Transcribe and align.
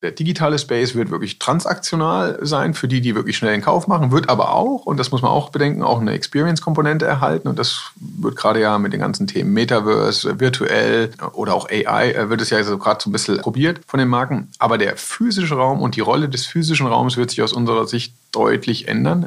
Der 0.00 0.12
digitale 0.12 0.60
Space 0.60 0.94
wird 0.94 1.10
wirklich 1.10 1.40
transaktional 1.40 2.38
sein 2.42 2.74
für 2.74 2.86
die, 2.86 3.00
die 3.00 3.16
wirklich 3.16 3.36
schnell 3.36 3.52
einen 3.52 3.64
Kauf 3.64 3.88
machen, 3.88 4.12
wird 4.12 4.28
aber 4.28 4.54
auch, 4.54 4.86
und 4.86 4.96
das 4.96 5.10
muss 5.10 5.22
man 5.22 5.32
auch 5.32 5.50
bedenken, 5.50 5.82
auch 5.82 6.00
eine 6.00 6.12
Experience-Komponente 6.12 7.04
erhalten. 7.04 7.48
Und 7.48 7.58
das 7.58 7.90
wird 7.96 8.36
gerade 8.36 8.60
ja 8.60 8.78
mit 8.78 8.92
den 8.92 9.00
ganzen 9.00 9.26
Themen 9.26 9.52
Metaverse, 9.52 10.38
virtuell 10.38 11.10
oder 11.32 11.52
auch 11.52 11.68
AI, 11.68 12.12
äh, 12.12 12.30
wird 12.30 12.40
es 12.40 12.50
ja 12.50 12.62
so 12.62 12.78
gerade 12.78 13.02
so 13.02 13.10
ein 13.10 13.12
bisschen 13.12 13.38
probiert 13.38 13.80
von 13.88 13.98
den 13.98 14.06
Marken. 14.06 14.52
Aber 14.60 14.78
der 14.78 14.96
physische 14.96 15.56
Raum 15.56 15.82
und 15.82 15.96
die 15.96 16.00
Rolle 16.00 16.28
des 16.28 16.46
physischen 16.46 16.86
Raums 16.86 17.16
wird 17.16 17.30
sich 17.30 17.42
aus 17.42 17.52
unserer 17.52 17.88
Sicht 17.88 18.14
deutlich 18.30 18.86
ändern. 18.86 19.26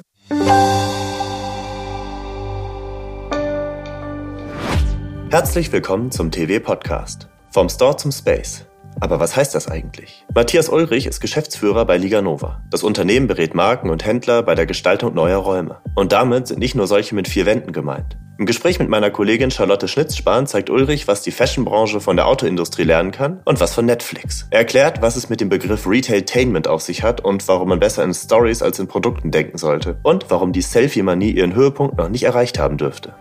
Herzlich 5.29 5.69
willkommen 5.73 6.11
zum 6.11 6.31
TV-Podcast. 6.31 7.27
Vom 7.51 7.67
Store 7.67 7.97
zum 7.97 8.13
Space. 8.13 8.65
Aber 8.99 9.19
was 9.19 9.35
heißt 9.35 9.55
das 9.55 9.67
eigentlich? 9.67 10.25
Matthias 10.33 10.69
Ulrich 10.69 11.07
ist 11.07 11.21
Geschäftsführer 11.21 11.85
bei 11.85 11.97
Liga 11.97 12.21
Nova. 12.21 12.61
Das 12.69 12.83
Unternehmen 12.83 13.27
berät 13.27 13.55
Marken 13.55 13.89
und 13.89 14.05
Händler 14.05 14.43
bei 14.43 14.55
der 14.55 14.65
Gestaltung 14.65 15.13
neuer 15.13 15.39
Räume. 15.39 15.77
Und 15.95 16.11
damit 16.11 16.47
sind 16.47 16.59
nicht 16.59 16.75
nur 16.75 16.87
solche 16.87 17.15
mit 17.15 17.27
vier 17.27 17.45
Wänden 17.45 17.71
gemeint. 17.71 18.17
Im 18.41 18.47
Gespräch 18.47 18.79
mit 18.79 18.89
meiner 18.89 19.11
Kollegin 19.11 19.51
Charlotte 19.51 19.87
Schnitzspahn 19.87 20.47
zeigt 20.47 20.71
Ulrich, 20.71 21.07
was 21.07 21.21
die 21.21 21.29
Fashionbranche 21.29 22.01
von 22.01 22.15
der 22.15 22.27
Autoindustrie 22.27 22.85
lernen 22.85 23.11
kann 23.11 23.39
und 23.45 23.59
was 23.59 23.75
von 23.75 23.85
Netflix. 23.85 24.47
Er 24.49 24.59
erklärt, 24.59 25.01
was 25.03 25.15
es 25.15 25.29
mit 25.29 25.41
dem 25.41 25.49
Begriff 25.49 25.85
Retailtainment 25.85 26.67
auf 26.67 26.81
sich 26.81 27.03
hat 27.03 27.21
und 27.21 27.47
warum 27.47 27.69
man 27.69 27.79
besser 27.79 28.03
in 28.03 28.15
Stories 28.15 28.63
als 28.63 28.79
in 28.79 28.87
Produkten 28.87 29.29
denken 29.29 29.59
sollte. 29.59 29.99
Und 30.01 30.25
warum 30.29 30.53
die 30.53 30.63
Selfie-Manie 30.63 31.29
ihren 31.29 31.53
Höhepunkt 31.53 31.99
noch 31.99 32.09
nicht 32.09 32.23
erreicht 32.23 32.57
haben 32.57 32.77
dürfte. 32.77 33.13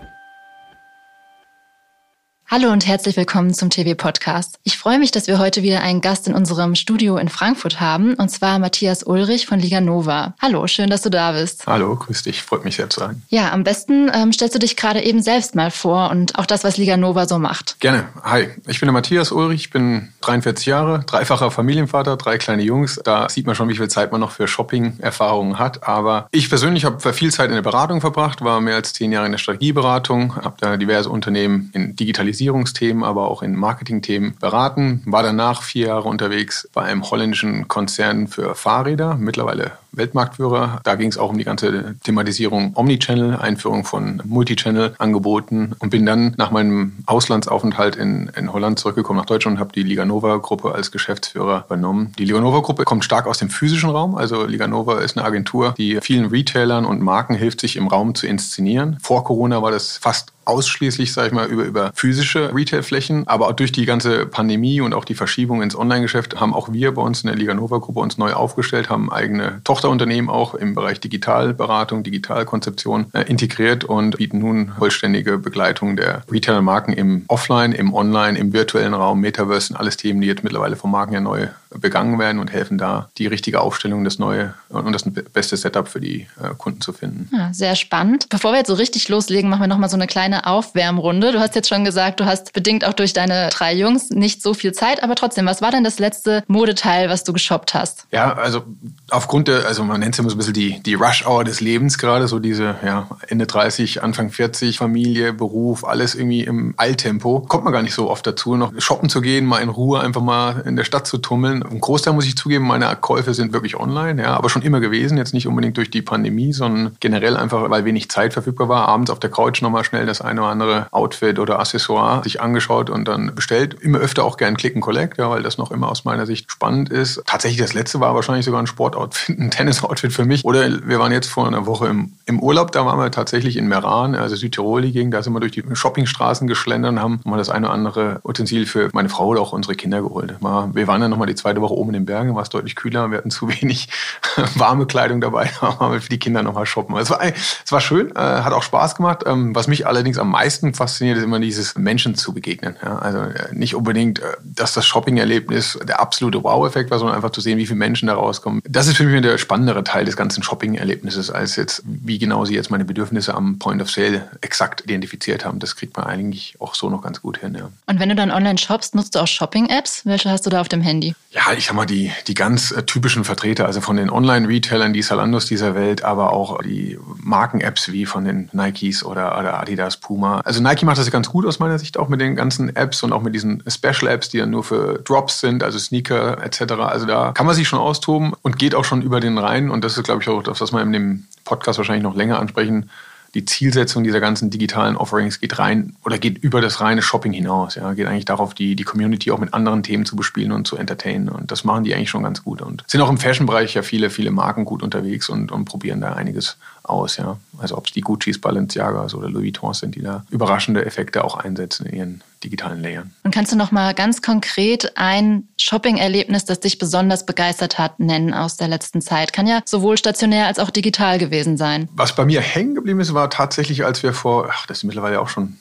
Hallo 2.53 2.73
und 2.73 2.85
herzlich 2.85 3.17
willkommen 3.17 3.55
zum 3.55 3.71
TV-Podcast. 3.71 4.59
Ich 4.65 4.77
freue 4.77 4.99
mich, 4.99 5.13
dass 5.13 5.29
wir 5.29 5.39
heute 5.39 5.63
wieder 5.63 5.83
einen 5.83 6.01
Gast 6.01 6.27
in 6.27 6.35
unserem 6.35 6.75
Studio 6.75 7.17
in 7.17 7.29
Frankfurt 7.29 7.79
haben, 7.79 8.15
und 8.15 8.29
zwar 8.29 8.59
Matthias 8.59 9.05
Ulrich 9.05 9.47
von 9.47 9.61
Liga 9.61 9.81
Nova. 9.81 10.35
Hallo, 10.43 10.67
schön, 10.67 10.91
dass 10.91 11.03
du 11.03 11.11
da 11.11 11.31
bist. 11.31 11.69
Hallo, 11.69 11.95
grüß 11.95 12.25
dich, 12.25 12.43
freut 12.43 12.65
mich 12.65 12.75
sehr 12.75 12.91
zu 12.91 12.99
sein. 12.99 13.23
Ja, 13.29 13.53
am 13.53 13.63
besten 13.63 14.11
ähm, 14.13 14.33
stellst 14.33 14.57
du 14.57 14.59
dich 14.59 14.77
gerade 14.77 15.01
eben 15.01 15.23
selbst 15.23 15.55
mal 15.55 15.71
vor 15.71 16.11
und 16.11 16.41
auch 16.41 16.45
das, 16.45 16.65
was 16.65 16.77
Liga 16.77 16.97
Nova 16.97 17.29
so 17.29 17.39
macht. 17.39 17.79
Gerne. 17.79 18.09
Hi, 18.25 18.49
ich 18.67 18.81
bin 18.81 18.89
der 18.89 18.95
Matthias 18.95 19.31
Ulrich, 19.31 19.61
ich 19.61 19.71
bin 19.71 20.09
43 20.23 20.67
Jahre, 20.67 21.05
dreifacher 21.07 21.53
Familienvater, 21.53 22.17
drei 22.17 22.37
kleine 22.37 22.65
Jungs. 22.65 23.01
Da 23.05 23.29
sieht 23.29 23.47
man 23.47 23.55
schon, 23.55 23.69
wie 23.69 23.77
viel 23.77 23.87
Zeit 23.87 24.11
man 24.11 24.21
noch 24.21 24.33
für 24.33 24.49
Shopping-Erfahrungen 24.49 25.61
hat. 25.61 25.87
Aber 25.87 26.27
ich 26.33 26.49
persönlich 26.49 26.85
habe 26.85 27.13
viel 27.13 27.31
Zeit 27.31 27.51
in 27.51 27.55
der 27.55 27.63
Beratung 27.63 28.01
verbracht, 28.01 28.43
war 28.43 28.61
mehr 28.61 28.75
als 28.75 28.93
zehn 28.93 29.13
Jahre 29.13 29.27
in 29.27 29.33
der 29.33 29.39
Strategieberatung, 29.39 30.35
habe 30.35 30.57
da 30.59 30.77
diverse 30.77 31.09
Unternehmen 31.09 31.71
in 31.75 31.95
Digitalisierung 31.95 32.40
Digitalisierungsthemen, 32.41 33.05
aber 33.05 33.31
auch 33.31 33.43
in 33.43 33.55
Marketingthemen 33.55 34.35
beraten. 34.41 35.03
War 35.05 35.23
danach 35.23 35.63
vier 35.63 35.89
Jahre 35.89 36.09
unterwegs 36.09 36.69
bei 36.73 36.83
einem 36.83 37.09
holländischen 37.11 37.69
Konzern 37.69 38.29
für 38.29 38.55
Fahrräder, 38.55 39.15
mittlerweile 39.17 39.73
Weltmarktführer. 39.93 40.81
Da 40.85 40.95
ging 40.95 41.09
es 41.09 41.19
auch 41.19 41.31
um 41.31 41.39
die 41.39 41.45
ganze 41.45 41.97
Thematisierung 42.03 42.73
Omnichannel, 42.75 43.37
Einführung 43.37 43.85
von 43.85 44.23
Multichannel-Angeboten 44.25 45.73
und 45.79 45.91
bin 45.91 46.07
dann 46.07 46.35
nach 46.37 46.51
meinem 46.51 46.99
Auslandsaufenthalt 47.07 47.97
in, 47.97 48.31
in 48.37 48.53
Holland 48.53 48.79
zurückgekommen 48.79 49.19
nach 49.19 49.27
Deutschland 49.27 49.57
und 49.57 49.61
habe 49.61 49.73
die 49.73 49.83
Liganova-Gruppe 49.83 50.73
als 50.73 50.91
Geschäftsführer 50.91 51.65
übernommen. 51.67 52.13
Die 52.19 52.25
Liganova-Gruppe 52.25 52.85
kommt 52.85 53.05
stark 53.05 53.27
aus 53.27 53.39
dem 53.39 53.51
physischen 53.51 53.91
Raum. 53.91 54.15
Also 54.15 54.45
Liganova 54.45 55.01
ist 55.01 55.17
eine 55.17 55.27
Agentur, 55.27 55.75
die 55.77 55.99
vielen 56.01 56.27
Retailern 56.27 56.85
und 56.85 57.01
Marken 57.01 57.35
hilft, 57.35 57.61
sich 57.61 57.77
im 57.77 57.89
Raum 57.89 58.15
zu 58.15 58.27
inszenieren. 58.27 58.99
Vor 59.03 59.25
Corona 59.25 59.63
war 59.63 59.71
das 59.71 59.97
fast 59.97 60.33
ausschließlich, 60.51 61.13
sage 61.13 61.29
ich 61.29 61.33
mal, 61.33 61.47
über, 61.47 61.65
über 61.65 61.93
physische 61.95 62.55
Retailflächen. 62.55 63.27
Aber 63.29 63.49
auch 63.49 63.53
durch 63.53 63.73
die 63.73 63.87
ganze 63.87 64.27
Pandemie 64.27 64.81
und 64.81 64.95
auch 64.95 65.05
die 65.05 65.15
Verschiebung 65.15 65.63
ins 65.63 65.77
Online-Geschäft 65.77 66.41
haben 66.41 66.55
auch 66.55 66.73
wir 66.73 66.93
bei 66.93 67.03
uns 67.03 67.23
in 67.23 67.29
der 67.29 67.37
Liga 67.37 67.55
Nova 67.55 67.79
Gruppe 67.79 68.01
uns 68.01 68.19
neu 68.19 68.33
aufgestellt, 68.33 68.91
haben 68.91 69.13
eigene 69.13 69.61
Tochterunternehmen 69.81 70.29
auch 70.29 70.55
im 70.55 70.75
Bereich 70.75 71.01
Digitalberatung, 71.01 72.03
Digitalkonzeption 72.03 73.07
äh, 73.15 73.23
integriert 73.23 73.83
und 73.83 74.19
bieten 74.19 74.39
nun 74.39 74.73
vollständige 74.79 75.39
Begleitung 75.39 75.97
der 75.97 76.23
Retailer-Marken 76.31 76.93
im 76.93 77.25
Offline, 77.29 77.73
im 77.73 77.95
Online, 77.95 78.39
im 78.39 78.53
virtuellen 78.53 78.93
Raum, 78.93 79.21
Metaverse 79.21 79.69
sind 79.69 79.77
alles 79.77 79.97
Themen, 79.97 80.21
die 80.21 80.27
jetzt 80.27 80.45
mittlerweile 80.45 80.77
von 80.77 80.91
Marken 80.91 81.15
ja 81.15 81.21
neu 81.23 81.49
begangen 81.71 82.19
werden 82.19 82.41
und 82.41 82.53
helfen 82.53 82.79
da, 82.79 83.09
die 83.17 83.27
richtige 83.27 83.61
Aufstellung, 83.61 84.05
das 84.05 84.19
neue 84.19 84.55
und 84.69 84.93
das 84.93 85.05
beste 85.33 85.57
Setup 85.57 85.87
für 85.87 86.01
die 86.01 86.27
äh, 86.43 86.55
Kunden 86.57 86.81
zu 86.81 86.93
finden. 86.93 87.29
Ja, 87.33 87.53
sehr 87.53 87.77
spannend. 87.77 88.29
Bevor 88.29 88.53
wir 88.53 88.59
jetzt 88.59 88.69
so 88.69 88.75
richtig 88.75 89.09
loslegen, 89.09 89.49
machen 89.49 89.63
wir 89.63 89.69
nochmal 89.69 89.89
so 89.89 89.97
eine 89.97 90.07
kleine 90.07 90.47
Aufwärmrunde. 90.47 91.33
Du 91.33 91.41
hast 91.41 91.55
jetzt 91.55 91.69
schon 91.69 91.85
gesagt, 91.85 92.21
du 92.21 92.25
hast 92.25 92.53
bedingt 92.53 92.85
auch 92.85 92.93
durch 92.93 93.13
deine 93.13 93.49
drei 93.51 93.75
Jungs 93.75 94.11
nicht 94.11 94.43
so 94.43 94.53
viel 94.55 94.73
Zeit, 94.73 95.03
aber 95.03 95.15
trotzdem, 95.15 95.47
was 95.47 95.63
war 95.63 95.71
denn 95.71 95.85
das 95.85 95.99
letzte 95.99 96.43
Modeteil, 96.49 97.09
was 97.09 97.23
du 97.25 97.33
geshoppt 97.33 97.75
hast? 97.75 98.07
Ja, 98.11 98.33
also 98.35 98.65
aufgrund 99.11 99.49
der, 99.49 99.67
also 99.67 99.85
man 99.85 100.01
nennt 100.01 100.15
es 100.15 100.19
immer 100.19 100.31
so 100.31 100.37
ein 100.37 100.39
bisschen 100.39 100.55
die, 100.55 100.81
die 100.81 100.95
Rush-Hour 100.95 101.45
des 101.45 101.61
Lebens 101.61 101.99
gerade, 101.99 102.27
so 102.27 102.41
diese 102.41 102.77
ja, 102.85 103.09
Ende 103.29 103.47
30, 103.47 104.03
Anfang 104.03 104.31
40, 104.31 104.79
Familie, 104.79 105.33
Beruf, 105.33 105.85
alles 105.85 106.15
irgendwie 106.15 106.43
im 106.43 106.75
Eiltempo. 106.77 107.41
Kommt 107.41 107.65
man 107.65 107.73
gar 107.73 107.83
nicht 107.83 107.95
so 107.95 108.11
oft 108.11 108.27
dazu, 108.27 108.57
noch 108.57 108.73
shoppen 108.79 109.09
zu 109.09 109.21
gehen, 109.21 109.47
mal 109.47 109.59
in 109.59 109.69
Ruhe 109.69 110.01
einfach 110.01 110.23
mal 110.23 110.63
in 110.67 110.77
der 110.77 110.85
Stadt 110.85 111.07
zu 111.07 111.19
tummeln 111.19 111.60
ein 111.63 111.81
Großteil 111.81 112.13
muss 112.13 112.27
ich 112.27 112.37
zugeben, 112.37 112.67
meine 112.67 112.95
Käufe 112.97 113.35
sind 113.35 113.53
wirklich 113.53 113.77
online, 113.79 114.23
ja, 114.23 114.35
aber 114.35 114.51
schon 114.51 114.63
immer 114.63 114.81
gewesen, 114.81 115.19
jetzt 115.19 115.35
nicht 115.35 115.47
unbedingt 115.47 115.77
durch 115.77 115.91
die 115.91 116.03
Pandemie, 116.03 116.53
sondern 116.53 116.97
generell 117.01 117.37
einfach, 117.37 117.69
weil 117.71 117.85
wenig 117.85 118.11
Zeit 118.11 118.33
verfügbar 118.33 118.69
war, 118.69 118.89
abends 118.89 119.11
auf 119.11 119.21
der 119.21 119.31
Couch 119.31 119.63
nochmal 119.63 119.85
schnell 119.85 120.07
das 120.07 120.21
eine 120.21 120.43
oder 120.43 120.51
andere 120.51 120.87
Outfit 120.93 121.39
oder 121.39 121.59
Accessoire 121.59 122.23
sich 122.23 122.41
angeschaut 122.41 122.91
und 122.91 123.07
dann 123.07 123.35
bestellt. 123.35 123.75
Immer 123.81 123.99
öfter 123.99 124.25
auch 124.25 124.37
gern 124.37 124.57
Click 124.57 124.75
and 124.75 124.85
Collect, 124.85 125.19
ja, 125.19 125.31
weil 125.31 125.43
das 125.43 125.59
noch 125.59 125.71
immer 125.71 125.91
aus 125.91 126.05
meiner 126.05 126.27
Sicht 126.27 126.51
spannend 126.51 126.91
ist. 126.91 127.23
Tatsächlich 127.27 127.61
das 127.61 127.75
letzte 127.75 128.01
war 128.01 128.15
wahrscheinlich 128.15 128.45
sogar 128.45 128.63
ein 128.63 128.67
Sportoutfit, 128.67 129.39
ein 129.39 129.51
Tennisoutfit 129.51 130.13
für 130.13 130.25
mich. 130.25 130.45
Oder 130.45 130.87
wir 130.87 130.99
waren 130.99 131.13
jetzt 131.13 131.29
vor 131.29 131.47
einer 131.47 131.67
Woche 131.67 131.89
im, 131.89 132.13
im 132.27 132.41
Urlaub, 132.41 132.73
da 132.73 132.87
waren 132.87 132.99
wir 132.99 133.11
tatsächlich 133.11 133.57
in 133.57 133.69
Meran, 133.69 134.15
also 134.15 134.37
Südtirol 134.37 134.83
die 134.83 134.93
Gegend, 134.93 135.15
da 135.15 135.23
sind 135.23 135.33
wir 135.33 135.41
durch 135.41 135.53
die 135.53 135.65
Shoppingstraßen 135.73 136.47
geschlendert 136.47 136.93
und 136.93 137.01
haben 137.01 137.21
mal 137.25 137.37
das 137.37 137.51
eine 137.51 137.67
oder 137.67 137.75
andere 137.75 138.21
Utensil 138.25 138.67
für 138.67 138.91
meine 138.93 139.09
Frau 139.09 139.29
oder 139.29 139.41
auch 139.41 139.53
unsere 139.53 139.75
Kinder 139.75 140.03
geholt. 140.03 140.37
Wir 140.41 140.87
waren 140.87 141.01
dann 141.01 141.11
nochmal 141.11 141.27
die 141.27 141.35
zweite 141.51 141.61
Woche 141.61 141.75
oben 141.75 141.91
in 141.91 141.95
den 141.95 142.07
Bergen, 142.07 142.35
war 142.35 142.43
es 142.43 142.49
deutlich 142.49 142.77
kühler. 142.77 143.11
Wir 143.11 143.19
hatten 143.19 143.31
zu 143.31 143.49
wenig 143.49 143.89
warme 144.55 144.87
Kleidung 144.87 145.21
dabei, 145.21 145.51
da 145.61 145.79
waren 145.81 145.93
wir 145.93 146.01
für 146.01 146.09
die 146.09 146.19
Kinder 146.19 146.43
nochmal 146.43 146.67
shoppen. 146.67 146.97
Es 146.97 147.11
war, 147.11 147.21
es 147.23 147.73
war 147.73 147.81
schön, 147.81 148.15
äh, 148.15 148.19
hat 148.19 148.53
auch 148.53 148.63
Spaß 148.63 148.95
gemacht. 148.95 149.25
Ähm, 149.27 149.55
was 149.55 149.67
mich 149.67 149.87
allerdings 149.87 150.19
am 150.19 150.31
meisten 150.31 150.75
fasziniert, 150.75 151.19
ist 151.19 151.25
immer 151.25 151.41
dieses 151.41 151.77
Menschen 151.77 152.15
zu 152.15 152.33
begegnen. 152.33 152.77
Ja, 152.83 152.99
also 152.99 153.19
äh, 153.19 153.53
nicht 153.53 153.75
unbedingt, 153.75 154.21
äh, 154.21 154.25
dass 154.45 154.75
das 154.75 154.87
Shopping-Erlebnis 154.87 155.79
der 155.83 156.01
absolute 156.01 156.43
Wow-Effekt 156.43 156.91
war, 156.91 156.99
sondern 156.99 157.17
einfach 157.17 157.31
zu 157.31 157.41
sehen, 157.41 157.59
wie 157.59 157.67
viele 157.67 157.79
Menschen 157.79 158.07
da 158.07 158.15
rauskommen. 158.15 158.63
Das 158.69 158.87
ist 158.87 158.97
für 158.97 159.05
mich 159.05 159.21
der 159.23 159.39
spannendere 159.39 159.83
Teil 159.83 160.05
des 160.05 160.17
ganzen 160.17 160.43
Shopping-Erlebnisses, 160.43 161.31
als 161.31 161.57
jetzt, 161.57 161.83
wie 161.85 162.19
genau 162.19 162.45
sie 162.45 162.55
jetzt 162.55 162.71
meine 162.71 162.85
Bedürfnisse 162.85 163.35
am 163.35 163.59
Point 163.59 163.83
of 163.83 163.91
Sale 163.91 164.29
exakt 164.41 164.83
identifiziert 164.83 165.45
haben. 165.45 165.59
Das 165.59 165.77
kriegt 165.77 165.97
man 165.97 166.07
eigentlich 166.07 166.55
auch 166.61 166.75
so 166.75 166.89
noch 166.91 167.03
ganz 167.03 167.21
gut 167.21 167.39
hin. 167.39 167.57
Ja. 167.59 167.71
Und 167.87 167.99
wenn 167.99 168.09
du 168.09 168.15
dann 168.15 168.31
online 168.31 168.59
shoppst, 168.59 168.95
nutzt 168.95 169.15
du 169.15 169.19
auch 169.19 169.27
Shopping-Apps? 169.27 170.07
Welche 170.07 170.31
hast 170.31 170.47
du 170.47 170.51
da 170.51 170.61
auf 170.61 170.69
dem 170.69 170.81
Handy? 170.81 171.15
Ja, 171.33 171.40
ich 171.57 171.67
sag 171.67 171.75
mal, 171.75 171.87
die, 171.87 172.13
die 172.27 172.35
ganz 172.35 172.71
äh, 172.71 172.83
typischen 172.83 173.25
Vertreter, 173.25 173.67
also 173.67 173.81
von 173.81 173.97
den 173.97 174.11
Online-Retailern, 174.11 174.93
die 174.93 175.03
Salandos 175.03 175.47
dieser 175.47 175.75
Welt, 175.75 176.05
aber 176.05 176.33
auch 176.33 176.63
die 176.63 176.99
Marken-Apps 177.19 177.93
wie 177.93 178.07
von 178.07 178.25
den 178.25 178.49
Nikes 178.53 179.05
oder, 179.05 179.39
oder 179.39 179.59
Adidas, 179.59 179.97
Puma. 179.97 180.41
Also 180.41 180.63
Nike 180.63 180.85
macht 180.85 180.99
das 180.99 181.11
ganz 181.11 181.29
gut 181.29 181.47
aus 181.47 181.59
meiner 181.59 181.79
Sicht 181.79 181.99
auch 181.99 182.09
mit 182.09 182.21
den 182.21 182.37
ganzen 182.37 182.75
Apps 182.77 183.03
und 183.03 183.13
auch 183.13 183.23
mit 183.23 183.35
diesen 183.35 183.63
Special-Apps, 183.67 184.29
die 184.29 184.39
dann 184.39 184.51
nur 184.51 184.65
für 184.65 185.01
Drops 185.05 185.41
sind, 185.41 185.63
also 185.63 185.79
Sneaker 185.79 186.43
etc. 186.45 186.73
Also 186.73 187.07
da 187.07 187.33
kann 187.33 187.47
man 187.47 187.55
sich 187.55 187.69
schon 187.69 187.79
austoben 187.79 188.33
und 188.43 188.59
geht 188.59 188.75
auch 188.75 188.85
schon 188.85 189.03
über 189.03 189.21
den 189.21 189.39
Rhein. 189.39 189.71
Und 189.71 189.85
das 189.85 189.97
ist, 189.97 190.05
glaube 190.05 190.23
ich, 190.23 190.29
auch 190.29 190.43
das, 190.43 190.61
was 190.61 190.73
wir 190.73 190.83
in 190.83 190.93
dem 190.93 191.25
Podcast 191.45 191.79
wahrscheinlich 191.79 192.05
noch 192.05 192.15
länger 192.15 192.39
ansprechen 192.39 192.91
die 193.35 193.45
Zielsetzung 193.45 194.03
dieser 194.03 194.21
ganzen 194.21 194.51
digitalen 194.51 194.97
Offerings 194.97 195.41
geht 195.41 195.59
rein 195.59 195.95
oder 196.05 196.19
geht 196.19 196.39
über 196.39 196.61
das 196.61 196.81
reine 196.81 197.03
Shopping 197.03 197.33
hinaus. 197.33 197.77
Ja, 197.77 197.93
geht 197.95 198.07
eigentlich 198.07 198.25
darauf, 198.25 198.55
die, 198.55 198.75
die 198.75 198.83
Community 198.85 199.31
auch 199.31 199.39
mit 199.39 199.55
anderen 199.55 199.83
Themen 199.83 200.05
zu 200.05 200.17
bespielen 200.17 200.53
und 200.53 200.67
zu 200.67 200.77
entertainen. 200.77 201.29
Und 201.29 201.51
das 201.51 201.65
machen 201.65 201.85
die 201.85 201.95
eigentlich 201.95 202.11
schon 202.11 202.25
ganz 202.25 202.43
gut. 202.43 202.61
Und 202.61 202.85
sind 202.87 203.01
auch 203.01 203.11
im 203.11 203.19
Fashion-Bereich 203.19 203.75
ja 203.75 203.83
viele, 203.83 204.11
viele 204.11 204.31
Marken 204.31 204.65
gut 204.65 204.83
unterwegs 204.83 205.29
und, 205.29 205.53
und 205.53 205.65
probieren 205.65 206.01
da 206.01 206.15
einiges 206.15 206.57
aus. 206.91 207.17
Ja. 207.17 207.39
Also 207.59 207.77
ob 207.77 207.87
es 207.87 207.93
die 207.93 208.01
Gucci's, 208.01 208.41
Balenciagas 208.41 209.15
oder 209.15 209.29
Louis 209.29 209.51
Vuittons 209.51 209.81
sind, 209.81 209.95
die 209.95 210.03
da 210.03 210.25
überraschende 210.31 210.85
Effekte 210.85 211.25
auch 211.25 211.37
einsetzen 211.37 211.87
in 211.87 211.97
ihren 211.97 212.25
digitalen 212.43 212.83
Layern. 212.83 213.13
Und 213.23 213.35
kannst 213.35 213.53
du 213.53 213.57
noch 213.57 213.71
mal 213.71 213.95
ganz 213.95 214.23
konkret 214.23 214.97
ein 214.97 215.49
Shopping-Erlebnis, 215.59 216.45
das 216.45 216.61
dich 216.61 216.79
besonders 216.79 217.27
begeistert 217.27 217.79
hat, 217.79 218.01
nennen 218.01 218.33
aus 218.33 218.57
der 218.57 218.69
letzten 218.69 219.03
Zeit? 219.03 219.33
Kann 219.33 219.47
ja 219.47 219.61
sowohl 219.65 219.99
stationär 219.99 220.47
als 220.47 220.59
auch 220.59 220.71
digital 220.71 221.19
gewesen 221.19 221.57
sein. 221.57 221.89
Was 221.95 222.15
bei 222.15 222.25
mir 222.25 222.41
hängen 222.41 222.75
geblieben 222.75 223.01
ist, 223.01 223.13
war 223.13 223.29
tatsächlich, 223.31 223.85
als 223.85 224.03
wir 224.03 224.15
vor, 224.15 224.49
ach, 224.51 224.67
das 224.67 224.79
ist 224.79 224.85
mittlerweile 224.85 225.21
auch 225.21 225.29
schon 225.29 225.59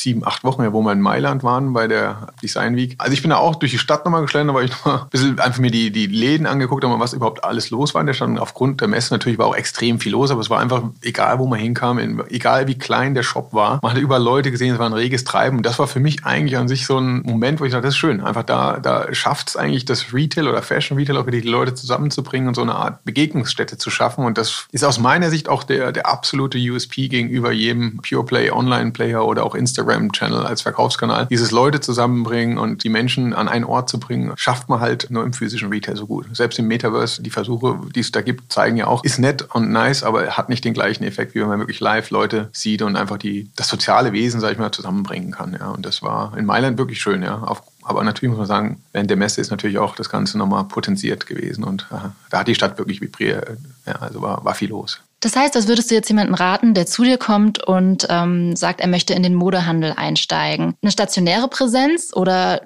sieben, 0.00 0.26
acht 0.26 0.44
Wochen, 0.44 0.72
wo 0.72 0.82
wir 0.82 0.92
in 0.92 1.00
Mailand 1.00 1.42
waren 1.42 1.72
bei 1.72 1.86
der 1.86 2.28
Design 2.42 2.76
Week. 2.76 2.94
Also 2.98 3.12
ich 3.12 3.22
bin 3.22 3.30
da 3.30 3.36
auch 3.36 3.56
durch 3.56 3.72
die 3.72 3.78
Stadt 3.78 4.04
nochmal 4.04 4.22
geschlendert, 4.22 4.56
weil 4.56 4.66
ich 4.66 4.70
noch 4.84 5.02
ein 5.02 5.08
bisschen 5.10 5.38
einfach 5.40 5.58
mir 5.60 5.70
die, 5.70 5.90
die 5.90 6.06
Läden 6.06 6.46
angeguckt 6.46 6.84
habe, 6.84 6.98
was 7.00 7.12
überhaupt 7.12 7.44
alles 7.44 7.70
los 7.70 7.94
war 7.94 8.00
in 8.00 8.06
der 8.06 8.14
Stadt. 8.14 8.28
Und 8.28 8.38
aufgrund 8.38 8.80
der 8.80 8.88
Messe 8.88 9.12
natürlich 9.12 9.38
war 9.38 9.46
auch 9.46 9.56
extrem 9.56 10.00
viel 10.00 10.12
los, 10.12 10.30
aber 10.30 10.40
es 10.40 10.50
war 10.50 10.60
einfach, 10.60 10.82
egal 11.02 11.38
wo 11.38 11.46
man 11.46 11.58
hinkam, 11.58 12.22
egal 12.28 12.66
wie 12.66 12.78
klein 12.78 13.14
der 13.14 13.22
Shop 13.22 13.52
war, 13.52 13.80
man 13.82 13.92
hat 13.92 13.98
überall 13.98 14.22
Leute 14.22 14.50
gesehen, 14.50 14.72
es 14.72 14.78
war 14.78 14.86
ein 14.86 14.92
reges 14.92 15.24
Treiben. 15.24 15.58
Und 15.58 15.66
das 15.66 15.78
war 15.78 15.86
für 15.86 16.00
mich 16.00 16.24
eigentlich 16.24 16.56
an 16.56 16.68
sich 16.68 16.86
so 16.86 16.98
ein 16.98 17.22
Moment, 17.22 17.60
wo 17.60 17.64
ich 17.64 17.72
dachte, 17.72 17.86
das 17.86 17.94
ist 17.94 17.98
schön. 17.98 18.20
Einfach 18.20 18.44
da, 18.44 18.78
da 18.78 19.12
schafft 19.12 19.48
es 19.48 19.56
eigentlich 19.56 19.84
das 19.84 20.12
Retail 20.12 20.48
oder 20.48 20.62
Fashion 20.62 20.96
Retail 20.96 21.16
auch 21.16 21.26
wieder 21.26 21.40
die 21.40 21.48
Leute 21.48 21.74
zusammenzubringen 21.74 22.48
und 22.48 22.54
so 22.54 22.62
eine 22.62 22.74
Art 22.74 23.04
Begegnungsstätte 23.04 23.78
zu 23.78 23.90
schaffen. 23.90 24.24
Und 24.24 24.38
das 24.38 24.66
ist 24.72 24.84
aus 24.84 24.98
meiner 24.98 25.30
Sicht 25.30 25.48
auch 25.48 25.64
der, 25.64 25.92
der 25.92 26.06
absolute 26.06 26.58
USP 26.58 27.08
gegenüber 27.08 27.52
jedem 27.52 28.00
Pure 28.08 28.24
Play 28.24 28.50
Online 28.50 28.92
Player 28.92 29.26
oder 29.26 29.44
auch 29.44 29.54
Instagram 29.54 29.87
Channel 30.12 30.46
als 30.46 30.62
Verkaufskanal. 30.62 31.26
Dieses 31.26 31.50
Leute 31.50 31.80
zusammenbringen 31.80 32.58
und 32.58 32.84
die 32.84 32.88
Menschen 32.88 33.34
an 33.34 33.48
einen 33.48 33.64
Ort 33.64 33.88
zu 33.88 33.98
bringen, 33.98 34.32
schafft 34.36 34.68
man 34.68 34.80
halt 34.80 35.10
nur 35.10 35.24
im 35.24 35.32
physischen 35.32 35.70
Retail 35.70 35.96
so 35.96 36.06
gut. 36.06 36.26
Selbst 36.32 36.58
im 36.58 36.68
Metaverse, 36.68 37.22
die 37.22 37.30
Versuche, 37.30 37.78
die 37.94 38.00
es 38.00 38.12
da 38.12 38.20
gibt, 38.20 38.52
zeigen 38.52 38.76
ja 38.76 38.86
auch, 38.86 39.04
ist 39.04 39.18
nett 39.18 39.42
und 39.54 39.70
nice, 39.70 40.02
aber 40.02 40.26
hat 40.36 40.48
nicht 40.48 40.64
den 40.64 40.74
gleichen 40.74 41.04
Effekt, 41.04 41.34
wie 41.34 41.40
wenn 41.40 41.48
man 41.48 41.58
wirklich 41.58 41.80
live 41.80 42.10
Leute 42.10 42.48
sieht 42.52 42.82
und 42.82 42.96
einfach 42.96 43.18
die, 43.18 43.50
das 43.56 43.68
soziale 43.68 44.12
Wesen, 44.12 44.40
sag 44.40 44.52
ich 44.52 44.58
mal, 44.58 44.72
zusammenbringen 44.72 45.30
kann. 45.30 45.56
Ja. 45.58 45.70
Und 45.70 45.84
das 45.86 46.02
war 46.02 46.36
in 46.36 46.46
Mailand 46.46 46.78
wirklich 46.78 47.00
schön, 47.00 47.22
ja. 47.22 47.38
Auf, 47.38 47.62
aber 47.82 48.04
natürlich 48.04 48.30
muss 48.30 48.38
man 48.38 48.46
sagen, 48.46 48.82
während 48.92 49.08
der 49.08 49.16
Messe 49.16 49.40
ist 49.40 49.50
natürlich 49.50 49.78
auch 49.78 49.94
das 49.94 50.10
Ganze 50.10 50.36
nochmal 50.36 50.64
potenziert 50.64 51.26
gewesen 51.26 51.64
und 51.64 51.86
äh, 51.90 52.08
da 52.30 52.40
hat 52.40 52.48
die 52.48 52.54
Stadt 52.54 52.76
wirklich 52.76 53.00
vibriert. 53.00 53.58
Ja, 53.86 53.94
also 53.94 54.20
war, 54.20 54.44
war 54.44 54.54
viel 54.54 54.68
los. 54.68 55.00
Das 55.20 55.34
heißt, 55.34 55.54
was 55.56 55.66
würdest 55.66 55.90
du 55.90 55.94
jetzt 55.94 56.08
jemanden 56.08 56.34
raten, 56.34 56.74
der 56.74 56.86
zu 56.86 57.02
dir 57.02 57.18
kommt 57.18 57.62
und 57.64 58.06
ähm, 58.08 58.54
sagt, 58.54 58.80
er 58.80 58.88
möchte 58.88 59.14
in 59.14 59.22
den 59.22 59.34
Modehandel 59.34 59.94
einsteigen? 59.96 60.74
Eine 60.80 60.92
stationäre 60.92 61.48
Präsenz 61.48 62.12
oder 62.14 62.62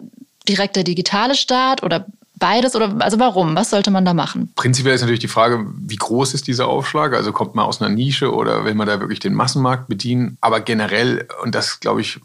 direkter 0.48 0.82
digitale 0.82 1.34
Start 1.34 1.82
oder 1.82 2.06
beides 2.42 2.74
oder 2.74 2.96
also 2.98 3.18
warum? 3.18 3.54
Was 3.54 3.70
sollte 3.70 3.90
man 3.90 4.04
da 4.04 4.12
machen? 4.14 4.52
Prinzipiell 4.56 4.94
ist 4.94 5.00
natürlich 5.00 5.20
die 5.20 5.28
Frage, 5.28 5.64
wie 5.86 5.96
groß 5.96 6.34
ist 6.34 6.46
dieser 6.46 6.66
Aufschlag? 6.68 7.14
Also 7.14 7.32
kommt 7.32 7.54
man 7.54 7.64
aus 7.64 7.80
einer 7.80 7.94
Nische 7.94 8.34
oder 8.34 8.64
will 8.64 8.74
man 8.74 8.86
da 8.86 9.00
wirklich 9.00 9.20
den 9.20 9.32
Massenmarkt 9.32 9.88
bedienen? 9.88 10.36
Aber 10.40 10.60
generell, 10.60 11.28
und 11.42 11.54
das 11.54 11.80
glaube 11.80 12.00
ich, 12.00 12.20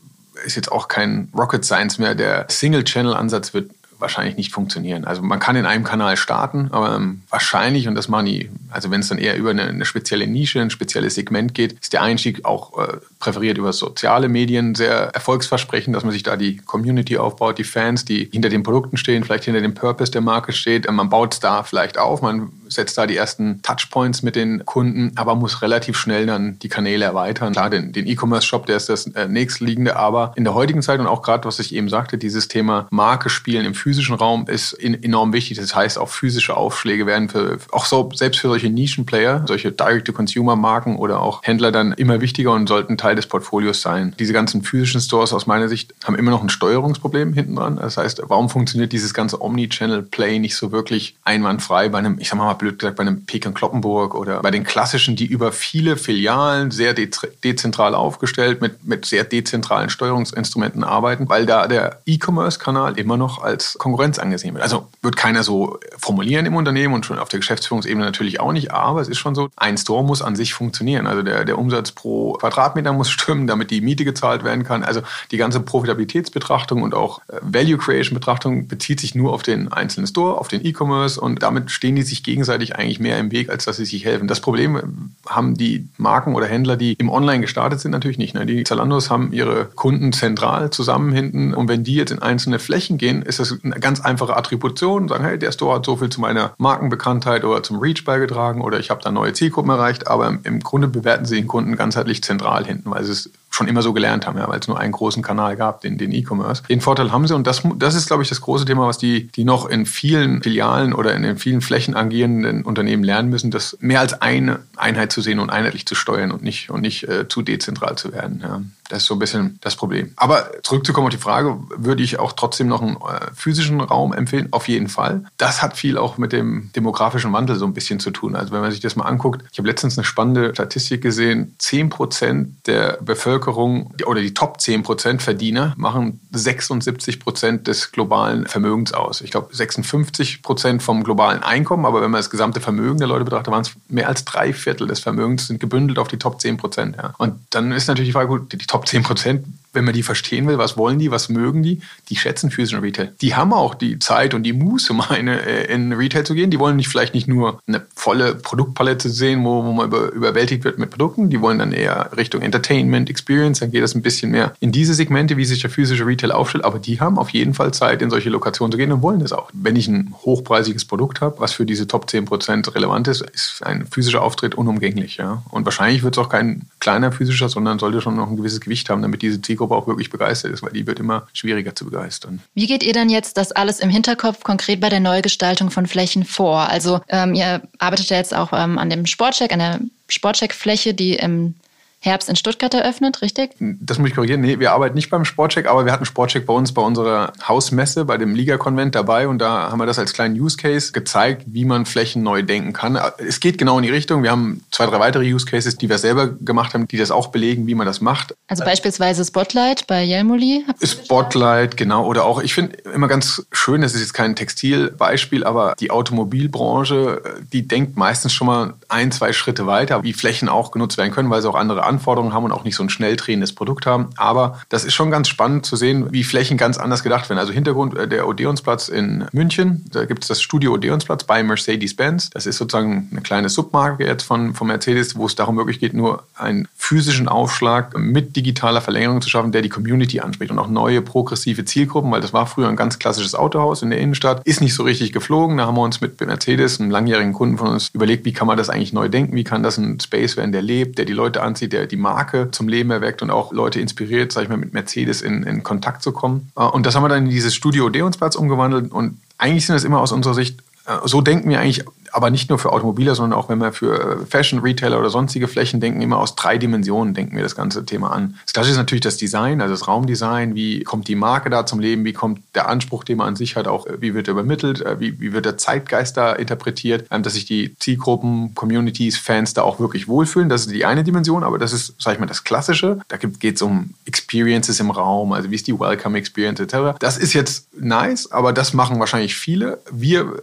ist 0.45 0.55
jetzt 0.55 0.71
auch 0.71 0.87
kein 0.87 1.29
Rocket 1.37 1.63
Science 1.63 1.99
mehr, 1.99 2.15
der 2.15 2.45
Single-Channel-Ansatz 2.49 3.53
wird 3.53 3.71
wahrscheinlich 3.99 4.37
nicht 4.37 4.51
funktionieren. 4.51 5.05
Also 5.05 5.21
man 5.21 5.39
kann 5.39 5.55
in 5.55 5.65
einem 5.65 5.83
Kanal 5.83 6.17
starten, 6.17 6.69
aber 6.71 6.95
ähm, 6.95 7.21
wahrscheinlich, 7.29 7.87
und 7.87 7.95
das 7.95 8.07
machen 8.07 8.25
die, 8.25 8.49
also 8.69 8.91
wenn 8.91 9.01
es 9.01 9.07
dann 9.07 9.17
eher 9.17 9.37
über 9.37 9.51
eine, 9.51 9.63
eine, 9.63 9.85
spezielle 9.85 10.27
Nische, 10.27 10.61
ein 10.61 10.69
spezielles 10.69 11.15
Segment 11.15 11.53
geht, 11.53 11.73
ist 11.73 11.93
der 11.93 12.03
Einstieg 12.03 12.45
auch 12.45 12.77
äh, 12.77 12.97
präferiert 13.19 13.57
über 13.57 13.73
soziale 13.73 14.29
Medien 14.29 14.75
sehr 14.75 15.09
erfolgsversprechend, 15.13 15.95
dass 15.95 16.03
man 16.03 16.13
sich 16.13 16.23
da 16.23 16.37
die 16.37 16.57
Community 16.57 17.17
aufbaut, 17.17 17.57
die 17.57 17.63
Fans, 17.63 18.05
die 18.05 18.29
hinter 18.31 18.49
den 18.49 18.63
Produkten 18.63 18.97
stehen, 18.97 19.23
vielleicht 19.23 19.45
hinter 19.45 19.61
dem 19.61 19.73
Purpose 19.73 20.11
der 20.11 20.21
Marke 20.21 20.53
steht. 20.53 20.89
Man 20.91 21.09
baut 21.09 21.33
es 21.33 21.39
da 21.39 21.63
vielleicht 21.63 21.97
auf, 21.97 22.21
man 22.21 22.51
setzt 22.69 22.97
da 22.97 23.07
die 23.07 23.17
ersten 23.17 23.61
Touchpoints 23.61 24.23
mit 24.23 24.35
den 24.35 24.65
Kunden, 24.65 25.11
aber 25.15 25.35
muss 25.35 25.61
relativ 25.61 25.97
schnell 25.97 26.25
dann 26.25 26.59
die 26.59 26.69
Kanäle 26.69 27.05
erweitern. 27.05 27.53
Klar, 27.53 27.69
den, 27.69 27.91
den 27.91 28.07
E-Commerce-Shop, 28.07 28.65
der 28.65 28.77
ist 28.77 28.89
das 28.89 29.07
äh, 29.07 29.27
nächstliegende, 29.27 29.95
aber 29.95 30.33
in 30.35 30.43
der 30.43 30.53
heutigen 30.53 30.81
Zeit 30.81 30.99
und 30.99 31.07
auch 31.07 31.21
gerade, 31.21 31.47
was 31.47 31.59
ich 31.59 31.73
eben 31.73 31.89
sagte, 31.89 32.17
dieses 32.17 32.47
Thema 32.47 32.87
Marke 32.91 33.29
spielen 33.29 33.65
im 33.65 33.73
physischen 33.73 34.15
Raum 34.15 34.47
ist 34.47 34.73
in, 34.73 35.01
enorm 35.01 35.33
wichtig. 35.33 35.57
Das 35.57 35.75
heißt, 35.75 35.97
auch 35.97 36.09
physische 36.09 36.55
Aufschläge 36.57 37.05
werden 37.05 37.29
für, 37.29 37.57
auch 37.71 37.85
so, 37.85 38.09
selbst 38.13 38.39
für 38.39 38.47
solche 38.47 38.69
Nischenplayer, 38.69 39.43
solche 39.47 39.71
Direct-to-Consumer-Marken 39.71 40.97
oder 40.97 41.21
auch 41.21 41.41
Händler 41.43 41.71
dann 41.71 41.93
immer 41.93 42.21
wichtiger 42.21 42.53
und 42.53 42.67
sollten 42.67 42.97
Teil 42.97 43.15
des 43.15 43.27
Portfolios 43.27 43.81
sein. 43.81 44.13
Diese 44.19 44.33
ganzen 44.33 44.63
physischen 44.63 45.01
Stores 45.01 45.33
aus 45.33 45.47
meiner 45.47 45.69
Sicht 45.69 45.93
haben 46.03 46.15
immer 46.15 46.31
noch 46.31 46.43
ein 46.43 46.49
Steuerungsproblem 46.49 47.33
hinten 47.33 47.55
dran. 47.55 47.77
Das 47.77 47.97
heißt, 47.97 48.21
warum 48.27 48.49
funktioniert 48.49 48.91
dieses 48.91 49.13
ganze 49.13 49.41
Omni-Channel-Play 49.41 50.39
nicht 50.39 50.55
so 50.55 50.71
wirklich 50.71 51.15
einwandfrei 51.23 51.89
bei 51.89 51.99
einem, 51.99 52.19
ich 52.19 52.29
sag 52.29 52.37
mal 52.37 52.47
blöd 52.57 52.79
gesagt, 52.79 52.97
bei 52.97 53.01
einem 53.01 53.25
Peking 53.25 53.53
Kloppenburg 53.53 54.15
oder 54.15 54.41
bei 54.41 54.51
den 54.51 54.63
klassischen, 54.63 55.15
die 55.15 55.25
über 55.25 55.51
viele 55.51 55.97
Filialen 55.97 56.71
sehr 56.71 56.93
de 56.93 57.09
dezentral 57.43 57.95
aufgestellt 57.95 58.61
mit, 58.61 58.85
mit 58.85 59.05
sehr 59.05 59.23
dezentralen 59.23 59.89
Steuerungsinstrumenten 59.89 60.83
arbeiten, 60.83 61.29
weil 61.29 61.45
da 61.45 61.67
der 61.67 61.99
E-Commerce-Kanal 62.05 62.97
immer 62.97 63.17
noch 63.17 63.41
als 63.41 63.77
Konkurrenz 63.77 64.19
angesehen 64.19 64.53
wird. 64.53 64.63
Also 64.63 64.87
wird 65.01 65.15
keiner 65.15 65.43
so 65.43 65.79
formulieren 65.97 66.45
im 66.45 66.55
Unternehmen 66.55 66.93
und 66.93 67.05
schon 67.05 67.19
auf 67.19 67.29
der 67.29 67.39
Geschäftsführungsebene 67.39 68.05
natürlich 68.05 68.39
auch 68.39 68.51
nicht, 68.51 68.71
aber 68.71 69.01
es 69.01 69.07
ist 69.07 69.17
schon 69.17 69.35
so, 69.35 69.49
ein 69.55 69.77
Store 69.77 70.03
muss 70.03 70.21
an 70.21 70.35
sich 70.35 70.53
funktionieren. 70.53 71.07
Also 71.07 71.21
der, 71.21 71.45
der 71.45 71.57
Umsatz 71.57 71.91
pro 71.91 72.33
Quadratmeter 72.33 72.93
muss 72.93 73.09
stimmen, 73.17 73.47
damit 73.47 73.71
die 73.71 73.81
Miete 73.81 74.05
gezahlt 74.05 74.43
werden 74.43 74.63
kann. 74.63 74.83
Also 74.83 75.01
die 75.31 75.37
ganze 75.37 75.59
Profitabilitätsbetrachtung 75.59 76.81
und 76.81 76.93
auch 76.93 77.19
äh, 77.27 77.37
Value 77.41 77.77
Creation 77.77 78.15
Betrachtung 78.15 78.67
bezieht 78.67 78.99
sich 78.99 79.15
nur 79.15 79.33
auf 79.33 79.43
den 79.43 79.71
einzelnen 79.71 80.07
Store, 80.07 80.37
auf 80.37 80.47
den 80.47 80.65
E-Commerce 80.65 81.19
und 81.19 81.43
damit 81.43 81.71
stehen 81.71 81.95
die 81.95 82.03
sich 82.03 82.23
gegenseitig 82.23 82.46
eigentlich 82.49 82.99
mehr 82.99 83.17
im 83.17 83.31
Weg, 83.31 83.49
als 83.49 83.65
dass 83.65 83.77
sie 83.77 83.85
sich 83.85 84.05
helfen. 84.05 84.27
Das 84.27 84.39
Problem 84.39 85.11
haben 85.27 85.55
die 85.55 85.87
Marken 85.97 86.35
oder 86.35 86.47
Händler, 86.47 86.77
die 86.77 86.93
im 86.93 87.09
Online 87.09 87.41
gestartet 87.41 87.79
sind, 87.79 87.91
natürlich 87.91 88.17
nicht. 88.17 88.33
Ne? 88.33 88.45
Die 88.45 88.63
Zalandos 88.63 89.09
haben 89.09 89.33
ihre 89.33 89.65
Kunden 89.65 90.13
zentral 90.13 90.69
zusammen 90.69 91.11
hinten 91.11 91.53
und 91.53 91.67
wenn 91.67 91.83
die 91.83 91.95
jetzt 91.95 92.11
in 92.11 92.19
einzelne 92.19 92.59
Flächen 92.59 92.97
gehen, 92.97 93.21
ist 93.21 93.39
das 93.39 93.55
eine 93.63 93.79
ganz 93.79 94.01
einfache 94.01 94.35
Attribution. 94.35 95.07
Sagen, 95.07 95.23
hey, 95.23 95.39
der 95.39 95.51
Store 95.51 95.75
hat 95.75 95.85
so 95.85 95.97
viel 95.97 96.09
zu 96.09 96.21
meiner 96.21 96.53
Markenbekanntheit 96.57 97.43
oder 97.43 97.63
zum 97.63 97.79
Reach 97.79 98.03
beigetragen 98.05 98.61
oder 98.61 98.79
ich 98.79 98.89
habe 98.89 99.01
da 99.03 99.11
neue 99.11 99.33
Zielgruppen 99.33 99.71
erreicht, 99.71 100.07
aber 100.07 100.37
im 100.43 100.59
Grunde 100.59 100.87
bewerten 100.87 101.25
sie 101.25 101.35
den 101.35 101.47
Kunden 101.47 101.75
ganzheitlich 101.75 102.23
zentral 102.23 102.65
hinten, 102.65 102.89
weil 102.91 103.03
es 103.03 103.29
schon 103.57 103.67
immer 103.67 103.81
so 103.81 103.91
gelernt 103.91 104.27
haben, 104.27 104.37
ja, 104.37 104.47
weil 104.47 104.59
es 104.59 104.67
nur 104.67 104.79
einen 104.79 104.91
großen 104.91 105.23
Kanal 105.23 105.55
gab, 105.55 105.81
den, 105.81 105.97
den 105.97 106.11
E-Commerce. 106.11 106.63
Den 106.69 106.79
Vorteil 106.79 107.11
haben 107.11 107.27
sie 107.27 107.35
und 107.35 107.47
das, 107.47 107.63
das 107.77 107.95
ist, 107.95 108.07
glaube 108.07 108.21
ich, 108.21 108.29
das 108.29 108.41
große 108.41 108.65
Thema, 108.65 108.87
was 108.87 108.99
die, 108.99 109.27
die 109.27 109.43
noch 109.43 109.67
in 109.67 109.85
vielen 109.85 110.43
Filialen 110.43 110.93
oder 110.93 111.13
in 111.15 111.23
den 111.23 111.37
vielen 111.37 111.61
Flächen 111.61 111.95
agierenden 111.95 112.63
Unternehmen 112.63 113.03
lernen 113.03 113.29
müssen, 113.29 113.49
das 113.49 113.75
mehr 113.81 113.99
als 113.99 114.21
eine 114.21 114.59
Einheit 114.75 115.11
zu 115.11 115.21
sehen 115.21 115.39
und 115.39 115.49
einheitlich 115.49 115.87
zu 115.87 115.95
steuern 115.95 116.31
und 116.31 116.43
nicht, 116.43 116.69
und 116.69 116.81
nicht 116.81 117.07
äh, 117.07 117.27
zu 117.27 117.41
dezentral 117.41 117.97
zu 117.97 118.13
werden. 118.13 118.41
Ja. 118.43 118.61
Das 118.89 118.99
ist 118.99 119.05
so 119.07 119.15
ein 119.15 119.19
bisschen 119.19 119.57
das 119.61 119.75
Problem. 119.75 120.13
Aber 120.15 120.51
zurückzukommen 120.63 121.07
auf 121.07 121.13
die 121.13 121.19
Frage, 121.19 121.57
würde 121.75 122.03
ich 122.03 122.19
auch 122.19 122.33
trotzdem 122.33 122.67
noch 122.67 122.81
einen 122.81 122.95
äh, 122.95 123.31
physischen 123.33 123.81
Raum 123.81 124.13
empfehlen? 124.13 124.47
Auf 124.51 124.67
jeden 124.67 124.87
Fall. 124.87 125.25
Das 125.37 125.61
hat 125.61 125.75
viel 125.75 125.97
auch 125.97 126.17
mit 126.17 126.31
dem 126.31 126.71
demografischen 126.75 127.33
Wandel 127.33 127.55
so 127.57 127.65
ein 127.65 127.73
bisschen 127.73 127.99
zu 127.99 128.11
tun. 128.11 128.35
Also 128.35 128.51
wenn 128.51 128.61
man 128.61 128.71
sich 128.71 128.79
das 128.79 128.95
mal 128.95 129.05
anguckt, 129.05 129.43
ich 129.51 129.57
habe 129.57 129.67
letztens 129.67 129.97
eine 129.97 130.05
spannende 130.05 130.53
Statistik 130.53 131.01
gesehen, 131.01 131.55
10 131.57 131.89
Prozent 131.89 132.67
der 132.67 132.97
Bevölkerung 133.01 133.93
oder 134.05 134.21
die 134.21 134.33
Top 134.33 134.61
10 134.61 134.83
Prozent 134.83 135.21
Verdiener 135.21 135.73
machen 135.77 136.19
76 136.31 137.19
Prozent 137.19 137.67
des 137.67 137.91
globalen 137.91 138.47
Vermögens 138.47 138.93
aus. 138.93 139.21
Ich 139.21 139.31
glaube 139.31 139.55
56 139.55 140.41
Prozent 140.41 140.83
vom 140.83 141.03
globalen 141.03 141.43
Einkommen, 141.43 141.85
aber 141.85 142.01
wenn 142.01 142.11
man 142.11 142.19
das 142.19 142.29
gesamte 142.29 142.61
Vermögen 142.61 142.99
der 142.99 143.07
Leute 143.07 143.25
betrachtet, 143.25 143.51
waren 143.51 143.61
es 143.61 143.71
mehr 143.89 144.07
als 144.07 144.25
drei 144.25 144.53
Viertel 144.53 144.87
des 144.87 144.99
Vermögens 144.99 145.47
sind 145.47 145.59
gebündelt 145.59 145.99
auf 145.99 146.07
die 146.07 146.17
Top 146.17 146.39
10 146.39 146.57
Prozent. 146.57 146.95
Ja. 146.97 147.13
Und 147.17 147.35
dann 147.49 147.71
ist 147.71 147.87
natürlich 147.87 148.09
die 148.09 148.13
Frage, 148.13 148.27
gut, 148.27 148.51
die 148.51 148.57
Top 148.57 148.76
Top 148.77 148.85
10 148.85 149.01
Prozent, 149.01 149.43
wenn 149.77 149.85
man 149.85 149.93
die 149.93 150.01
verstehen 150.01 150.47
will, 150.47 150.57
was 150.57 150.75
wollen 150.75 150.97
die, 150.97 151.11
was 151.11 151.29
mögen 151.29 151.61
die, 151.61 151.81
die 152.09 152.15
schätzen 152.15 152.49
physischen 152.49 152.79
Retail. 152.79 153.13
Die 153.21 153.35
haben 153.35 153.53
auch 153.53 153.75
die 153.75 153.99
Zeit 153.99 154.33
und 154.33 154.41
die 154.41 154.53
Muße, 154.53 154.93
meine, 155.09 155.39
äh, 155.39 155.71
in 155.71 155.93
Retail 155.93 156.23
zu 156.23 156.33
gehen. 156.33 156.49
Die 156.49 156.59
wollen 156.59 156.75
nicht 156.75 156.89
vielleicht 156.89 157.13
nicht 157.13 157.27
nur 157.27 157.59
eine 157.67 157.85
volle 157.95 158.33
Produktpalette 158.33 159.09
sehen, 159.09 159.43
wo, 159.45 159.63
wo 159.63 159.71
man 159.71 159.87
über, 159.87 160.11
überwältigt 160.11 160.63
wird 160.63 160.79
mit 160.79 160.89
Produkten. 160.89 161.29
Die 161.29 161.41
wollen 161.41 161.59
dann 161.59 161.71
eher 161.71 162.09
Richtung 162.17 162.41
Entertainment, 162.41 163.09
Experience. 163.09 163.59
Dann 163.59 163.71
geht 163.71 163.83
das 163.83 163.93
ein 163.93 164.01
bisschen 164.01 164.31
mehr 164.31 164.53
in 164.59 164.71
diese 164.71 164.95
Segmente, 164.95 165.37
wie 165.37 165.45
sich 165.45 165.61
der 165.61 165.69
physische 165.69 166.05
Retail 166.05 166.31
aufstellt. 166.31 166.65
Aber 166.65 166.79
die 166.79 166.99
haben 166.99 167.19
auf 167.19 167.29
jeden 167.29 167.53
Fall 167.53 167.71
Zeit, 167.73 168.01
in 168.01 168.09
solche 168.09 168.31
Lokationen 168.31 168.71
zu 168.71 168.77
gehen 168.79 168.91
und 168.91 169.03
wollen 169.03 169.19
das 169.19 169.31
auch. 169.31 169.51
Wenn 169.53 169.75
ich 169.75 169.87
ein 169.87 170.15
hochpreisiges 170.25 170.85
Produkt 170.85 171.21
habe, 171.21 171.39
was 171.39 171.53
für 171.53 171.67
diese 171.67 171.87
Top 171.87 172.09
10 172.09 172.25
Prozent 172.25 172.73
relevant 172.73 173.07
ist, 173.07 173.21
ist 173.21 173.61
ein 173.63 173.85
physischer 173.85 174.23
Auftritt 174.23 174.55
unumgänglich. 174.55 175.17
Ja? 175.17 175.43
Und 175.51 175.65
wahrscheinlich 175.65 176.01
wird 176.01 176.17
es 176.17 176.23
auch 176.23 176.29
kein 176.29 176.63
kleiner 176.79 177.11
physischer, 177.11 177.47
sondern 177.47 177.77
sollte 177.77 178.01
schon 178.01 178.15
noch 178.15 178.29
ein 178.29 178.37
gewisses 178.37 178.61
Gewicht 178.61 178.89
haben, 178.89 179.01
damit 179.01 179.21
diese 179.21 179.41
Zielgruppe 179.41 179.66
auch 179.75 179.87
wirklich 179.87 180.09
begeistert 180.09 180.51
ist, 180.51 180.63
weil 180.63 180.71
die 180.71 180.87
wird 180.87 180.99
immer 180.99 181.27
schwieriger 181.33 181.75
zu 181.75 181.85
begeistern. 181.85 182.41
Wie 182.53 182.67
geht 182.67 182.83
ihr 182.83 182.93
dann 182.93 183.09
jetzt 183.09 183.37
das 183.37 183.51
alles 183.51 183.79
im 183.79 183.89
Hinterkopf 183.89 184.43
konkret 184.43 184.79
bei 184.79 184.89
der 184.89 184.99
Neugestaltung 184.99 185.71
von 185.71 185.87
Flächen 185.87 186.23
vor? 186.23 186.69
Also 186.69 187.01
ähm, 187.09 187.33
ihr 187.33 187.61
arbeitet 187.79 188.09
ja 188.09 188.17
jetzt 188.17 188.33
auch 188.33 188.53
ähm, 188.53 188.77
an 188.77 188.89
dem 188.89 189.05
Sportcheck, 189.05 189.51
an 189.51 189.59
der 189.59 189.79
Sportcheckfläche, 190.09 190.93
die 190.93 191.15
im 191.15 191.55
Herbst 191.99 192.29
in 192.29 192.35
Stuttgart 192.35 192.73
eröffnet, 192.73 193.21
richtig? 193.21 193.51
Das 193.59 193.97
muss 193.97 194.09
ich 194.09 194.15
korrigieren. 194.15 194.41
Nee, 194.41 194.59
wir 194.59 194.71
arbeiten 194.71 194.95
nicht 194.95 195.09
beim 195.09 195.25
Sportcheck, 195.25 195.67
aber 195.67 195.85
wir 195.85 195.91
hatten 195.91 196.05
Sportcheck 196.05 196.45
bei 196.45 196.53
uns 196.53 196.71
bei 196.71 196.81
unserer 196.81 197.33
Hausmesse, 197.47 198.05
bei 198.05 198.17
dem 198.17 198.35
Liga-Konvent 198.35 198.93
dabei 198.93 199.27
und 199.27 199.39
da 199.39 199.71
haben 199.71 199.79
wir 199.79 199.87
das 199.87 199.97
als 199.97 200.13
kleinen 200.13 200.39
Use 200.39 200.57
Case 200.57 200.91
gezeigt, 200.91 201.43
wie 201.47 201.65
man 201.65 201.85
Flächen 201.85 202.21
neu 202.21 202.43
denken 202.43 202.73
kann. 202.73 202.99
Es 203.17 203.39
geht 203.39 203.57
genau 203.57 203.77
in 203.77 203.83
die 203.83 203.89
Richtung. 203.89 204.21
Wir 204.21 204.31
haben 204.31 204.63
zwei, 204.71 204.85
drei 204.85 204.99
weitere 204.99 205.23
Use 205.23 205.45
Cases, 205.45 205.75
die 205.75 205.89
wir 205.89 205.97
selber 205.97 206.27
gemacht 206.27 206.75
haben, 206.75 206.87
die 206.87 206.97
das 206.97 207.09
auch 207.09 207.27
belegen, 207.27 207.65
wie 207.65 207.75
man 207.75 207.87
das 207.87 207.99
macht. 207.99 208.35
Also 208.47 208.63
beispielsweise 208.63 209.25
Spotlight 209.25 209.87
bei 209.87 210.03
Jelmoli? 210.03 210.65
Spotlight, 210.83 211.77
genau. 211.77 212.05
Oder 212.05 212.25
auch, 212.25 212.41
ich 212.41 212.53
finde 212.53 212.77
immer 212.93 213.07
ganz 213.07 213.47
schön, 213.51 213.81
das 213.81 213.95
ist 213.95 214.01
jetzt 214.01 214.13
kein 214.13 214.35
Textilbeispiel, 214.35 215.43
aber 215.43 215.73
die 215.79 215.89
Automobilbranche, 215.89 217.21
die 217.51 217.67
denkt 217.67 217.97
meistens 217.97 218.33
schon 218.33 218.47
mal 218.47 218.73
ein, 218.87 219.11
zwei 219.11 219.33
Schritte 219.33 219.65
weiter, 219.65 220.03
wie 220.03 220.13
Flächen 220.13 220.47
auch 220.47 220.71
genutzt 220.71 220.97
werden 220.97 221.11
können, 221.11 221.29
weil 221.31 221.41
sie 221.41 221.49
auch 221.49 221.55
andere 221.55 221.86
Anforderungen 221.87 222.33
haben 222.33 222.45
und 222.45 222.51
auch 222.51 222.63
nicht 222.63 222.75
so 222.75 222.83
ein 222.83 222.89
schnell 222.89 223.15
drehendes 223.15 223.53
Produkt 223.53 223.85
haben. 223.85 224.09
Aber 224.17 224.59
das 224.69 224.85
ist 224.85 224.93
schon 224.93 225.11
ganz 225.11 225.27
spannend 225.27 225.65
zu 225.65 225.75
sehen, 225.75 226.07
wie 226.11 226.23
Flächen 226.23 226.57
ganz 226.57 226.77
anders 226.77 227.03
gedacht 227.03 227.29
werden. 227.29 227.39
Also 227.39 227.53
Hintergrund 227.53 227.97
äh, 227.97 228.07
der 228.07 228.27
Odeonsplatz 228.27 228.89
in 228.89 229.25
München, 229.31 229.85
da 229.91 230.05
gibt 230.05 230.23
es 230.23 230.27
das 230.27 230.41
Studio 230.41 230.73
Odeonsplatz 230.73 231.23
bei 231.23 231.43
Mercedes-Benz. 231.43 232.29
Das 232.29 232.45
ist 232.45 232.57
sozusagen 232.57 233.07
eine 233.11 233.21
kleine 233.21 233.49
Submarke 233.49 234.05
jetzt 234.05 234.23
von, 234.23 234.53
von 234.53 234.67
Mercedes, 234.67 235.15
wo 235.15 235.25
es 235.25 235.35
darum 235.35 235.57
wirklich 235.57 235.79
geht, 235.79 235.93
nur 235.93 236.23
einen 236.35 236.67
physischen 236.75 237.27
Aufschlag 237.27 237.97
mit 237.97 238.35
digitaler 238.35 238.81
Verlängerung 238.81 239.21
zu 239.21 239.29
schaffen, 239.29 239.51
der 239.51 239.61
die 239.61 239.69
Community 239.69 240.19
anspricht 240.19 240.51
und 240.51 240.59
auch 240.59 240.67
neue 240.67 241.01
progressive 241.01 241.65
Zielgruppen, 241.65 242.11
weil 242.11 242.21
das 242.21 242.33
war 242.33 242.47
früher 242.47 242.69
ein 242.69 242.75
ganz 242.75 242.99
klassisches 242.99 243.35
Autohaus 243.35 243.81
in 243.81 243.89
der 243.89 243.99
Innenstadt, 243.99 244.41
ist 244.45 244.61
nicht 244.61 244.73
so 244.73 244.83
richtig 244.83 245.13
geflogen. 245.13 245.57
Da 245.57 245.65
haben 245.65 245.77
wir 245.77 245.81
uns 245.81 246.01
mit 246.01 246.19
Mercedes, 246.21 246.79
einem 246.79 246.91
langjährigen 246.91 247.33
Kunden 247.33 247.57
von 247.57 247.69
uns, 247.69 247.89
überlegt, 247.93 248.25
wie 248.25 248.33
kann 248.33 248.47
man 248.47 248.57
das 248.57 248.69
eigentlich 248.69 248.93
neu 248.93 249.09
denken, 249.09 249.35
wie 249.35 249.43
kann 249.43 249.63
das 249.63 249.77
ein 249.77 249.99
Space 249.99 250.37
werden, 250.37 250.51
der 250.51 250.61
lebt, 250.61 250.97
der 250.97 251.05
die 251.05 251.13
Leute 251.13 251.41
anzieht, 251.41 251.73
der 251.77 251.87
die 251.87 251.97
Marke 251.97 252.49
zum 252.51 252.67
Leben 252.67 252.91
erweckt 252.91 253.21
und 253.21 253.29
auch 253.29 253.51
Leute 253.51 253.79
inspiriert, 253.79 254.31
sag 254.31 254.43
ich 254.43 254.49
mal, 254.49 254.57
mit 254.57 254.73
Mercedes 254.73 255.21
in, 255.21 255.43
in 255.43 255.63
Kontakt 255.63 256.01
zu 256.03 256.11
kommen. 256.11 256.51
Äh, 256.55 256.63
und 256.63 256.85
das 256.85 256.95
haben 256.95 257.03
wir 257.03 257.09
dann 257.09 257.25
in 257.25 257.29
dieses 257.29 257.55
Studio 257.55 257.85
Odeonsplatz 257.85 258.35
umgewandelt 258.35 258.91
und 258.91 259.19
eigentlich 259.37 259.65
sind 259.65 259.75
das 259.75 259.83
immer 259.83 260.01
aus 260.01 260.11
unserer 260.11 260.33
Sicht 260.33 260.59
äh, 260.87 260.97
so 261.05 261.21
denken 261.21 261.49
wir 261.49 261.59
eigentlich 261.59 261.85
aber 262.13 262.29
nicht 262.29 262.49
nur 262.49 262.59
für 262.59 262.71
Automobiler, 262.71 263.15
sondern 263.15 263.37
auch 263.37 263.49
wenn 263.49 263.59
wir 263.59 263.71
für 263.71 264.25
Fashion, 264.29 264.59
Retailer 264.59 264.99
oder 264.99 265.09
sonstige 265.09 265.47
Flächen 265.47 265.79
denken, 265.79 266.01
immer 266.01 266.17
aus 266.17 266.35
drei 266.35 266.57
Dimensionen 266.57 267.13
denken 267.13 267.35
wir 267.35 267.43
das 267.43 267.55
ganze 267.55 267.85
Thema 267.85 268.11
an. 268.11 268.37
Das 268.45 268.53
Gleiche 268.53 268.71
ist 268.71 268.77
natürlich 268.77 269.01
das 269.01 269.17
Design, 269.17 269.61
also 269.61 269.73
das 269.73 269.87
Raumdesign, 269.87 270.55
wie 270.55 270.83
kommt 270.83 271.07
die 271.07 271.15
Marke 271.15 271.49
da 271.49 271.65
zum 271.65 271.79
Leben, 271.79 272.05
wie 272.05 272.13
kommt 272.13 272.41
der 272.55 272.69
Anspruch, 272.69 273.03
den 273.03 273.17
man 273.17 273.29
an 273.29 273.35
sich 273.35 273.55
hat, 273.55 273.67
auch 273.67 273.85
wie 273.99 274.13
wird 274.13 274.27
er 274.27 274.33
übermittelt, 274.33 274.81
äh, 274.81 274.99
wie, 274.99 275.19
wie 275.19 275.33
wird 275.33 275.45
der 275.45 275.57
Zeitgeist 275.57 276.17
da 276.17 276.33
interpretiert, 276.33 277.05
ähm, 277.11 277.23
dass 277.23 277.33
sich 277.33 277.45
die 277.45 277.75
Zielgruppen, 277.79 278.55
Communities, 278.55 279.17
Fans 279.17 279.53
da 279.53 279.61
auch 279.61 279.79
wirklich 279.79 280.07
wohlfühlen. 280.07 280.49
Das 280.49 280.61
ist 280.61 280.71
die 280.71 280.85
eine 280.85 281.03
Dimension, 281.03 281.43
aber 281.43 281.57
das 281.57 281.73
ist, 281.73 281.95
sag 281.99 282.13
ich 282.13 282.19
mal, 282.19 282.25
das 282.25 282.43
Klassische. 282.43 282.99
Da 283.07 283.17
geht 283.17 283.55
es 283.55 283.61
um 283.61 283.93
Experiences 284.05 284.79
im 284.79 284.91
Raum, 284.91 285.33
also 285.33 285.51
wie 285.51 285.55
ist 285.55 285.67
die 285.67 285.79
Welcome 285.79 286.17
Experience 286.17 286.59
etc. 286.59 286.97
Das 286.99 287.17
ist 287.17 287.33
jetzt 287.33 287.67
nice, 287.79 288.31
aber 288.31 288.53
das 288.53 288.73
machen 288.73 288.99
wahrscheinlich 288.99 289.35
viele. 289.35 289.79
Wir 289.91 290.33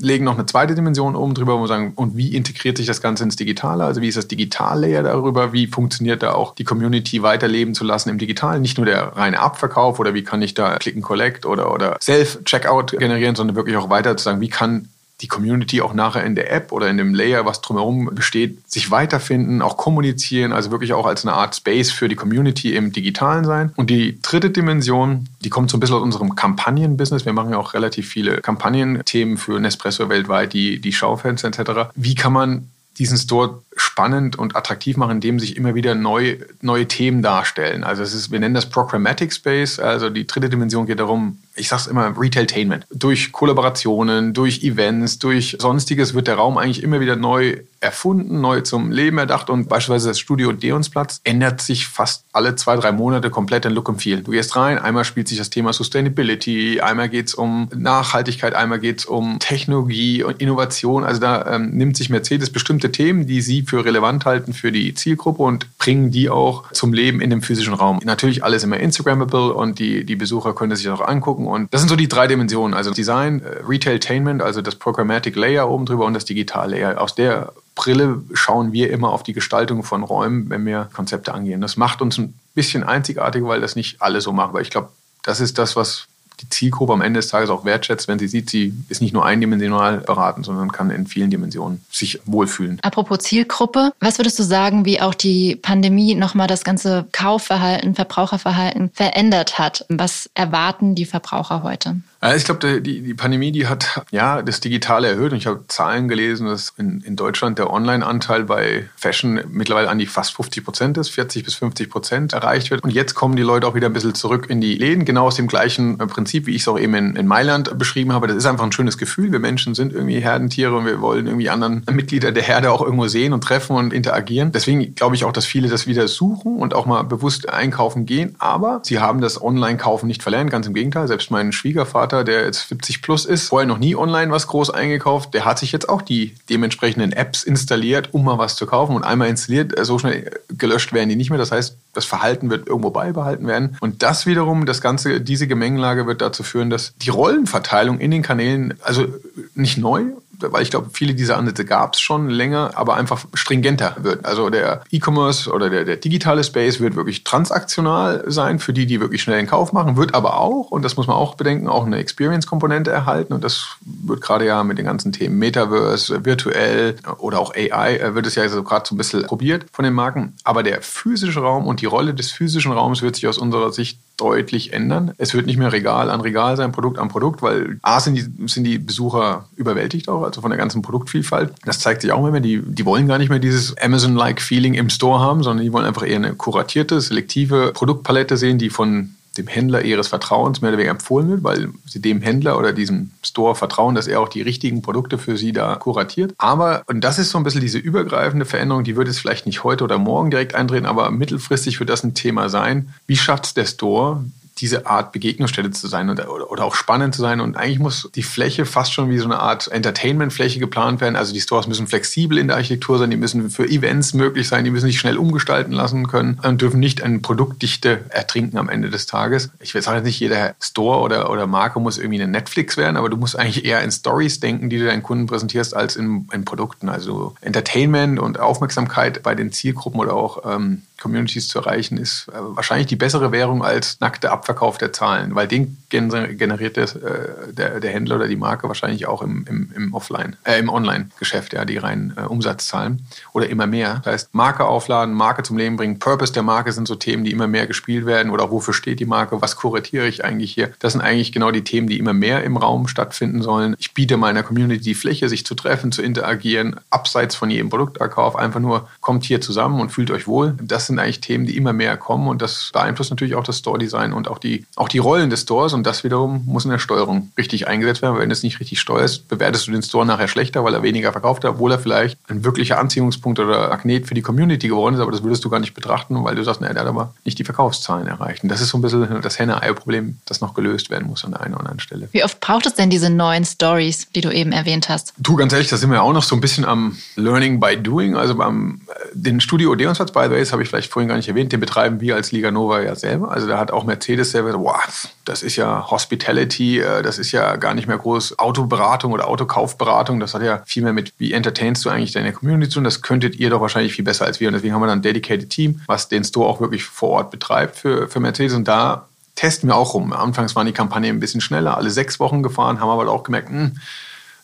legen 0.00 0.24
noch 0.24 0.34
eine 0.34 0.46
zweite 0.46 0.74
Dimension 0.74 1.14
oben 1.14 1.34
drüber, 1.34 1.56
wo 1.58 1.62
wir 1.62 1.68
sagen, 1.68 1.92
und 1.94 2.16
wie 2.16 2.34
integriert 2.34 2.76
sich 2.76 2.86
das 2.86 3.00
Ganze 3.00 3.24
ins 3.24 3.36
Digitale? 3.36 3.84
Also 3.84 4.00
wie 4.00 4.08
ist 4.08 4.16
das 4.16 4.28
Digital-Layer 4.28 5.02
darüber? 5.02 5.52
Wie 5.52 5.66
funktioniert 5.66 6.22
da 6.22 6.32
auch 6.32 6.54
die 6.54 6.64
Community 6.64 7.22
weiterleben 7.22 7.74
zu 7.74 7.84
lassen 7.84 8.08
im 8.08 8.18
Digitalen? 8.18 8.62
Nicht 8.62 8.78
nur 8.78 8.86
der 8.86 9.16
reine 9.16 9.40
Abverkauf 9.40 9.98
oder 9.98 10.14
wie 10.14 10.24
kann 10.24 10.42
ich 10.42 10.54
da 10.54 10.76
Click 10.78 10.96
and 10.96 11.04
Collect 11.04 11.46
oder, 11.46 11.72
oder 11.72 11.96
Self-Checkout 12.00 12.98
generieren, 12.98 13.36
sondern 13.36 13.56
wirklich 13.56 13.76
auch 13.76 13.90
weiter 13.90 14.16
zu 14.16 14.24
sagen, 14.24 14.40
wie 14.40 14.48
kann 14.48 14.88
die 15.20 15.28
Community 15.28 15.82
auch 15.82 15.92
nachher 15.92 16.24
in 16.24 16.34
der 16.34 16.52
App 16.52 16.72
oder 16.72 16.88
in 16.88 16.96
dem 16.96 17.14
Layer, 17.14 17.44
was 17.44 17.60
drumherum 17.60 18.10
besteht, 18.14 18.58
sich 18.70 18.90
weiterfinden, 18.90 19.62
auch 19.62 19.76
kommunizieren, 19.76 20.52
also 20.52 20.70
wirklich 20.70 20.92
auch 20.92 21.06
als 21.06 21.26
eine 21.26 21.34
Art 21.34 21.54
Space 21.54 21.90
für 21.90 22.08
die 22.08 22.16
Community 22.16 22.74
im 22.74 22.92
Digitalen 22.92 23.44
sein. 23.44 23.72
Und 23.76 23.90
die 23.90 24.20
dritte 24.22 24.50
Dimension, 24.50 25.28
die 25.44 25.50
kommt 25.50 25.70
so 25.70 25.76
ein 25.76 25.80
bisschen 25.80 25.96
aus 25.96 26.02
unserem 26.02 26.34
Kampagnen-Business. 26.34 27.26
Wir 27.26 27.32
machen 27.32 27.50
ja 27.50 27.58
auch 27.58 27.74
relativ 27.74 28.08
viele 28.08 28.40
Kampagnenthemen 28.40 29.36
für 29.36 29.60
Nespresso 29.60 30.08
weltweit, 30.08 30.52
die, 30.52 30.80
die 30.80 30.92
Schaufenster 30.92 31.48
etc. 31.48 31.90
Wie 31.94 32.14
kann 32.14 32.32
man 32.32 32.68
diesen 32.98 33.16
Store 33.16 33.62
spannend 33.76 34.36
und 34.36 34.56
attraktiv 34.56 34.98
machen, 34.98 35.12
indem 35.12 35.40
sich 35.40 35.56
immer 35.56 35.74
wieder 35.74 35.94
neu, 35.94 36.36
neue 36.60 36.86
Themen 36.86 37.22
darstellen. 37.22 37.82
Also 37.82 38.02
es 38.02 38.12
ist, 38.12 38.30
wir 38.30 38.38
nennen 38.38 38.54
das 38.54 38.68
Programmatic 38.68 39.32
Space. 39.32 39.78
Also 39.78 40.10
die 40.10 40.26
dritte 40.26 40.50
Dimension 40.50 40.86
geht 40.86 41.00
darum, 41.00 41.38
ich 41.56 41.68
sag's 41.68 41.86
immer, 41.86 42.14
Retailtainment. 42.16 42.86
Durch 42.90 43.32
Kollaborationen, 43.32 44.32
durch 44.32 44.62
Events, 44.62 45.18
durch 45.18 45.56
Sonstiges 45.60 46.14
wird 46.14 46.26
der 46.26 46.36
Raum 46.36 46.58
eigentlich 46.58 46.82
immer 46.82 47.00
wieder 47.00 47.16
neu 47.16 47.58
erfunden, 47.80 48.40
neu 48.40 48.60
zum 48.60 48.90
Leben 48.90 49.18
erdacht 49.18 49.48
und 49.48 49.68
beispielsweise 49.68 50.08
das 50.08 50.18
Studio 50.18 50.52
Deonsplatz 50.52 51.20
ändert 51.24 51.62
sich 51.62 51.88
fast 51.88 52.24
alle 52.32 52.54
zwei, 52.54 52.76
drei 52.76 52.92
Monate 52.92 53.30
komplett 53.30 53.64
in 53.64 53.72
Look 53.72 53.88
and 53.88 54.02
Feel. 54.02 54.20
Du 54.22 54.32
gehst 54.32 54.54
rein, 54.54 54.78
einmal 54.78 55.04
spielt 55.04 55.28
sich 55.28 55.38
das 55.38 55.48
Thema 55.48 55.72
Sustainability, 55.72 56.80
einmal 56.80 57.08
geht's 57.08 57.34
um 57.34 57.68
Nachhaltigkeit, 57.74 58.54
einmal 58.54 58.80
geht's 58.80 59.06
um 59.06 59.38
Technologie 59.38 60.22
und 60.22 60.40
Innovation. 60.42 61.04
Also 61.04 61.20
da 61.20 61.54
ähm, 61.54 61.70
nimmt 61.70 61.96
sich 61.96 62.10
Mercedes 62.10 62.50
bestimmte 62.50 62.92
Themen, 62.92 63.26
die 63.26 63.40
sie 63.40 63.62
für 63.62 63.84
relevant 63.84 64.26
halten 64.26 64.52
für 64.52 64.72
die 64.72 64.92
Zielgruppe 64.94 65.42
und 65.42 65.78
bringen 65.78 66.10
die 66.10 66.28
auch 66.28 66.70
zum 66.72 66.92
Leben 66.92 67.22
in 67.22 67.30
dem 67.30 67.40
physischen 67.40 67.74
Raum. 67.74 68.00
Natürlich 68.04 68.44
alles 68.44 68.62
immer 68.62 68.78
Instagrammable 68.78 69.54
und 69.54 69.78
die, 69.78 70.04
die 70.04 70.16
Besucher 70.16 70.54
können 70.54 70.76
sich 70.76 70.88
auch 70.90 71.00
angucken. 71.00 71.39
Und 71.46 71.72
das 71.72 71.80
sind 71.80 71.88
so 71.88 71.96
die 71.96 72.08
drei 72.08 72.26
Dimensionen. 72.26 72.74
Also 72.74 72.90
Design, 72.90 73.42
äh, 73.42 73.62
Retailtainment, 73.66 74.42
also 74.42 74.62
das 74.62 74.74
Programmatic 74.76 75.36
Layer 75.36 75.68
oben 75.68 75.86
drüber 75.86 76.06
und 76.06 76.14
das 76.14 76.24
Digital 76.24 76.70
Layer. 76.70 77.00
Aus 77.00 77.14
der 77.14 77.52
Brille 77.74 78.22
schauen 78.34 78.72
wir 78.72 78.90
immer 78.90 79.10
auf 79.12 79.22
die 79.22 79.32
Gestaltung 79.32 79.82
von 79.82 80.02
Räumen, 80.02 80.50
wenn 80.50 80.66
wir 80.66 80.88
Konzepte 80.92 81.32
angehen. 81.32 81.60
Das 81.60 81.76
macht 81.76 82.02
uns 82.02 82.18
ein 82.18 82.34
bisschen 82.54 82.82
einzigartig, 82.82 83.44
weil 83.44 83.60
das 83.60 83.76
nicht 83.76 84.02
alle 84.02 84.20
so 84.20 84.32
machen. 84.32 84.52
Weil 84.52 84.62
ich 84.62 84.70
glaube, 84.70 84.90
das 85.22 85.40
ist 85.40 85.58
das, 85.58 85.76
was 85.76 86.06
die 86.40 86.48
Zielgruppe 86.48 86.92
am 86.92 87.02
Ende 87.02 87.18
des 87.18 87.28
Tages 87.28 87.50
auch 87.50 87.64
wertschätzt, 87.64 88.08
wenn 88.08 88.18
sie 88.18 88.28
sieht, 88.28 88.50
sie 88.50 88.74
ist 88.88 89.02
nicht 89.02 89.12
nur 89.12 89.24
eindimensional 89.24 89.98
beraten, 89.98 90.42
sondern 90.42 90.72
kann 90.72 90.90
in 90.90 91.06
vielen 91.06 91.30
Dimensionen 91.30 91.82
sich 91.90 92.20
wohlfühlen. 92.24 92.78
Apropos 92.82 93.18
Zielgruppe, 93.18 93.92
was 94.00 94.18
würdest 94.18 94.38
du 94.38 94.42
sagen, 94.42 94.84
wie 94.84 95.00
auch 95.00 95.14
die 95.14 95.56
Pandemie 95.56 96.14
nochmal 96.14 96.46
das 96.46 96.64
ganze 96.64 97.06
Kaufverhalten, 97.12 97.94
Verbraucherverhalten 97.94 98.90
verändert 98.92 99.58
hat? 99.58 99.84
Was 99.88 100.30
erwarten 100.34 100.94
die 100.94 101.06
Verbraucher 101.06 101.62
heute? 101.62 101.96
Ich 102.22 102.44
glaube, 102.44 102.82
die, 102.82 103.00
die 103.00 103.14
Pandemie, 103.14 103.50
die 103.50 103.66
hat 103.66 104.02
ja 104.10 104.42
das 104.42 104.60
Digitale 104.60 105.08
erhöht. 105.08 105.32
Und 105.32 105.38
ich 105.38 105.46
habe 105.46 105.64
Zahlen 105.68 106.06
gelesen, 106.06 106.48
dass 106.48 106.74
in, 106.76 107.00
in 107.00 107.16
Deutschland 107.16 107.58
der 107.58 107.70
Online-Anteil 107.70 108.44
bei 108.44 108.90
Fashion 108.94 109.40
mittlerweile 109.48 109.88
an 109.88 109.98
die 109.98 110.04
fast 110.04 110.34
50 110.34 110.62
Prozent 110.62 110.98
ist, 110.98 111.08
40 111.08 111.44
bis 111.44 111.54
50 111.54 111.88
Prozent 111.88 112.32
erreicht 112.34 112.70
wird. 112.70 112.84
Und 112.84 112.90
jetzt 112.90 113.14
kommen 113.14 113.36
die 113.36 113.42
Leute 113.42 113.66
auch 113.66 113.74
wieder 113.74 113.86
ein 113.86 113.94
bisschen 113.94 114.14
zurück 114.14 114.50
in 114.50 114.60
die 114.60 114.74
Läden, 114.74 115.06
genau 115.06 115.28
aus 115.28 115.36
dem 115.36 115.48
gleichen 115.48 115.98
äh, 115.98 116.06
Prinzip, 116.06 116.46
wie 116.46 116.54
ich 116.54 116.60
es 116.60 116.68
auch 116.68 116.78
eben 116.78 116.92
in, 116.92 117.16
in 117.16 117.26
Mailand 117.26 117.78
beschrieben 117.78 118.12
habe. 118.12 118.26
Das 118.26 118.36
ist 118.36 118.44
einfach 118.44 118.66
ein 118.66 118.72
schönes 118.72 118.98
Gefühl. 118.98 119.32
Wir 119.32 119.38
Menschen 119.38 119.74
sind 119.74 119.94
irgendwie 119.94 120.20
Herdentiere 120.20 120.76
und 120.76 120.84
wir 120.84 121.00
wollen 121.00 121.26
irgendwie 121.26 121.48
anderen 121.48 121.86
Mitglieder 121.90 122.32
der 122.32 122.42
Herde 122.42 122.70
auch 122.70 122.82
irgendwo 122.82 123.08
sehen 123.08 123.32
und 123.32 123.42
treffen 123.42 123.76
und 123.76 123.94
interagieren. 123.94 124.52
Deswegen 124.52 124.94
glaube 124.94 125.14
ich 125.14 125.24
auch, 125.24 125.32
dass 125.32 125.46
viele 125.46 125.68
das 125.68 125.86
wieder 125.86 126.06
suchen 126.06 126.56
und 126.56 126.74
auch 126.74 126.84
mal 126.84 127.02
bewusst 127.02 127.48
einkaufen 127.48 128.04
gehen. 128.04 128.36
Aber 128.38 128.82
sie 128.84 128.98
haben 128.98 129.22
das 129.22 129.40
Online-Kaufen 129.40 130.06
nicht 130.06 130.22
verlernt. 130.22 130.50
Ganz 130.50 130.66
im 130.66 130.74
Gegenteil. 130.74 131.08
Selbst 131.08 131.30
mein 131.30 131.52
Schwiegervater 131.52 132.09
Vater, 132.10 132.24
der 132.24 132.44
jetzt 132.44 132.68
70 132.68 133.02
plus 133.02 133.24
ist, 133.24 133.48
vorher 133.48 133.68
noch 133.68 133.78
nie 133.78 133.94
online 133.94 134.32
was 134.32 134.48
groß 134.48 134.70
eingekauft, 134.70 135.32
der 135.32 135.44
hat 135.44 135.60
sich 135.60 135.70
jetzt 135.70 135.88
auch 135.88 136.02
die 136.02 136.34
dementsprechenden 136.48 137.12
Apps 137.12 137.44
installiert, 137.44 138.08
um 138.12 138.24
mal 138.24 138.36
was 138.36 138.56
zu 138.56 138.66
kaufen 138.66 138.96
und 138.96 139.04
einmal 139.04 139.28
installiert, 139.28 139.78
äh, 139.78 139.84
so 139.84 139.98
schnell 140.00 140.28
gelöscht 140.48 140.92
werden 140.92 141.08
die 141.08 141.14
nicht 141.14 141.30
mehr. 141.30 141.38
Das 141.38 141.52
heißt, 141.52 141.76
das 141.92 142.04
Verhalten 142.04 142.50
wird 142.50 142.66
irgendwo 142.66 142.90
beibehalten 142.90 143.46
werden. 143.46 143.76
Und 143.80 144.02
das 144.02 144.26
wiederum, 144.26 144.66
das 144.66 144.80
Ganze, 144.80 145.20
diese 145.20 145.46
Gemengelage 145.46 146.08
wird 146.08 146.20
dazu 146.20 146.42
führen, 146.42 146.68
dass 146.68 146.94
die 146.96 147.10
Rollenverteilung 147.10 148.00
in 148.00 148.10
den 148.10 148.22
Kanälen, 148.22 148.74
also 148.82 149.06
nicht 149.54 149.78
neu, 149.78 150.06
weil 150.48 150.62
ich 150.62 150.70
glaube, 150.70 150.90
viele 150.92 151.14
dieser 151.14 151.36
Ansätze 151.36 151.64
gab 151.64 151.94
es 151.94 152.00
schon 152.00 152.28
länger, 152.28 152.72
aber 152.74 152.96
einfach 152.96 153.24
stringenter 153.34 153.96
wird. 154.00 154.24
Also 154.24 154.50
der 154.50 154.82
E-Commerce 154.90 155.50
oder 155.50 155.70
der, 155.70 155.84
der 155.84 155.96
digitale 155.96 156.44
Space 156.44 156.80
wird 156.80 156.96
wirklich 156.96 157.24
transaktional 157.24 158.24
sein 158.26 158.58
für 158.58 158.72
die, 158.72 158.86
die 158.86 159.00
wirklich 159.00 159.22
schnell 159.22 159.38
den 159.38 159.46
Kauf 159.46 159.72
machen, 159.72 159.96
wird 159.96 160.14
aber 160.14 160.38
auch, 160.38 160.70
und 160.70 160.84
das 160.84 160.96
muss 160.96 161.06
man 161.06 161.16
auch 161.16 161.34
bedenken, 161.34 161.68
auch 161.68 161.86
eine 161.86 161.98
Experience-Komponente 161.98 162.90
erhalten. 162.90 163.32
Und 163.32 163.44
das 163.44 163.76
wird 163.80 164.20
gerade 164.20 164.46
ja 164.46 164.64
mit 164.64 164.78
den 164.78 164.86
ganzen 164.86 165.12
Themen 165.12 165.38
Metaverse, 165.38 166.24
virtuell 166.24 166.96
oder 167.18 167.38
auch 167.40 167.54
AI, 167.54 167.96
äh, 167.96 168.14
wird 168.14 168.26
es 168.26 168.34
ja 168.34 168.48
so 168.48 168.62
gerade 168.62 168.86
so 168.88 168.94
ein 168.94 168.98
bisschen 168.98 169.24
probiert 169.24 169.66
von 169.72 169.84
den 169.84 169.94
Marken. 169.94 170.34
Aber 170.44 170.62
der 170.62 170.82
physische 170.82 171.40
Raum 171.40 171.66
und 171.66 171.80
die 171.80 171.86
Rolle 171.86 172.14
des 172.14 172.30
physischen 172.30 172.72
Raums 172.72 173.02
wird 173.02 173.16
sich 173.16 173.26
aus 173.28 173.38
unserer 173.38 173.72
Sicht 173.72 173.98
deutlich 174.16 174.72
ändern. 174.72 175.12
Es 175.18 175.34
wird 175.34 175.46
nicht 175.46 175.56
mehr 175.56 175.72
Regal 175.72 176.10
an 176.10 176.20
Regal 176.20 176.56
sein, 176.56 176.72
Produkt 176.72 176.98
an 176.98 177.08
Produkt, 177.08 177.42
weil 177.42 177.78
A 177.82 178.00
sind 178.00 178.14
die, 178.14 178.48
sind 178.48 178.64
die 178.64 178.78
Besucher 178.78 179.46
überwältigt 179.56 180.08
auch, 180.08 180.22
also 180.30 180.42
von 180.42 180.50
der 180.50 180.58
ganzen 180.58 180.82
Produktvielfalt. 180.82 181.52
Das 181.64 181.78
zeigt 181.78 182.02
sich 182.02 182.12
auch 182.12 182.26
immer, 182.26 182.40
die, 182.40 182.62
die 182.62 182.84
wollen 182.84 183.08
gar 183.08 183.18
nicht 183.18 183.28
mehr 183.28 183.38
dieses 183.38 183.76
Amazon-like 183.78 184.40
Feeling 184.40 184.74
im 184.74 184.90
Store 184.90 185.20
haben, 185.20 185.42
sondern 185.42 185.64
die 185.64 185.72
wollen 185.72 185.86
einfach 185.86 186.06
eher 186.06 186.16
eine 186.16 186.34
kuratierte, 186.34 187.00
selektive 187.00 187.72
Produktpalette 187.74 188.36
sehen, 188.36 188.58
die 188.58 188.70
von 188.70 189.14
dem 189.38 189.46
Händler 189.46 189.82
ihres 189.82 190.08
Vertrauens 190.08 190.60
mehr 190.60 190.70
oder 190.70 190.78
weniger 190.78 190.90
empfohlen 190.90 191.28
wird, 191.28 191.44
weil 191.44 191.68
sie 191.86 192.00
dem 192.00 192.20
Händler 192.20 192.58
oder 192.58 192.72
diesem 192.72 193.10
Store 193.22 193.54
vertrauen, 193.54 193.94
dass 193.94 194.08
er 194.08 194.20
auch 194.20 194.28
die 194.28 194.42
richtigen 194.42 194.82
Produkte 194.82 195.18
für 195.18 195.36
sie 195.36 195.52
da 195.52 195.76
kuratiert. 195.76 196.34
Aber, 196.38 196.82
und 196.86 197.02
das 197.02 197.18
ist 197.18 197.30
so 197.30 197.38
ein 197.38 197.44
bisschen 197.44 197.60
diese 197.60 197.78
übergreifende 197.78 198.44
Veränderung, 198.44 198.82
die 198.82 198.96
wird 198.96 199.08
es 199.08 199.18
vielleicht 199.18 199.46
nicht 199.46 199.62
heute 199.62 199.84
oder 199.84 199.98
morgen 199.98 200.30
direkt 200.30 200.54
eintreten, 200.54 200.86
aber 200.86 201.10
mittelfristig 201.10 201.78
wird 201.78 201.90
das 201.90 202.02
ein 202.02 202.14
Thema 202.14 202.48
sein. 202.48 202.92
Wie 203.06 203.16
schafft 203.16 203.46
es 203.46 203.54
der 203.54 203.66
Store, 203.66 204.24
diese 204.60 204.86
Art 204.86 205.12
Begegnungsstätte 205.12 205.70
zu 205.70 205.86
sein 205.88 206.10
oder, 206.10 206.50
oder 206.50 206.64
auch 206.64 206.74
spannend 206.74 207.14
zu 207.14 207.22
sein. 207.22 207.40
Und 207.40 207.56
eigentlich 207.56 207.78
muss 207.78 208.10
die 208.14 208.22
Fläche 208.22 208.66
fast 208.66 208.92
schon 208.92 209.10
wie 209.10 209.18
so 209.18 209.24
eine 209.24 209.40
Art 209.40 209.68
Entertainment-Fläche 209.68 210.58
geplant 210.58 211.00
werden. 211.00 211.16
Also 211.16 211.32
die 211.32 211.40
Stores 211.40 211.66
müssen 211.66 211.86
flexibel 211.86 212.38
in 212.38 212.48
der 212.48 212.56
Architektur 212.56 212.98
sein, 212.98 213.10
die 213.10 213.16
müssen 213.16 213.50
für 213.50 213.68
Events 213.68 214.14
möglich 214.14 214.48
sein, 214.48 214.64
die 214.64 214.70
müssen 214.70 214.86
sich 214.86 214.98
schnell 214.98 215.16
umgestalten 215.16 215.72
lassen 215.72 216.08
können 216.08 216.38
und 216.42 216.60
dürfen 216.60 216.80
nicht 216.80 217.02
eine 217.02 217.20
Produktdichte 217.20 218.04
ertrinken 218.10 218.58
am 218.58 218.68
Ende 218.68 218.90
des 218.90 219.06
Tages. 219.06 219.50
Ich 219.60 219.74
will 219.74 219.82
sagen, 219.82 220.04
nicht 220.04 220.20
jeder 220.20 220.54
Store 220.60 221.00
oder, 221.00 221.30
oder 221.30 221.46
Marke 221.46 221.80
muss 221.80 221.98
irgendwie 221.98 222.22
eine 222.22 222.30
Netflix 222.30 222.76
werden, 222.76 222.96
aber 222.96 223.08
du 223.08 223.16
musst 223.16 223.38
eigentlich 223.38 223.64
eher 223.64 223.82
in 223.82 223.90
Stories 223.90 224.40
denken, 224.40 224.70
die 224.70 224.78
du 224.78 224.86
deinen 224.86 225.02
Kunden 225.02 225.26
präsentierst, 225.26 225.74
als 225.74 225.96
in, 225.96 226.28
in 226.32 226.44
Produkten. 226.44 226.88
Also 226.88 227.34
Entertainment 227.40 228.18
und 228.18 228.38
Aufmerksamkeit 228.38 229.22
bei 229.22 229.34
den 229.34 229.52
Zielgruppen 229.52 230.00
oder 230.00 230.14
auch 230.14 230.42
ähm, 230.44 230.82
Communities 231.00 231.48
zu 231.48 231.58
erreichen, 231.58 231.96
ist 231.96 232.28
äh, 232.28 232.32
wahrscheinlich 232.36 232.86
die 232.86 232.96
bessere 232.96 233.32
Währung 233.32 233.64
als 233.64 233.98
nackter 234.00 234.32
Abverkauf 234.50 234.78
der 234.78 234.92
Zahlen, 234.92 235.34
weil 235.34 235.46
den 235.46 235.79
generiert 235.90 236.76
der, 236.76 236.84
äh, 236.84 237.52
der, 237.52 237.80
der 237.80 237.90
Händler 237.90 238.16
oder 238.16 238.28
die 238.28 238.36
Marke 238.36 238.68
wahrscheinlich 238.68 239.06
auch 239.06 239.22
im, 239.22 239.44
im, 239.48 239.70
im 239.74 239.94
Offline, 239.94 240.36
äh, 240.44 240.58
im 240.58 240.68
Online-Geschäft, 240.68 241.52
ja, 241.52 241.64
die 241.64 241.76
reinen 241.78 242.14
äh, 242.16 242.22
Umsatzzahlen 242.22 243.06
oder 243.32 243.48
immer 243.48 243.66
mehr. 243.66 244.00
Das 244.04 244.14
heißt, 244.14 244.34
Marke 244.34 244.64
aufladen, 244.64 245.14
Marke 245.14 245.42
zum 245.42 245.58
Leben 245.58 245.76
bringen, 245.76 245.98
Purpose 245.98 246.32
der 246.32 246.42
Marke 246.42 246.72
sind 246.72 246.88
so 246.88 246.94
Themen, 246.94 247.24
die 247.24 247.32
immer 247.32 247.46
mehr 247.46 247.66
gespielt 247.66 248.06
werden 248.06 248.30
oder 248.30 248.50
wofür 248.50 248.74
steht 248.74 249.00
die 249.00 249.06
Marke, 249.06 249.42
was 249.42 249.56
kuratiere 249.56 250.06
ich 250.06 250.24
eigentlich 250.24 250.52
hier. 250.52 250.72
Das 250.78 250.92
sind 250.92 251.02
eigentlich 251.02 251.32
genau 251.32 251.50
die 251.50 251.64
Themen, 251.64 251.88
die 251.88 251.98
immer 251.98 252.12
mehr 252.12 252.44
im 252.44 252.56
Raum 252.56 252.88
stattfinden 252.88 253.42
sollen. 253.42 253.74
Ich 253.78 253.92
biete 253.94 254.16
meiner 254.16 254.42
Community 254.42 254.80
die 254.82 254.94
Fläche, 254.94 255.28
sich 255.28 255.44
zu 255.44 255.54
treffen, 255.54 255.92
zu 255.92 256.02
interagieren, 256.02 256.76
abseits 256.90 257.34
von 257.34 257.50
jedem 257.50 257.70
Produkterkauf, 257.70 258.36
einfach 258.36 258.60
nur 258.60 258.88
kommt 259.00 259.24
hier 259.24 259.40
zusammen 259.40 259.80
und 259.80 259.90
fühlt 259.90 260.10
euch 260.10 260.26
wohl. 260.26 260.54
Das 260.62 260.86
sind 260.86 260.98
eigentlich 260.98 261.20
Themen, 261.20 261.46
die 261.46 261.56
immer 261.56 261.72
mehr 261.72 261.96
kommen 261.96 262.28
und 262.28 262.42
das 262.42 262.70
beeinflusst 262.72 263.10
natürlich 263.10 263.34
auch 263.34 263.44
das 263.44 263.58
Store-Design 263.58 264.12
und 264.12 264.28
auch 264.28 264.38
die, 264.38 264.66
auch 264.76 264.88
die 264.88 264.98
Rollen 264.98 265.30
des 265.30 265.42
Stores 265.42 265.72
und 265.72 265.79
das 265.82 266.04
wiederum 266.04 266.42
muss 266.46 266.64
in 266.64 266.70
der 266.70 266.78
Steuerung 266.78 267.32
richtig 267.36 267.66
eingesetzt 267.66 268.02
werden. 268.02 268.18
Wenn 268.18 268.28
du 268.28 268.32
es 268.32 268.42
nicht 268.42 268.60
richtig 268.60 268.80
steuerst, 268.80 269.28
bewertest 269.28 269.66
du 269.66 269.72
den 269.72 269.82
Store 269.82 270.06
nachher 270.06 270.28
schlechter, 270.28 270.64
weil 270.64 270.74
er 270.74 270.82
weniger 270.82 271.12
verkauft 271.12 271.44
hat, 271.44 271.52
obwohl 271.52 271.72
er 271.72 271.78
vielleicht 271.78 272.18
ein 272.28 272.44
wirklicher 272.44 272.78
Anziehungspunkt 272.78 273.40
oder 273.40 273.70
Magnet 273.80 274.06
für 274.06 274.14
die 274.14 274.22
Community 274.22 274.68
geworden 274.68 274.94
ist, 274.94 275.00
aber 275.00 275.10
das 275.10 275.22
würdest 275.22 275.44
du 275.44 275.50
gar 275.50 275.60
nicht 275.60 275.74
betrachten, 275.74 276.22
weil 276.22 276.34
du 276.34 276.44
sagst, 276.44 276.60
naja, 276.60 276.74
der 276.74 276.82
hat 276.82 276.88
aber 276.88 277.14
nicht 277.24 277.38
die 277.38 277.44
Verkaufszahlen 277.44 278.06
erreicht. 278.06 278.42
Und 278.42 278.50
das 278.50 278.60
ist 278.60 278.68
so 278.68 278.78
ein 278.78 278.82
bisschen 278.82 279.22
das 279.22 279.38
Henne-Ei-Problem, 279.38 280.18
das 280.26 280.40
noch 280.40 280.54
gelöst 280.54 280.90
werden 280.90 281.08
muss 281.08 281.24
an 281.24 281.32
der 281.32 281.40
einen 281.40 281.54
oder 281.54 281.60
anderen 281.60 281.80
Stelle. 281.80 282.08
Wie 282.12 282.22
oft 282.22 282.40
braucht 282.40 282.66
es 282.66 282.74
denn 282.74 282.90
diese 282.90 283.10
neuen 283.10 283.44
Stories, 283.44 284.08
die 284.14 284.20
du 284.20 284.30
eben 284.30 284.52
erwähnt 284.52 284.88
hast? 284.88 285.14
Du, 285.18 285.36
ganz 285.36 285.52
ehrlich, 285.52 285.68
da 285.68 285.76
sind 285.76 285.90
wir 285.90 286.02
auch 286.02 286.12
noch 286.12 286.22
so 286.22 286.36
ein 286.36 286.40
bisschen 286.40 286.64
am 286.64 286.96
Learning 287.16 287.58
by 287.60 287.76
Doing. 287.76 288.16
Also 288.16 288.34
beim 288.34 288.80
äh, 288.88 288.92
den 289.14 289.40
Studio 289.40 289.70
Odeonsatz, 289.70 290.12
by 290.12 290.24
the 290.24 290.30
way, 290.30 290.40
das 290.40 290.52
habe 290.52 290.62
ich 290.62 290.68
vielleicht 290.68 290.92
vorhin 290.92 291.08
gar 291.08 291.16
nicht 291.16 291.28
erwähnt, 291.28 291.52
den 291.52 291.60
betreiben 291.60 292.00
wir 292.00 292.16
als 292.16 292.32
Liga 292.32 292.50
Nova 292.50 292.80
ja 292.80 292.94
selber. 292.94 293.30
Also 293.30 293.46
da 293.46 293.58
hat 293.58 293.70
auch 293.70 293.84
Mercedes 293.84 294.30
selber, 294.30 294.52
wow, 294.58 294.76
das 295.24 295.42
ist 295.42 295.56
ja 295.56 295.69
Hospitality, 295.90 296.80
äh, 296.80 297.02
das 297.02 297.18
ist 297.18 297.32
ja 297.32 297.56
gar 297.56 297.74
nicht 297.74 297.88
mehr 297.88 297.98
groß 297.98 298.38
Autoberatung 298.38 299.12
oder 299.12 299.28
Autokaufberatung. 299.28 300.20
Das 300.20 300.34
hat 300.34 300.42
ja 300.42 300.62
viel 300.66 300.82
mehr 300.82 300.92
mit, 300.92 301.12
wie 301.18 301.32
entertainst 301.32 301.84
du 301.84 301.90
eigentlich 301.90 302.12
deine 302.12 302.32
Community 302.32 302.68
zu 302.68 302.74
tun. 302.76 302.84
Das 302.84 303.02
könntet 303.02 303.36
ihr 303.36 303.50
doch 303.50 303.60
wahrscheinlich 303.60 303.94
viel 303.94 304.04
besser 304.04 304.24
als 304.24 304.40
wir. 304.40 304.48
Und 304.48 304.54
deswegen 304.54 304.74
haben 304.74 304.82
wir 304.82 304.86
dann 304.86 304.98
ein 304.98 305.02
dedicated 305.02 305.50
Team, 305.50 305.80
was 305.86 306.08
den 306.08 306.24
Store 306.24 306.48
auch 306.48 306.60
wirklich 306.60 306.84
vor 306.84 307.10
Ort 307.10 307.30
betreibt 307.30 307.76
für, 307.76 308.08
für 308.08 308.20
Mercedes. 308.20 308.54
Und 308.54 308.68
da 308.68 309.06
testen 309.36 309.68
wir 309.68 309.76
auch 309.76 309.94
rum. 309.94 310.12
Anfangs 310.12 310.54
waren 310.56 310.66
die 310.66 310.72
Kampagnen 310.72 311.16
ein 311.16 311.20
bisschen 311.20 311.40
schneller, 311.40 311.76
alle 311.76 311.90
sechs 311.90 312.20
Wochen 312.20 312.42
gefahren, 312.42 312.80
haben 312.80 312.90
aber 312.90 313.10
auch 313.10 313.22
gemerkt, 313.22 313.50
mh, 313.50 313.58
hm, 313.58 313.76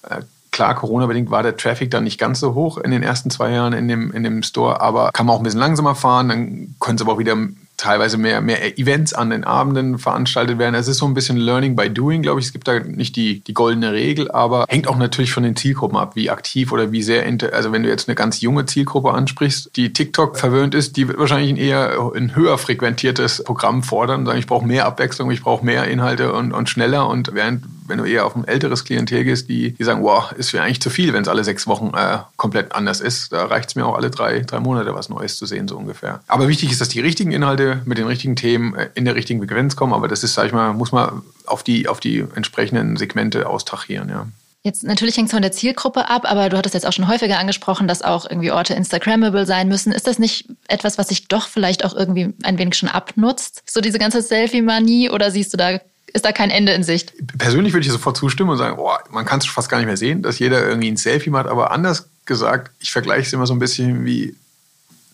äh, 0.09 0.23
Klar, 0.56 0.75
Corona-bedingt 0.75 1.30
war 1.30 1.42
der 1.42 1.59
Traffic 1.59 1.90
dann 1.90 2.04
nicht 2.04 2.18
ganz 2.18 2.40
so 2.40 2.54
hoch 2.54 2.78
in 2.78 2.90
den 2.90 3.02
ersten 3.02 3.28
zwei 3.28 3.50
Jahren 3.50 3.75
in 3.75 3.88
dem, 3.88 4.11
in 4.11 4.25
dem 4.25 4.42
Store, 4.42 4.80
aber 4.80 5.11
kann 5.12 5.26
man 5.26 5.37
auch 5.37 5.40
ein 5.40 5.42
bisschen 5.42 5.61
langsamer 5.61 5.95
fahren. 5.95 6.30
Dann 6.30 6.75
können 6.80 6.97
sie 6.97 7.04
aber 7.04 7.12
auch 7.12 7.18
wieder 7.18 7.37
teilweise 7.76 8.18
mehr, 8.18 8.40
mehr 8.40 8.78
Events 8.78 9.12
an 9.12 9.30
den 9.30 9.45
Abenden 9.45 9.99
veranstaltet 9.99 10.59
werden. 10.59 10.75
Es 10.75 10.88
ist 10.88 10.99
so 10.99 11.06
ein 11.06 11.14
bisschen 11.14 11.37
Learning 11.37 11.76
by 11.76 11.90
Doing, 11.90 12.23
glaube 12.23 12.40
ich. 12.40 12.47
Es 12.47 12.52
gibt 12.52 12.68
da 12.68 12.80
nicht 12.80 13.16
die, 13.16 13.40
die 13.40 13.54
goldene 13.54 13.92
Regel, 13.92 14.30
aber 14.30 14.66
hängt 14.68 14.88
auch 14.88 14.97
natürlich 14.97 15.33
von 15.33 15.42
den 15.42 15.56
Zielgruppen 15.56 15.97
ab, 15.97 16.16
wie 16.16 16.30
aktiv 16.30 16.73
oder 16.73 16.92
wie 16.92 17.02
sehr, 17.02 17.25
also 17.52 17.73
wenn 17.73 17.83
du 17.83 17.88
jetzt 17.88 18.09
eine 18.09 18.14
ganz 18.14 18.40
junge 18.40 18.66
Zielgruppe 18.66 19.12
ansprichst, 19.12 19.71
die 19.76 19.92
TikTok 19.92 20.38
verwöhnt 20.38 20.75
ist, 20.75 20.97
die 20.97 21.09
wird 21.09 21.18
wahrscheinlich 21.18 21.50
ein 21.50 21.56
eher 21.56 22.12
ein 22.14 22.35
höher 22.35 22.59
frequentiertes 22.59 23.45
Programm 23.45 23.83
fordern 23.83 24.26
sagen, 24.26 24.38
ich 24.38 24.47
brauche 24.47 24.66
mehr 24.66 24.87
Abwechslung, 24.87 25.30
ich 25.30 25.42
brauche 25.42 25.64
mehr 25.64 25.85
Inhalte 25.85 26.33
und, 26.33 26.52
und 26.52 26.68
schneller 26.68 27.09
und 27.09 27.30
während 27.35 27.64
wenn 27.88 27.99
du 27.99 28.05
eher 28.05 28.26
auf 28.26 28.37
ein 28.37 28.47
älteres 28.47 28.85
Klientel 28.85 29.25
gehst, 29.25 29.49
die, 29.49 29.73
die 29.73 29.85
sagen, 29.85 30.02
wow, 30.02 30.33
ist 30.33 30.52
mir 30.52 30.62
eigentlich 30.62 30.81
zu 30.81 30.90
viel, 30.90 31.12
wenn 31.12 31.23
es 31.23 31.28
alle 31.28 31.45
sechs 31.45 31.66
Wochen 31.66 31.93
äh, 31.95 32.19
komplett 32.37 32.73
anders 32.73 33.00
ist. 33.00 33.33
Da 33.33 33.47
reicht 33.47 33.71
es 33.71 33.75
mir 33.75 33.87
auch 33.87 33.97
alle 33.97 34.11
drei, 34.11 34.40
drei 34.40 34.61
Monate 34.61 34.95
was 34.95 35.09
Neues 35.09 35.37
zu 35.37 35.47
sehen, 35.47 35.69
so 35.69 35.76
ungefähr. 35.76 36.21
Aber 36.26 36.49
wichtig 36.49 36.71
ist, 36.71 36.81
dass 36.81 36.88
die 36.88 37.00
richtigen 37.00 37.33
Inhalte 37.33 37.83
mit 37.85 37.99
den 37.99 38.07
richtigen 38.07 38.37
Themen 38.37 38.75
äh, 38.75 38.90
in 38.95 39.05
der 39.05 39.14
richtigen 39.14 39.40
Frequenz 39.40 39.76
kommen. 39.76 39.93
Aber 39.93 40.09
das 40.09 40.23
ist, 40.23 40.35
sag 40.35 40.47
ich 40.47 40.52
mal, 40.52 40.73
muss 40.73 40.93
man 40.93 41.23
auf 41.47 41.62
die, 41.62 41.88
auf 41.88 42.00
die 42.00 42.25
entsprechenden 42.35 42.97
Segmente 42.97 43.49
austrachieren, 43.49 44.09
ja. 44.09 44.26
Jetzt 44.66 44.83
natürlich 44.83 45.16
hängt 45.16 45.28
es 45.28 45.33
von 45.33 45.43
der 45.43 45.52
Zielgruppe 45.52 46.09
ab, 46.09 46.28
aber 46.28 46.49
du 46.49 46.57
hattest 46.57 46.75
jetzt 46.75 46.87
auch 46.87 46.93
schon 46.93 47.07
häufiger 47.07 47.38
angesprochen, 47.38 47.87
dass 47.87 48.02
auch 48.02 48.28
irgendwie 48.28 48.50
Orte 48.50 48.75
Instagrammable 48.75 49.47
sein 49.47 49.69
müssen. 49.69 49.93
Ist 49.93 50.09
das 50.09 50.19
nicht 50.19 50.49
etwas, 50.66 50.99
was 50.99 51.07
sich 51.07 51.28
doch 51.28 51.47
vielleicht 51.47 51.85
auch 51.85 51.95
irgendwie 51.95 52.35
ein 52.43 52.59
wenig 52.59 52.75
schon 52.75 52.88
abnutzt? 52.88 53.62
So 53.64 53.81
diese 53.81 54.00
ganze 54.00 54.23
Selfie-Manie 54.23 55.11
oder 55.11 55.31
siehst 55.31 55.52
du 55.52 55.57
da 55.57 55.78
ist 56.16 56.25
da 56.25 56.32
kein 56.32 56.50
Ende 56.50 56.73
in 56.73 56.82
Sicht. 56.82 57.12
Persönlich 57.38 57.75
würde 57.75 57.87
ich 57.87 57.92
sofort 57.92 58.16
zustimmen 58.16 58.50
und 58.50 58.56
sagen, 58.56 58.76
boah, 58.76 58.99
man 59.11 59.26
kann 59.26 59.38
es 59.38 59.46
fast 59.46 59.68
gar 59.68 59.76
nicht 59.78 59.87
mehr 59.87 59.99
sehen, 59.99 60.23
dass 60.23 60.38
jeder 60.38 60.66
irgendwie 60.66 60.90
ein 60.90 60.96
Selfie 60.96 61.30
macht. 61.30 61.46
Aber 61.46 61.70
anders 61.70 62.08
gesagt, 62.25 62.73
ich 62.80 62.90
vergleiche 62.90 63.26
es 63.26 63.32
immer 63.32 63.46
so 63.46 63.54
ein 63.54 63.58
bisschen 63.58 64.04
wie 64.04 64.35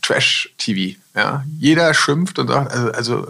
Trash-TV. 0.00 0.98
Ja? 1.14 1.44
Jeder 1.58 1.92
schimpft 1.92 2.38
und 2.38 2.48
sagt, 2.48 2.72
also, 2.72 2.92
also 2.92 3.26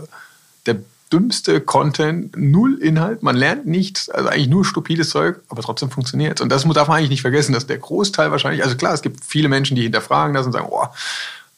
der 0.66 0.76
dümmste 1.10 1.60
Content, 1.62 2.36
null 2.36 2.78
Inhalt, 2.78 3.22
man 3.22 3.36
lernt 3.36 3.66
nichts, 3.66 4.10
also 4.10 4.28
eigentlich 4.28 4.48
nur 4.48 4.64
stupides 4.64 5.10
Zeug, 5.10 5.40
aber 5.48 5.62
trotzdem 5.62 5.90
funktioniert 5.90 6.40
Und 6.40 6.50
das 6.50 6.64
darf 6.64 6.88
man 6.88 6.98
eigentlich 6.98 7.10
nicht 7.10 7.22
vergessen, 7.22 7.52
dass 7.52 7.66
der 7.66 7.78
Großteil 7.78 8.30
wahrscheinlich, 8.30 8.62
also 8.62 8.76
klar, 8.76 8.92
es 8.92 9.02
gibt 9.02 9.24
viele 9.24 9.48
Menschen, 9.48 9.76
die 9.76 9.82
hinterfragen 9.82 10.34
das 10.34 10.46
und 10.46 10.52
sagen, 10.52 10.68
oh, 10.70 10.86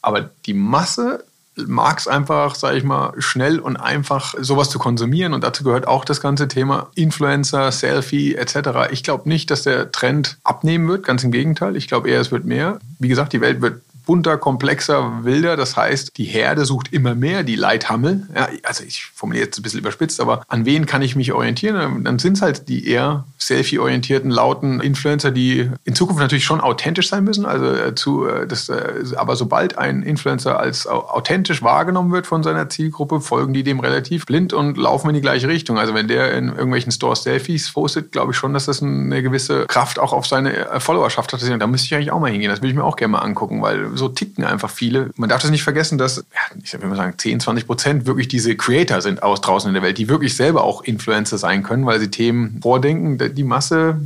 aber 0.01 0.29
die 0.45 0.53
Masse 0.53 1.25
mag 1.67 1.99
es 1.99 2.07
einfach, 2.07 2.55
sage 2.55 2.77
ich 2.77 2.83
mal, 2.83 3.13
schnell 3.19 3.59
und 3.59 3.77
einfach 3.77 4.33
sowas 4.39 4.69
zu 4.69 4.79
konsumieren. 4.79 5.33
Und 5.33 5.43
dazu 5.43 5.63
gehört 5.63 5.87
auch 5.87 6.05
das 6.05 6.21
ganze 6.21 6.47
Thema 6.47 6.87
Influencer, 6.95 7.71
Selfie 7.71 8.35
etc. 8.35 8.91
Ich 8.91 9.03
glaube 9.03 9.29
nicht, 9.29 9.51
dass 9.51 9.63
der 9.63 9.91
Trend 9.91 10.37
abnehmen 10.43 10.87
wird, 10.87 11.05
ganz 11.05 11.23
im 11.23 11.31
Gegenteil. 11.31 11.75
Ich 11.75 11.87
glaube 11.87 12.09
eher, 12.09 12.21
es 12.21 12.31
wird 12.31 12.45
mehr. 12.45 12.79
Wie 12.99 13.07
gesagt, 13.07 13.33
die 13.33 13.41
Welt 13.41 13.61
wird 13.61 13.81
bunter, 14.05 14.37
komplexer, 14.37 15.23
wilder. 15.23 15.57
Das 15.57 15.75
heißt, 15.75 16.17
die 16.17 16.25
Herde 16.25 16.65
sucht 16.65 16.93
immer 16.93 17.15
mehr 17.15 17.43
die 17.43 17.55
Leithammel. 17.55 18.27
Ja, 18.35 18.49
also 18.63 18.83
ich 18.83 19.05
formuliere 19.13 19.45
jetzt 19.45 19.59
ein 19.59 19.63
bisschen 19.63 19.79
überspitzt, 19.79 20.19
aber 20.19 20.43
an 20.47 20.65
wen 20.65 20.85
kann 20.85 21.01
ich 21.01 21.15
mich 21.15 21.33
orientieren? 21.33 22.03
Dann 22.03 22.19
sind 22.19 22.37
es 22.37 22.41
halt 22.41 22.69
die 22.69 22.87
eher 22.87 23.25
selfie-orientierten, 23.37 24.31
lauten 24.31 24.79
Influencer, 24.81 25.31
die 25.31 25.69
in 25.83 25.95
Zukunft 25.95 26.21
natürlich 26.21 26.45
schon 26.45 26.61
authentisch 26.61 27.09
sein 27.09 27.23
müssen. 27.23 27.45
Also 27.45 27.65
äh, 27.73 27.95
zu, 27.95 28.27
äh, 28.27 28.47
das, 28.47 28.69
äh, 28.69 29.03
aber 29.15 29.35
sobald 29.35 29.77
ein 29.77 30.03
Influencer 30.03 30.59
als 30.59 30.87
authentisch 30.87 31.61
wahrgenommen 31.61 32.11
wird 32.11 32.27
von 32.27 32.43
seiner 32.43 32.69
Zielgruppe, 32.69 33.21
folgen 33.21 33.53
die 33.53 33.63
dem 33.63 33.79
relativ 33.79 34.25
blind 34.25 34.53
und 34.53 34.77
laufen 34.77 35.09
in 35.09 35.15
die 35.15 35.21
gleiche 35.21 35.47
Richtung. 35.47 35.77
Also 35.77 35.93
wenn 35.93 36.07
der 36.07 36.33
in 36.33 36.49
irgendwelchen 36.49 36.91
Stores 36.91 37.23
Selfies 37.23 37.71
postet, 37.71 38.11
glaube 38.11 38.31
ich 38.31 38.37
schon, 38.37 38.53
dass 38.53 38.65
das 38.65 38.81
eine 38.81 39.21
gewisse 39.21 39.65
Kraft 39.67 39.99
auch 39.99 40.13
auf 40.13 40.25
seine 40.25 40.79
Followerschaft 40.79 41.33
hat. 41.33 41.41
Da 41.41 41.67
müsste 41.67 41.85
ich 41.85 41.95
eigentlich 41.95 42.11
auch 42.11 42.19
mal 42.19 42.31
hingehen. 42.31 42.49
Das 42.49 42.61
will 42.61 42.69
ich 42.69 42.75
mir 42.75 42.83
auch 42.83 42.95
gerne 42.95 43.13
mal 43.13 43.19
angucken, 43.19 43.61
weil 43.61 43.94
so 43.95 44.09
ticken 44.09 44.43
einfach 44.43 44.69
viele. 44.69 45.11
Man 45.15 45.29
darf 45.29 45.41
das 45.41 45.51
nicht 45.51 45.63
vergessen, 45.63 45.97
dass, 45.97 46.17
ja, 46.17 46.57
ich 46.63 46.73
würde 46.73 46.87
mal 46.87 46.95
sagen, 46.95 47.17
10, 47.17 47.39
20 47.39 47.65
Prozent 47.65 48.05
wirklich 48.05 48.27
diese 48.27 48.55
Creator 48.55 49.01
sind 49.01 49.23
aus 49.23 49.41
draußen 49.41 49.67
in 49.67 49.73
der 49.73 49.83
Welt, 49.83 49.97
die 49.97 50.09
wirklich 50.09 50.35
selber 50.35 50.63
auch 50.63 50.83
Influencer 50.83 51.37
sein 51.37 51.63
können, 51.63 51.85
weil 51.85 51.99
sie 51.99 52.09
Themen 52.09 52.59
vordenken. 52.61 53.35
Die 53.35 53.43
Masse 53.43 53.99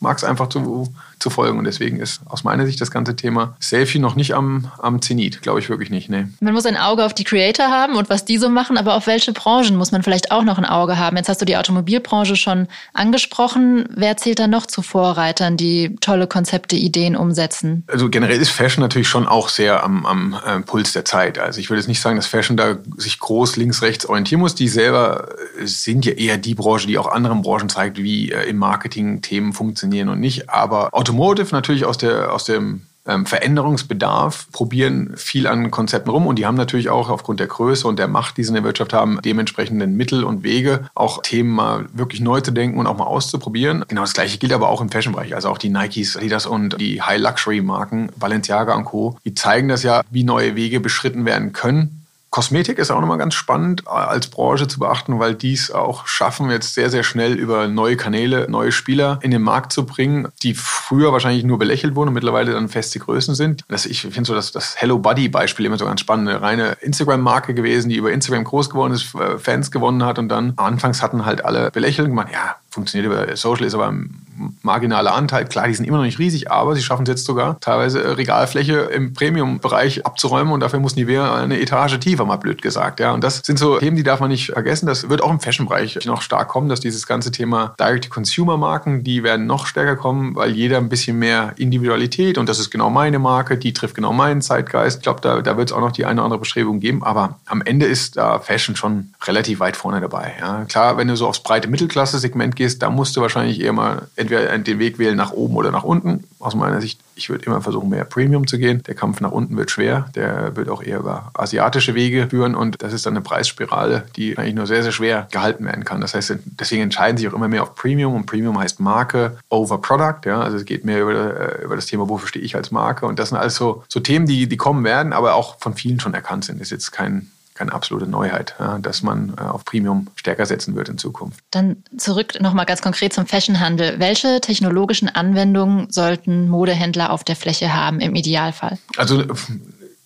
mag 0.00 0.16
es 0.16 0.24
einfach 0.24 0.48
zu 0.48 0.92
zu 1.22 1.30
folgen. 1.30 1.58
Und 1.58 1.64
deswegen 1.64 2.00
ist 2.00 2.20
aus 2.26 2.44
meiner 2.44 2.66
Sicht 2.66 2.80
das 2.80 2.90
ganze 2.90 3.16
Thema 3.16 3.56
Selfie 3.58 3.98
noch 3.98 4.16
nicht 4.16 4.34
am, 4.34 4.70
am 4.78 5.00
Zenit. 5.00 5.42
Glaube 5.42 5.60
ich 5.60 5.68
wirklich 5.68 5.90
nicht. 5.90 6.10
Nee. 6.10 6.26
Man 6.40 6.52
muss 6.52 6.66
ein 6.66 6.76
Auge 6.76 7.04
auf 7.04 7.14
die 7.14 7.24
Creator 7.24 7.68
haben 7.68 7.96
und 7.96 8.10
was 8.10 8.24
die 8.24 8.38
so 8.38 8.48
machen, 8.48 8.76
aber 8.76 8.94
auf 8.94 9.06
welche 9.06 9.32
Branchen 9.32 9.76
muss 9.76 9.92
man 9.92 10.02
vielleicht 10.02 10.30
auch 10.30 10.44
noch 10.44 10.58
ein 10.58 10.64
Auge 10.64 10.98
haben? 10.98 11.16
Jetzt 11.16 11.28
hast 11.28 11.40
du 11.40 11.44
die 11.44 11.56
Automobilbranche 11.56 12.36
schon 12.36 12.68
angesprochen. 12.92 13.86
Wer 13.94 14.16
zählt 14.16 14.38
da 14.38 14.46
noch 14.46 14.66
zu 14.66 14.82
Vorreitern, 14.82 15.56
die 15.56 15.96
tolle 16.00 16.26
Konzepte, 16.26 16.76
Ideen 16.76 17.16
umsetzen? 17.16 17.84
Also 17.86 18.10
generell 18.10 18.40
ist 18.40 18.50
Fashion 18.50 18.82
natürlich 18.82 19.08
schon 19.08 19.26
auch 19.26 19.48
sehr 19.48 19.84
am, 19.84 20.04
am 20.04 20.36
äh, 20.46 20.60
Puls 20.60 20.92
der 20.92 21.04
Zeit. 21.04 21.38
Also 21.38 21.60
ich 21.60 21.70
würde 21.70 21.80
jetzt 21.80 21.88
nicht 21.88 22.00
sagen, 22.00 22.16
dass 22.16 22.26
Fashion 22.26 22.56
da 22.56 22.76
sich 22.96 23.18
groß 23.18 23.56
links, 23.56 23.82
rechts 23.82 24.06
orientieren 24.06 24.40
muss. 24.40 24.54
Die 24.54 24.68
selber 24.68 25.28
sind 25.62 26.04
ja 26.04 26.12
eher 26.12 26.36
die 26.36 26.54
Branche, 26.54 26.86
die 26.86 26.98
auch 26.98 27.06
anderen 27.06 27.42
Branchen 27.42 27.68
zeigt, 27.68 27.98
wie 27.98 28.32
äh, 28.32 28.48
im 28.48 28.58
Marketing 28.58 29.22
Themen 29.22 29.52
funktionieren 29.52 30.08
und 30.08 30.20
nicht. 30.20 30.50
Aber 30.50 30.92
Automobil 30.92 31.11
Automotive 31.12 31.54
natürlich 31.54 31.84
aus, 31.84 31.98
der, 31.98 32.32
aus 32.32 32.44
dem 32.44 32.82
ähm, 33.06 33.26
Veränderungsbedarf, 33.26 34.46
probieren 34.50 35.12
viel 35.16 35.46
an 35.46 35.70
Konzepten 35.70 36.08
rum 36.08 36.26
und 36.26 36.38
die 36.38 36.46
haben 36.46 36.54
natürlich 36.54 36.88
auch 36.88 37.10
aufgrund 37.10 37.38
der 37.38 37.48
Größe 37.48 37.86
und 37.86 37.98
der 37.98 38.08
Macht, 38.08 38.38
die 38.38 38.44
sie 38.44 38.48
in 38.48 38.54
der 38.54 38.64
Wirtschaft 38.64 38.94
haben, 38.94 39.20
dementsprechenden 39.22 39.94
Mittel 39.94 40.24
und 40.24 40.42
Wege, 40.42 40.88
auch 40.94 41.20
Themen 41.20 41.50
mal 41.50 41.86
wirklich 41.92 42.22
neu 42.22 42.40
zu 42.40 42.50
denken 42.50 42.78
und 42.78 42.86
auch 42.86 42.96
mal 42.96 43.04
auszuprobieren. 43.04 43.84
Genau 43.88 44.00
das 44.00 44.14
gleiche 44.14 44.38
gilt 44.38 44.54
aber 44.54 44.68
auch 44.68 44.80
im 44.80 44.88
Fashion-Bereich. 44.88 45.34
Also 45.34 45.50
auch 45.50 45.58
die 45.58 45.68
Nikes, 45.68 46.16
Adidas 46.16 46.46
und 46.46 46.80
die 46.80 47.02
High-Luxury-Marken, 47.02 48.10
Balenciaga 48.16 48.74
und 48.74 48.84
Co., 48.84 49.18
die 49.24 49.34
zeigen 49.34 49.68
das 49.68 49.82
ja, 49.82 50.02
wie 50.10 50.24
neue 50.24 50.56
Wege 50.56 50.80
beschritten 50.80 51.26
werden 51.26 51.52
können 51.52 52.01
Kosmetik 52.32 52.78
ist 52.78 52.90
auch 52.90 52.98
nochmal 52.98 53.18
ganz 53.18 53.34
spannend 53.34 53.82
äh, 53.86 53.90
als 53.90 54.28
Branche 54.28 54.66
zu 54.66 54.78
beachten, 54.78 55.18
weil 55.18 55.34
die 55.34 55.52
es 55.52 55.70
auch 55.70 56.06
schaffen, 56.06 56.50
jetzt 56.50 56.72
sehr, 56.72 56.88
sehr 56.88 57.02
schnell 57.02 57.34
über 57.34 57.68
neue 57.68 57.98
Kanäle, 57.98 58.50
neue 58.50 58.72
Spieler 58.72 59.18
in 59.20 59.30
den 59.30 59.42
Markt 59.42 59.70
zu 59.70 59.84
bringen, 59.84 60.28
die 60.42 60.54
früher 60.54 61.12
wahrscheinlich 61.12 61.44
nur 61.44 61.58
belächelt 61.58 61.94
wurden 61.94 62.08
und 62.08 62.14
mittlerweile 62.14 62.52
dann 62.52 62.70
feste 62.70 62.98
Größen 62.98 63.34
sind. 63.34 63.64
Das, 63.68 63.84
ich 63.84 64.00
finde 64.00 64.24
so 64.24 64.34
das, 64.34 64.50
das 64.50 64.80
Hello 64.80 64.98
Buddy 64.98 65.28
Beispiel 65.28 65.66
immer 65.66 65.76
so 65.76 65.84
ganz 65.84 66.00
spannend. 66.00 66.30
Eine 66.30 66.40
reine 66.40 66.76
Instagram-Marke 66.80 67.52
gewesen, 67.52 67.90
die 67.90 67.96
über 67.96 68.10
Instagram 68.10 68.44
groß 68.44 68.70
geworden 68.70 68.94
ist, 68.94 69.14
äh, 69.14 69.38
Fans 69.38 69.70
gewonnen 69.70 70.02
hat 70.02 70.18
und 70.18 70.30
dann 70.30 70.54
anfangs 70.56 71.02
hatten 71.02 71.26
halt 71.26 71.44
alle 71.44 71.70
belächelt 71.70 72.06
und 72.06 72.12
gemeint, 72.12 72.30
ja, 72.32 72.56
funktioniert 72.72 73.12
über 73.12 73.36
Social, 73.36 73.66
ist 73.66 73.74
aber 73.74 73.88
ein 73.88 74.22
marginaler 74.62 75.14
Anteil. 75.14 75.44
Klar, 75.44 75.68
die 75.68 75.74
sind 75.74 75.84
immer 75.84 75.98
noch 75.98 76.04
nicht 76.04 76.18
riesig, 76.18 76.50
aber 76.50 76.74
sie 76.74 76.82
schaffen 76.82 77.02
es 77.02 77.08
jetzt 77.08 77.24
sogar, 77.26 77.60
teilweise 77.60 78.02
äh, 78.02 78.08
Regalfläche 78.12 78.74
im 78.74 79.12
Premium-Bereich 79.12 80.06
abzuräumen 80.06 80.52
und 80.52 80.60
dafür 80.60 80.80
muss 80.80 80.96
Nivea 80.96 81.34
eine 81.34 81.60
Etage 81.60 81.98
tiefer, 81.98 82.24
mal 82.24 82.36
blöd 82.36 82.62
gesagt. 82.62 83.00
Ja, 83.00 83.12
und 83.12 83.22
das 83.22 83.42
sind 83.44 83.58
so 83.58 83.78
Themen, 83.78 83.96
die 83.96 84.02
darf 84.02 84.20
man 84.20 84.30
nicht 84.30 84.52
vergessen. 84.52 84.86
Das 84.86 85.08
wird 85.08 85.22
auch 85.22 85.30
im 85.30 85.40
Fashion-Bereich 85.40 86.04
noch 86.06 86.22
stark 86.22 86.48
kommen, 86.48 86.68
dass 86.68 86.80
dieses 86.80 87.06
ganze 87.06 87.30
Thema 87.30 87.74
Direct-to-Consumer-Marken, 87.78 89.04
die 89.04 89.22
werden 89.22 89.46
noch 89.46 89.66
stärker 89.66 89.96
kommen, 89.96 90.34
weil 90.34 90.50
jeder 90.52 90.78
ein 90.78 90.88
bisschen 90.88 91.18
mehr 91.18 91.52
Individualität 91.56 92.38
und 92.38 92.48
das 92.48 92.58
ist 92.58 92.70
genau 92.70 92.88
meine 92.88 93.18
Marke, 93.18 93.58
die 93.58 93.72
trifft 93.72 93.94
genau 93.94 94.12
meinen 94.12 94.40
Zeitgeist. 94.40 94.98
Ich 94.98 95.02
glaube, 95.02 95.20
da, 95.20 95.42
da 95.42 95.56
wird 95.58 95.70
es 95.70 95.76
auch 95.76 95.80
noch 95.80 95.92
die 95.92 96.06
eine 96.06 96.20
oder 96.20 96.24
andere 96.24 96.40
Bestrebung 96.40 96.80
geben, 96.80 97.02
aber 97.02 97.38
am 97.46 97.60
Ende 97.62 97.86
ist 97.86 98.16
da 98.16 98.38
Fashion 98.38 98.76
schon 98.76 99.12
relativ 99.24 99.60
weit 99.60 99.76
vorne 99.76 100.00
dabei. 100.00 100.32
Ja, 100.40 100.64
klar, 100.64 100.96
wenn 100.96 101.08
du 101.08 101.16
so 101.16 101.28
aufs 101.28 101.42
breite 101.42 101.68
Mittelklasse-Segment 101.68 102.56
gehst, 102.56 102.61
da 102.68 102.90
musst 102.90 103.16
du 103.16 103.20
wahrscheinlich 103.20 103.60
eher 103.60 103.72
mal 103.72 104.08
entweder 104.16 104.56
den 104.58 104.78
Weg 104.78 104.98
wählen 104.98 105.16
nach 105.16 105.32
oben 105.32 105.56
oder 105.56 105.70
nach 105.70 105.84
unten. 105.84 106.24
Aus 106.38 106.54
meiner 106.54 106.80
Sicht, 106.80 107.00
ich 107.14 107.30
würde 107.30 107.44
immer 107.44 107.60
versuchen, 107.60 107.88
mehr 107.88 108.04
Premium 108.04 108.46
zu 108.46 108.58
gehen. 108.58 108.82
Der 108.84 108.94
Kampf 108.94 109.20
nach 109.20 109.30
unten 109.30 109.56
wird 109.56 109.70
schwer. 109.70 110.06
Der 110.14 110.56
wird 110.56 110.68
auch 110.68 110.82
eher 110.82 110.98
über 110.98 111.30
asiatische 111.34 111.94
Wege 111.94 112.28
führen 112.28 112.54
und 112.54 112.82
das 112.82 112.92
ist 112.92 113.06
dann 113.06 113.14
eine 113.14 113.22
Preisspirale, 113.22 114.04
die 114.16 114.36
eigentlich 114.38 114.54
nur 114.54 114.66
sehr, 114.66 114.82
sehr 114.82 114.92
schwer 114.92 115.28
gehalten 115.30 115.64
werden 115.64 115.84
kann. 115.84 116.00
Das 116.00 116.14
heißt, 116.14 116.34
deswegen 116.44 116.82
entscheiden 116.82 117.16
sich 117.16 117.28
auch 117.28 117.34
immer 117.34 117.48
mehr 117.48 117.62
auf 117.62 117.74
Premium 117.74 118.14
und 118.14 118.26
Premium 118.26 118.58
heißt 118.58 118.80
Marke 118.80 119.38
over 119.48 119.78
Product. 119.78 120.20
Ja? 120.24 120.40
Also 120.40 120.56
es 120.56 120.64
geht 120.64 120.84
mehr 120.84 121.02
über, 121.02 121.12
äh, 121.60 121.64
über 121.64 121.76
das 121.76 121.86
Thema, 121.86 122.08
wofür 122.08 122.28
stehe 122.28 122.44
ich 122.44 122.56
als 122.56 122.70
Marke. 122.70 123.06
Und 123.06 123.18
das 123.18 123.30
sind 123.30 123.38
alles 123.38 123.56
so, 123.56 123.84
so 123.88 124.00
Themen, 124.00 124.26
die, 124.26 124.48
die 124.48 124.56
kommen 124.56 124.84
werden, 124.84 125.12
aber 125.12 125.34
auch 125.34 125.58
von 125.60 125.74
vielen 125.74 126.00
schon 126.00 126.14
erkannt 126.14 126.44
sind. 126.44 126.60
Das 126.60 126.66
ist 126.66 126.72
jetzt 126.72 126.92
kein 126.92 127.30
keine 127.54 127.72
absolute 127.72 128.06
Neuheit, 128.06 128.54
ja, 128.58 128.78
dass 128.78 129.02
man 129.02 129.34
äh, 129.36 129.42
auf 129.42 129.64
Premium 129.64 130.06
stärker 130.14 130.46
setzen 130.46 130.74
wird 130.74 130.88
in 130.88 130.98
Zukunft. 130.98 131.40
Dann 131.50 131.82
zurück 131.96 132.40
nochmal 132.40 132.66
ganz 132.66 132.82
konkret 132.82 133.12
zum 133.12 133.26
Fashionhandel. 133.26 133.98
Welche 133.98 134.40
technologischen 134.40 135.08
Anwendungen 135.08 135.90
sollten 135.90 136.48
Modehändler 136.48 137.10
auf 137.10 137.24
der 137.24 137.36
Fläche 137.36 137.74
haben 137.74 138.00
im 138.00 138.14
Idealfall? 138.14 138.78
Also 138.96 139.24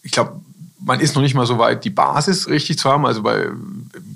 ich 0.02 0.10
glaube, 0.10 0.40
man 0.86 1.00
ist 1.00 1.16
noch 1.16 1.22
nicht 1.22 1.34
mal 1.34 1.46
so 1.46 1.58
weit, 1.58 1.84
die 1.84 1.90
Basis 1.90 2.48
richtig 2.48 2.78
zu 2.78 2.88
haben. 2.88 3.06
Also 3.06 3.22
bei, 3.22 3.48